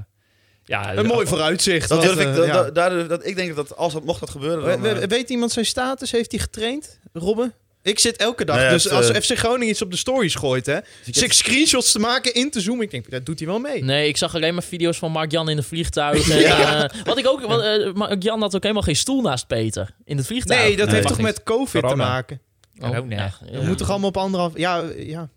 [0.64, 1.88] ja, Een mooi vooruitzicht.
[1.88, 2.52] Dat durf ik, eh, dat, ja.
[2.52, 5.52] dat- daar, dat, ik denk dat als dat mocht dat gebeuren, dan, eh, Weet iemand
[5.52, 6.10] zijn status?
[6.10, 7.52] Heeft hij getraind, Robben?
[7.84, 8.56] Ik zit elke dag.
[8.56, 10.78] Nee, dus het, als eh, FC Groningen iets op de stories gooit, hè,
[11.10, 12.84] six screenshots te maken, in te zoomen.
[12.84, 13.84] Ik denk, dat doet hij wel mee.
[13.84, 16.28] Nee, ik zag alleen maar video's van Mark-Jan in de vliegtuig.
[16.30, 17.40] En, eh, wat ik ook...
[17.40, 20.60] wat, eh, Mark-Jan had ook helemaal geen stoel naast Peter in het vliegtuig.
[20.60, 22.40] Nee, dat Nee, heeft toch met COVID te maken?
[22.80, 23.16] Corona.
[23.16, 23.66] ja, We ja.
[23.66, 24.52] moet toch allemaal op anderhalf...
[24.58, 25.28] Ja, ja.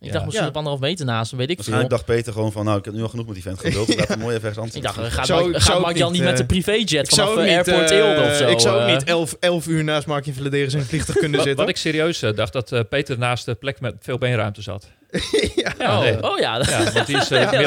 [0.00, 0.50] Ik dacht misschien Ja.
[0.50, 1.72] op anderhalf meter naast, hem, weet ik veel.
[1.72, 3.94] waarschijnlijk dacht Peter gewoon van, nou, ik heb nu al genoeg met die vent geduld.
[3.96, 6.22] Laat hem mooi even ergens anders Ik dacht, gaat, Zou- Mark- ik gaat Mark-Jan niet,
[6.22, 8.48] met de eh, privéjet Ik vanaf eh, niet, Airport eh, Eelde of zo?
[8.48, 8.92] ik zou ook eh.
[8.94, 11.56] niet elf, elf uur naast Markje Vladeris in een vliegtuig kunnen zitten.
[11.56, 14.86] wat ik serieus eh, dacht, dat eh, Peter naast de plek met veel beenruimte zat.
[15.56, 15.72] ja.
[15.78, 16.22] Oh, nee.
[16.22, 17.66] oh ja, dat, Ja, want die is eh, ja, meer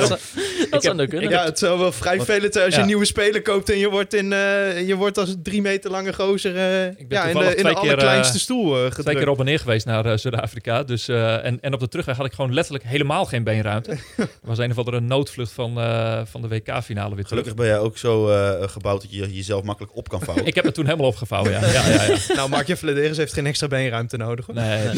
[0.70, 1.30] dat, zou kunnen.
[1.30, 3.90] ja, het zou wel vrij veel zijn als je een nieuwe speler koopt en je
[3.90, 7.20] wordt, in, eh, je wordt als een drie meter lange gozer eh, ja, in de,
[7.32, 9.18] toevallig in de keer, allerkleinste stoel eh, twee gedrukt.
[9.18, 10.84] keer op en neer geweest naar Zuid-Afrika.
[10.84, 13.92] Dus, eh, en, en op de terugweg had ik gewoon letterlijk helemaal geen beenruimte.
[14.18, 17.28] Er was een of andere noodvlucht van, eh, van de WK-finale weer terug.
[17.28, 20.46] Gelukkig ben jij ook zo eh, gebouwd dat je jezelf makkelijk op kan vouwen.
[20.46, 21.60] Ik heb het toen helemaal opgevouwen, ja.
[21.66, 22.18] ja, ja, ja.
[22.36, 24.46] Nou, Markje Vladeris heeft geen extra beenruimte nodig.
[24.46, 24.56] Hoor.
[24.56, 24.90] Nee,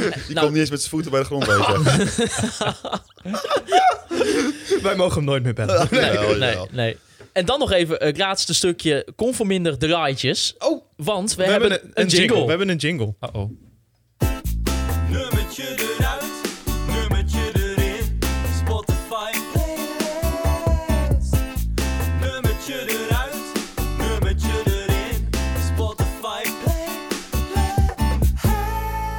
[0.00, 2.58] Die Nou- komt niet eens met zijn voeten bij de grond bezig.
[4.82, 5.88] Wij mogen hem nooit meer bellen.
[5.90, 6.96] Nee, Jawel, nee.
[7.32, 10.54] En dan nog even het laatste stukje conforminder draaitjes.
[10.58, 12.42] Oh, Want we, we, hebben, hebben een, jingle.
[12.42, 13.14] We hebben een jingle.
[13.20, 13.50] uh-oh.
[15.10, 15.64] Nummertje
[15.98, 16.09] eruit,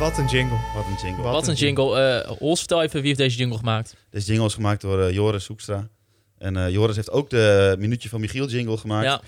[0.01, 0.57] Wat een jingle.
[0.73, 1.23] Wat een jingle.
[1.23, 1.99] Wat Wat een jingle.
[1.99, 3.95] Eh Hols, vertel even wie heeft deze jingle gemaakt.
[4.09, 5.87] Deze jingle is gemaakt door eh, Joris Hoekstra.
[6.37, 9.05] En eh, Joris heeft ook de Minuutje van Michiel jingle gemaakt.
[9.05, 9.21] Ja,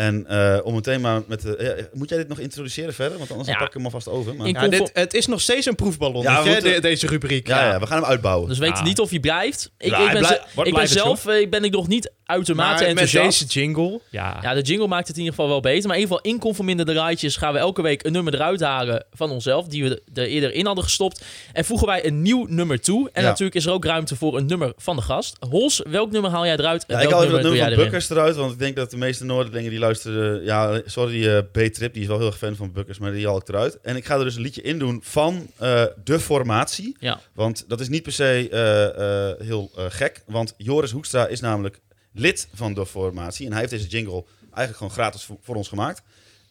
[0.00, 1.56] En eh, om meteen maar met de...
[1.56, 3.18] eh, moet jij dit nog introduceren verder?
[3.18, 3.56] Want anders Ja.
[3.58, 4.34] pak ik hem alvast over.
[4.34, 4.46] Maar...
[4.48, 7.46] Ja, Ja, dit, het is nog steeds een proefballon, Ja, hè, de- deze rubriek.
[7.48, 8.48] ja, we gaan hem uitbouwen.
[8.48, 9.70] dus we weten niet of hij blijft.
[9.78, 10.20] Ik, Ja, ik ben,
[10.54, 14.00] blij- ik ben zelf eh, ben ik nog niet uitermate Maar met deze jingle...
[14.10, 15.88] Ja, Ja, de jingle maakt het in ieder geval wel beter.
[15.88, 19.04] Maar in ieder geval in conforminder draaitjes gaan we elke week een nummer eruit halen
[19.12, 19.66] van onszelf.
[19.66, 21.24] Die we er eerder in hadden gestopt.
[21.52, 23.10] En voegen wij een nieuw nummer toe.
[23.12, 23.28] En Ja.
[23.28, 25.36] natuurlijk is er ook ruimte voor een nummer van de gast.
[25.50, 26.84] Hols, welk nummer haal jij eruit?
[26.86, 27.82] en Ja, ik haal even dat doe nummer van?
[27.82, 29.88] Bukkers eruit, want ik denk dat de meeste Noorderlingen die luisteren...
[30.42, 33.36] Ja, sorry, eh, B-Trip, die is wel heel erg fan van Bukkers, maar die haal
[33.36, 33.80] ik eruit.
[33.80, 36.96] En ik ga er dus een liedje in doen van eh, De Formatie.
[37.00, 37.20] Ja.
[37.32, 41.80] Want dat is niet per se eh, heel gek, want Joris Hoekstra is namelijk
[42.12, 43.46] lid van De Formatie.
[43.46, 46.02] En hij heeft deze jingle eigenlijk gewoon gratis voor, voor ons gemaakt.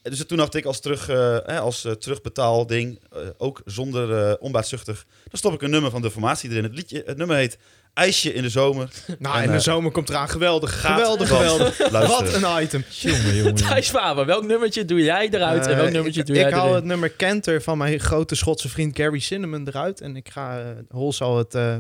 [0.02, 3.00] En Dus toen dacht ik als, terug, eh, hè, als terugbetaalding,
[3.38, 6.64] ook zonder onbaatzuchtig, dan stop ik een nummer van De Formatie erin.
[6.64, 7.58] Het, liedje, het nummer heet
[8.00, 8.90] IJsje in de Zomer.
[9.20, 10.30] Nou, En, in de eh, zomer komt eraan.
[10.30, 11.78] Geweldig, gaat geweldig, geweldig.
[12.08, 12.84] Wat een item.
[13.00, 13.56] jongen, jongen.
[13.56, 16.54] Thijs Faber, welk nummertje doe jij eruit en welk Eh, nummertje ik, doe jij Ik
[16.54, 20.02] haal het nummer Kenter van mijn grote Schotse vriend Gary Cinnamon eruit.
[20.02, 21.76] En ik ga, eh Hol zal het eh,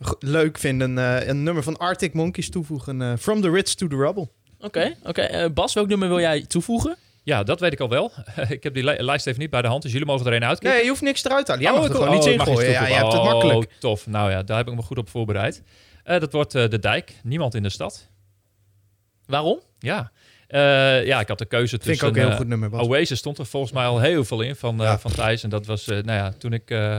[0.00, 3.02] go- leuk vinden, eh, een nummer van Arctic Monkeys toevoegen.
[3.02, 4.28] eh, From the Ritz to the Rubble.
[4.60, 5.50] Oké, oké.
[5.54, 6.96] Bas, welk nummer wil jij toevoegen?
[7.26, 8.12] Ja, dat weet ik al wel.
[8.48, 10.44] ik heb die li- lijst even niet bij de hand, dus jullie mogen er een
[10.44, 10.74] uitkiezen.
[10.76, 11.66] Nee, je hoeft niks eruit te halen.
[11.66, 12.70] Jij Oh, mag er gewoon oh, in.
[12.70, 13.58] Ja, je hebt het makkelijk.
[13.58, 14.06] Oh, tof.
[14.06, 15.62] Nou ja, daar heb ik me goed op voorbereid.
[16.04, 17.14] Eh, dat wordt eh, De Dijk.
[17.22, 18.08] Niemand in de stad.
[19.26, 19.60] Waarom?
[19.78, 20.10] Ja.
[20.46, 22.06] Eh, ja, ik had de keuze Vind tussen...
[22.06, 22.70] ik ook een heel eh, goed nummer.
[22.70, 22.86] Bas.
[22.86, 24.98] Oasis stond er volgens mij al heel veel in van, eh, Ja.
[24.98, 25.42] van Thijs.
[25.42, 26.96] En dat was, eh, nou ja, toen ik eh,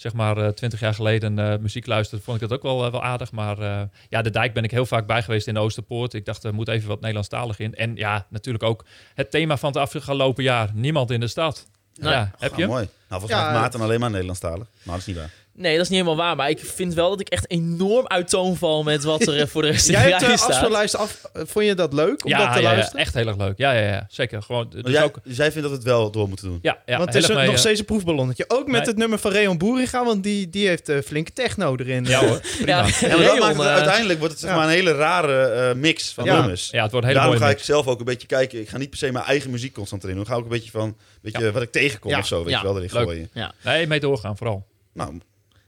[0.00, 3.02] zeg maar twintig jaar geleden eh, muziek luisterde, vond ik dat ook wel, eh, wel
[3.02, 3.32] aardig.
[3.32, 6.14] Maar eh, ja, de dijk ben ik heel vaak bij geweest in de Oosterpoort.
[6.14, 7.74] Ik dacht, er moet even wat Nederlandstalig in.
[7.74, 8.84] En ja, natuurlijk ook
[9.14, 10.70] het thema van het afgelopen jaar.
[10.74, 11.66] Niemand in de stad.
[11.94, 12.12] Nee.
[12.12, 12.68] Ja, heb je Ah, hem?
[12.68, 12.88] mooi.
[13.08, 14.66] Nou, volgens mij Ja, Maarten alleen maar Nederlandstalig.
[14.82, 15.30] Maar dat is niet waar.
[15.58, 16.36] Nee, dat is niet helemaal waar.
[16.36, 19.46] Maar ik vind wel dat ik echt enorm uit toon val met wat er eh,
[19.46, 20.94] voor de rest in de Jij hebt de staat.
[20.96, 21.24] af.
[21.32, 23.00] eh, Vond je dat leuk om ja, dat te ja, ja, luisteren?
[23.00, 23.58] echt heel erg leuk.
[23.58, 24.06] Ja, ja, ja.
[24.10, 24.42] Zeker.
[24.42, 26.58] Gewoon, dus Maar jij, ook, zij vindt dat het wel door moeten doen.
[26.62, 28.44] ja, ja, want het heel is mee, nog eh, steeds een proefballonnetje.
[28.48, 28.80] Ook met Nee.
[28.88, 32.04] het nummer van Reon Boeringa, want die, die heeft eh, flinke techno erin.
[32.04, 32.66] Ja hoor, prima.
[32.66, 34.56] Ja, Ja, Ja, maar dat Reon, maakt het, eh, uitewordt het zeg ja.
[34.56, 36.38] maar een hele rare eh, mix van Ja.
[36.38, 36.70] nummers.
[36.70, 37.60] het wordt een hele Daarom mooie ga mix.
[37.60, 38.60] ik zelf ook een beetje kijken.
[38.60, 40.24] Ik ga niet per se mijn eigen muziek constant erin doen.
[40.24, 42.18] Dan ga ik ook een beetje van beetje wat ik tegenkom Ja.
[42.18, 42.58] of zo, weet Ja.
[42.58, 43.30] je wel, erin gooien.
[43.64, 44.66] Nee, mee doorgaan vooral.
[44.94, 45.18] Nou,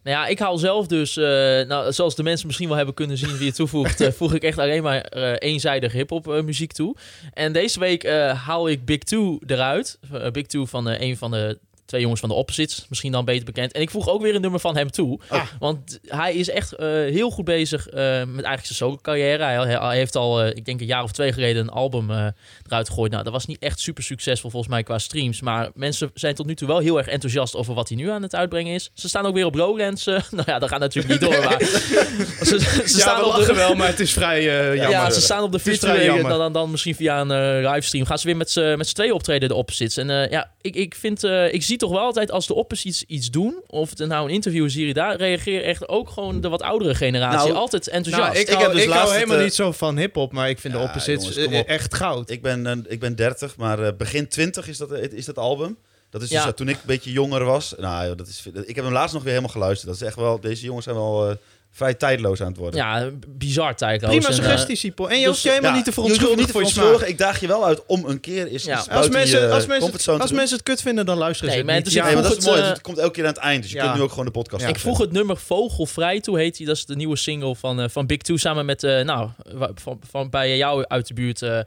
[0.03, 1.25] Nou ja, ik hou zelf dus, eh,
[1.67, 4.43] nou, zoals de mensen misschien wel hebben kunnen zien wie het toevoegt, eh, voeg ik
[4.43, 6.97] echt alleen maar eh eenzijdig hip-hop muziek toe.
[7.33, 9.99] En deze week haal ik Big Two eruit.
[10.33, 11.59] Big Two van een van de
[11.91, 13.73] twee jongens van de Opposites, misschien dan beter bekend.
[13.73, 15.21] En ik voeg ook weer een nummer van hem toe.
[15.29, 15.43] Ah.
[15.59, 19.43] Want hij is echt eh, heel goed bezig eh, met eigenlijk zijn solo-carrière.
[19.43, 22.11] Hij, hij heeft al, eh, ik denk een jaar of twee geleden, een album
[22.67, 23.11] eruit gegooid.
[23.11, 25.41] Nou, dat was niet echt super succesvol volgens mij qua streams.
[25.41, 28.23] Maar mensen zijn tot nu toe wel heel erg enthousiast over wat hij nu aan
[28.23, 28.91] het uitbrengen is.
[28.95, 30.05] Ze staan ook weer op Lowlands.
[30.31, 31.45] nou ja, dat gaat natuurlijk niet door.
[31.45, 31.61] Maar
[32.49, 34.91] ze, ze ja, staan we op de, lachen wel, maar het is vrij jammer.
[34.91, 38.07] ja, ze staan op de virtuele, dan, dan, dan misschien via een livestream.
[38.07, 39.97] Gaan ze weer met z'n met z'n tweeën optreden, de opposites.
[39.97, 43.63] En ja, ik, ik vind, ik zie toch wel altijd als de opposites iets doen,
[43.67, 46.95] of het nou een interview is hier, daar reageert echt ook gewoon de wat oudere
[46.95, 48.29] generatie Nou, altijd enthousiast.
[48.33, 50.59] Nou, ik, Ik hou, heb dus ik hou helemaal niet zo van hip-hop, maar ik
[50.59, 51.67] vind de Ja, opposites jongens, kom eh, op.
[51.67, 52.31] echt goud.
[52.31, 55.77] ik ben, eh, ik ben 30, maar eh, begin 20 is dat, is dat album.
[56.11, 56.53] Dat is dus Ja.
[56.53, 57.75] toen ik een beetje jonger was.
[57.79, 59.87] Nou, ja, dat is, ik heb hem laatst nog weer helemaal geluisterd.
[59.87, 61.37] Dat is echt wel, deze jongens zijn wel eh,
[61.71, 62.81] vrij tijdloos aan het worden.
[62.81, 64.11] ja, bizar tijdloos.
[64.11, 65.07] Prima eh, suggestie, Sipo.
[65.07, 66.91] En je dus- hoeft je helemaal Ja, niet te je hoeft verontschuldigen niet voor te
[66.91, 67.09] je smaak.
[67.09, 68.79] Ik daag je wel uit om een keer eens Ja.
[68.79, 71.65] iets Als mensen, je, eh, als, mensen, als mensen het kut vinden, dan luisteren Nee,
[71.65, 71.87] ze niet.
[71.87, 72.61] is Ja, maar dat is mooi.
[72.61, 73.63] eh, Het komt elke keer aan het eind.
[73.63, 74.69] Dus je kunt nu ook gewoon de podcast Ja.
[74.69, 76.67] Ik vroeg het nummer Vogelvrij toe, heet hij.
[76.67, 78.37] Dat is de nieuwe single van, eh, van Big Two.
[78.37, 79.29] Samen met, eh, nou,
[79.75, 81.61] van, van bij jou uit de buurt, eh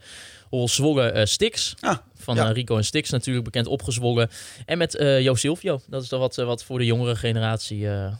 [0.49, 1.73] Hol Zwollen eh Stix.
[1.79, 2.47] Ah, Van ja.
[2.47, 4.29] eh, Rico en Stix natuurlijk bekend opgezwollen.
[4.65, 5.81] En met eh Jo Silvio.
[5.87, 8.11] Dat is dan wat, eh, wat voor de jongere generatie eh eh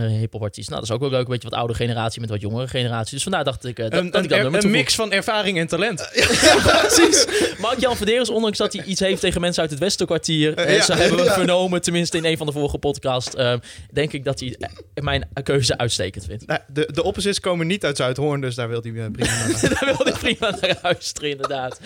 [0.00, 0.68] hip-hop artiest.
[0.68, 1.20] Nou, dat is ook wel leuk.
[1.20, 3.14] Een beetje wat oudere generatie met wat jongere generatie.
[3.14, 4.80] Dus vandaar dacht ik eh, dat, Een, dat ik dat een, nummer een toevoeg.
[4.80, 6.08] mix van ervaring en talent.
[6.80, 7.26] Precies.
[7.58, 10.54] Mark-Jan Verderes, ondanks dat hij iets heeft tegen mensen uit het Westenkwartier...
[10.56, 10.82] Eh, eh, ja.
[10.82, 11.32] zo hebben we Ja.
[11.34, 13.34] vernomen, tenminste in een van de vorige podcasts...
[13.34, 13.54] eh,
[13.92, 16.46] denk ik dat hij eh, mijn keuze uitstekend vindt.
[16.46, 19.60] Nou, de, de opposites komen niet uit Zuidhoorn, dus daar wil hij eh, prima naar.
[19.80, 21.80] Daar wil ik prima naar luisteren, inderdaad.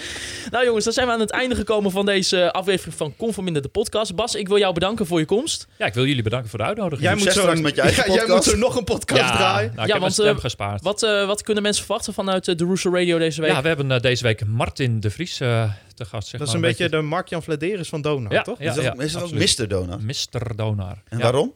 [0.51, 3.69] Nou jongens, dan zijn we aan het einde gekomen van deze aflevering van Conforminder de
[3.69, 4.15] podcast.
[4.15, 5.67] Bas, ik wil jou bedanken voor je komst.
[5.79, 7.03] Ja, ik wil jullie bedanken voor de uitnodiging.
[7.09, 9.71] Jij moet, zo straks met je eigen jij moet zo nog een podcast ja, draaien.
[9.71, 10.83] nou, ik Ja, heb want, mijn stem eh, gespaard.
[10.83, 13.51] Wat, eh, wat kunnen mensen verwachten vanuit eh, de Roesel Radio deze week?
[13.51, 16.29] Ja, we hebben deze week Martin de Vries eh, te gast.
[16.29, 18.59] Zeg Dat is maar, een beetje de Mark-Jan Vladeris van Donar, Ja, toch?
[18.59, 19.33] ja, is dat, ja, is dat ook.
[19.33, 19.69] Mr.
[19.69, 19.97] Dona?
[19.97, 20.57] Mr.
[20.57, 21.03] Donar.
[21.09, 21.23] En Ja.
[21.23, 21.53] waarom?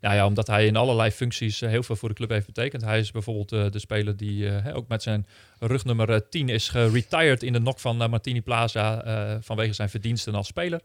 [0.00, 2.82] Nou ja, omdat hij in allerlei functies heel veel voor de club heeft betekend.
[2.82, 5.26] Hij is bijvoorbeeld eh, de speler die hè, ook met zijn
[5.58, 10.34] rugnummer eh, 10 is geretired in de nok van Martini Plaza eh, vanwege zijn verdiensten
[10.34, 10.80] als speler.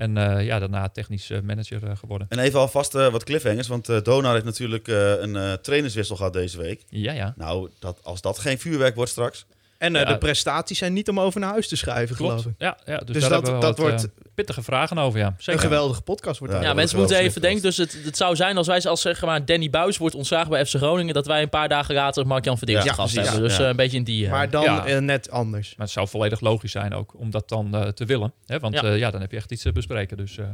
[0.00, 2.26] En eh, ja, daarna technisch eh, manager eh, geworden.
[2.30, 6.84] En even alvast wat cliffhangers, want eh Donar heeft natuurlijk een trainerswissel gehad deze week.
[6.88, 7.34] Ja, ja.
[7.36, 9.46] Nou, dat, als dat geen vuurwerk wordt straks.
[9.80, 10.08] En eh, Ja.
[10.08, 12.30] de prestaties zijn niet om over naar huis te schrijven, Klopt.
[12.32, 12.52] geloof ik.
[12.58, 15.34] Ja, ja, dus, Dus daar dat- dat wat, wordt eh, pittige vragen over, ja.
[15.44, 16.62] Een geweldige podcast wordt dat.
[16.62, 17.62] Ja, Ja, mensen moeten even denken.
[17.62, 20.66] Dus het, het zou zijn als wij als zeg maar Danny Buis wordt ontslagen bij
[20.66, 23.30] FC Groningen, dat wij een paar dagen later Mark-Jan Verdeers Ja, gast precies.
[23.30, 23.48] hebben.
[23.48, 23.62] Dus Ja.
[23.64, 24.24] eh, een beetje in die.
[24.24, 24.86] eh, Maar dan Ja.
[24.86, 25.68] eh, net anders.
[25.76, 28.32] Maar het zou volledig logisch zijn ook om dat dan eh, te willen.
[28.46, 28.58] Hè?
[28.58, 29.10] Want Ja.
[29.10, 30.16] dan heb je echt iets te bespreken.
[30.16, 30.44] Dus eh,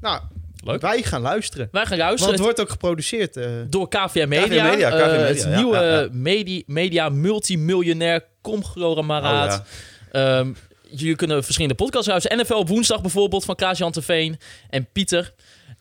[0.00, 0.20] Nou,
[0.64, 0.80] leuk.
[0.80, 1.68] wij gaan luisteren.
[1.72, 2.34] wij gaan Want luisteren.
[2.34, 3.36] het wordt ook geproduceerd.
[3.36, 4.44] eh, door KVM Media.
[4.46, 6.08] KVM Media, eh, KVM Media, het ja, nieuwe ja, ja.
[6.12, 9.58] Media, media multimiljonair conglomeraat.
[9.60, 9.64] Oh,
[10.12, 10.38] ja.
[10.38, 10.52] Ehm,
[10.90, 12.38] jullie kunnen verschillende podcasts luisteren.
[12.38, 14.38] NFL op woensdag bijvoorbeeld van Klaas-Jan Terveen
[14.70, 15.32] en Pieter.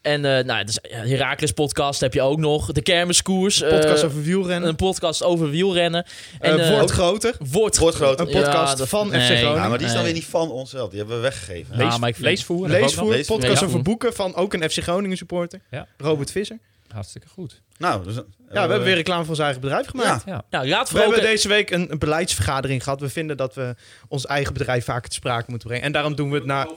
[0.01, 2.71] En eh nou, dus, ja, Heracles podcast heb je ook nog.
[2.71, 3.61] De Kermiskoers.
[3.61, 4.69] eh, podcast over wielrennen.
[4.69, 6.05] Een podcast over wielrennen.
[6.39, 7.35] Eh, En, eh, wordt groter.
[7.51, 8.19] wordt, Wordt groot.
[8.19, 9.13] Een podcast Ja, van FC.
[9.13, 9.41] Groningen.
[9.55, 10.11] Ja, maar die is dan Nee.
[10.11, 10.89] weer niet van onszelf.
[10.89, 11.77] Die hebben we weggegeven.
[11.77, 12.67] Ja, Lees, maar ik vind- leesvoer.
[12.69, 13.67] Leesvoer, podcast ja.
[13.67, 15.59] over boeken van ook een FC Groningen supporter.
[15.71, 15.87] Ja.
[15.97, 16.59] Robert Visser.
[16.95, 17.61] Hartstikke goed.
[17.77, 20.23] Nou, dus, Ja, we hebben weer reclame voor ons eigen bedrijf gemaakt.
[20.25, 20.43] Ja.
[20.49, 22.99] Raad We hebben deze week een, een beleidsvergadering gehad.
[22.99, 23.75] We vinden dat we
[24.07, 25.85] ons eigen bedrijf vaker te sprake moeten brengen.
[25.85, 26.67] En daarom doen we het na,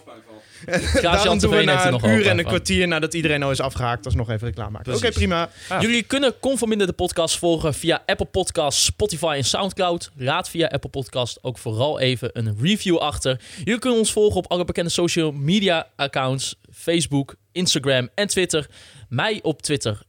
[1.00, 4.04] daarom doen we na nog een uur en een kwartier nadat iedereen al is afgehaakt,
[4.04, 4.94] alsnog even reclame maken.
[4.94, 5.50] Oké, prima.
[5.80, 10.10] Jullie kunnen Conforminder de podcast volgen via Apple Podcasts, Spotify en Soundcloud.
[10.16, 13.40] Laat via Apple Podcast ook vooral even een review achter.
[13.64, 16.54] Jullie kunnen ons volgen op alle bekende social media accounts.
[16.72, 18.66] Facebook, Instagram en Twitter.
[19.08, 20.02] Mij op Twitter,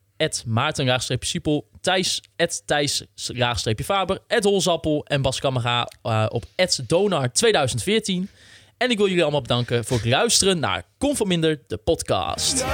[0.46, 1.68] Maarten-Siepel.
[1.82, 2.22] Thijs,
[2.66, 4.20] Thijs-Faber.
[4.42, 6.46] Holzappel en Bas Kammerga eh, op
[6.88, 8.30] Donar 2014.
[8.78, 12.66] En ik wil jullie allemaal bedanken voor het luisteren naar Conforminder de podcast.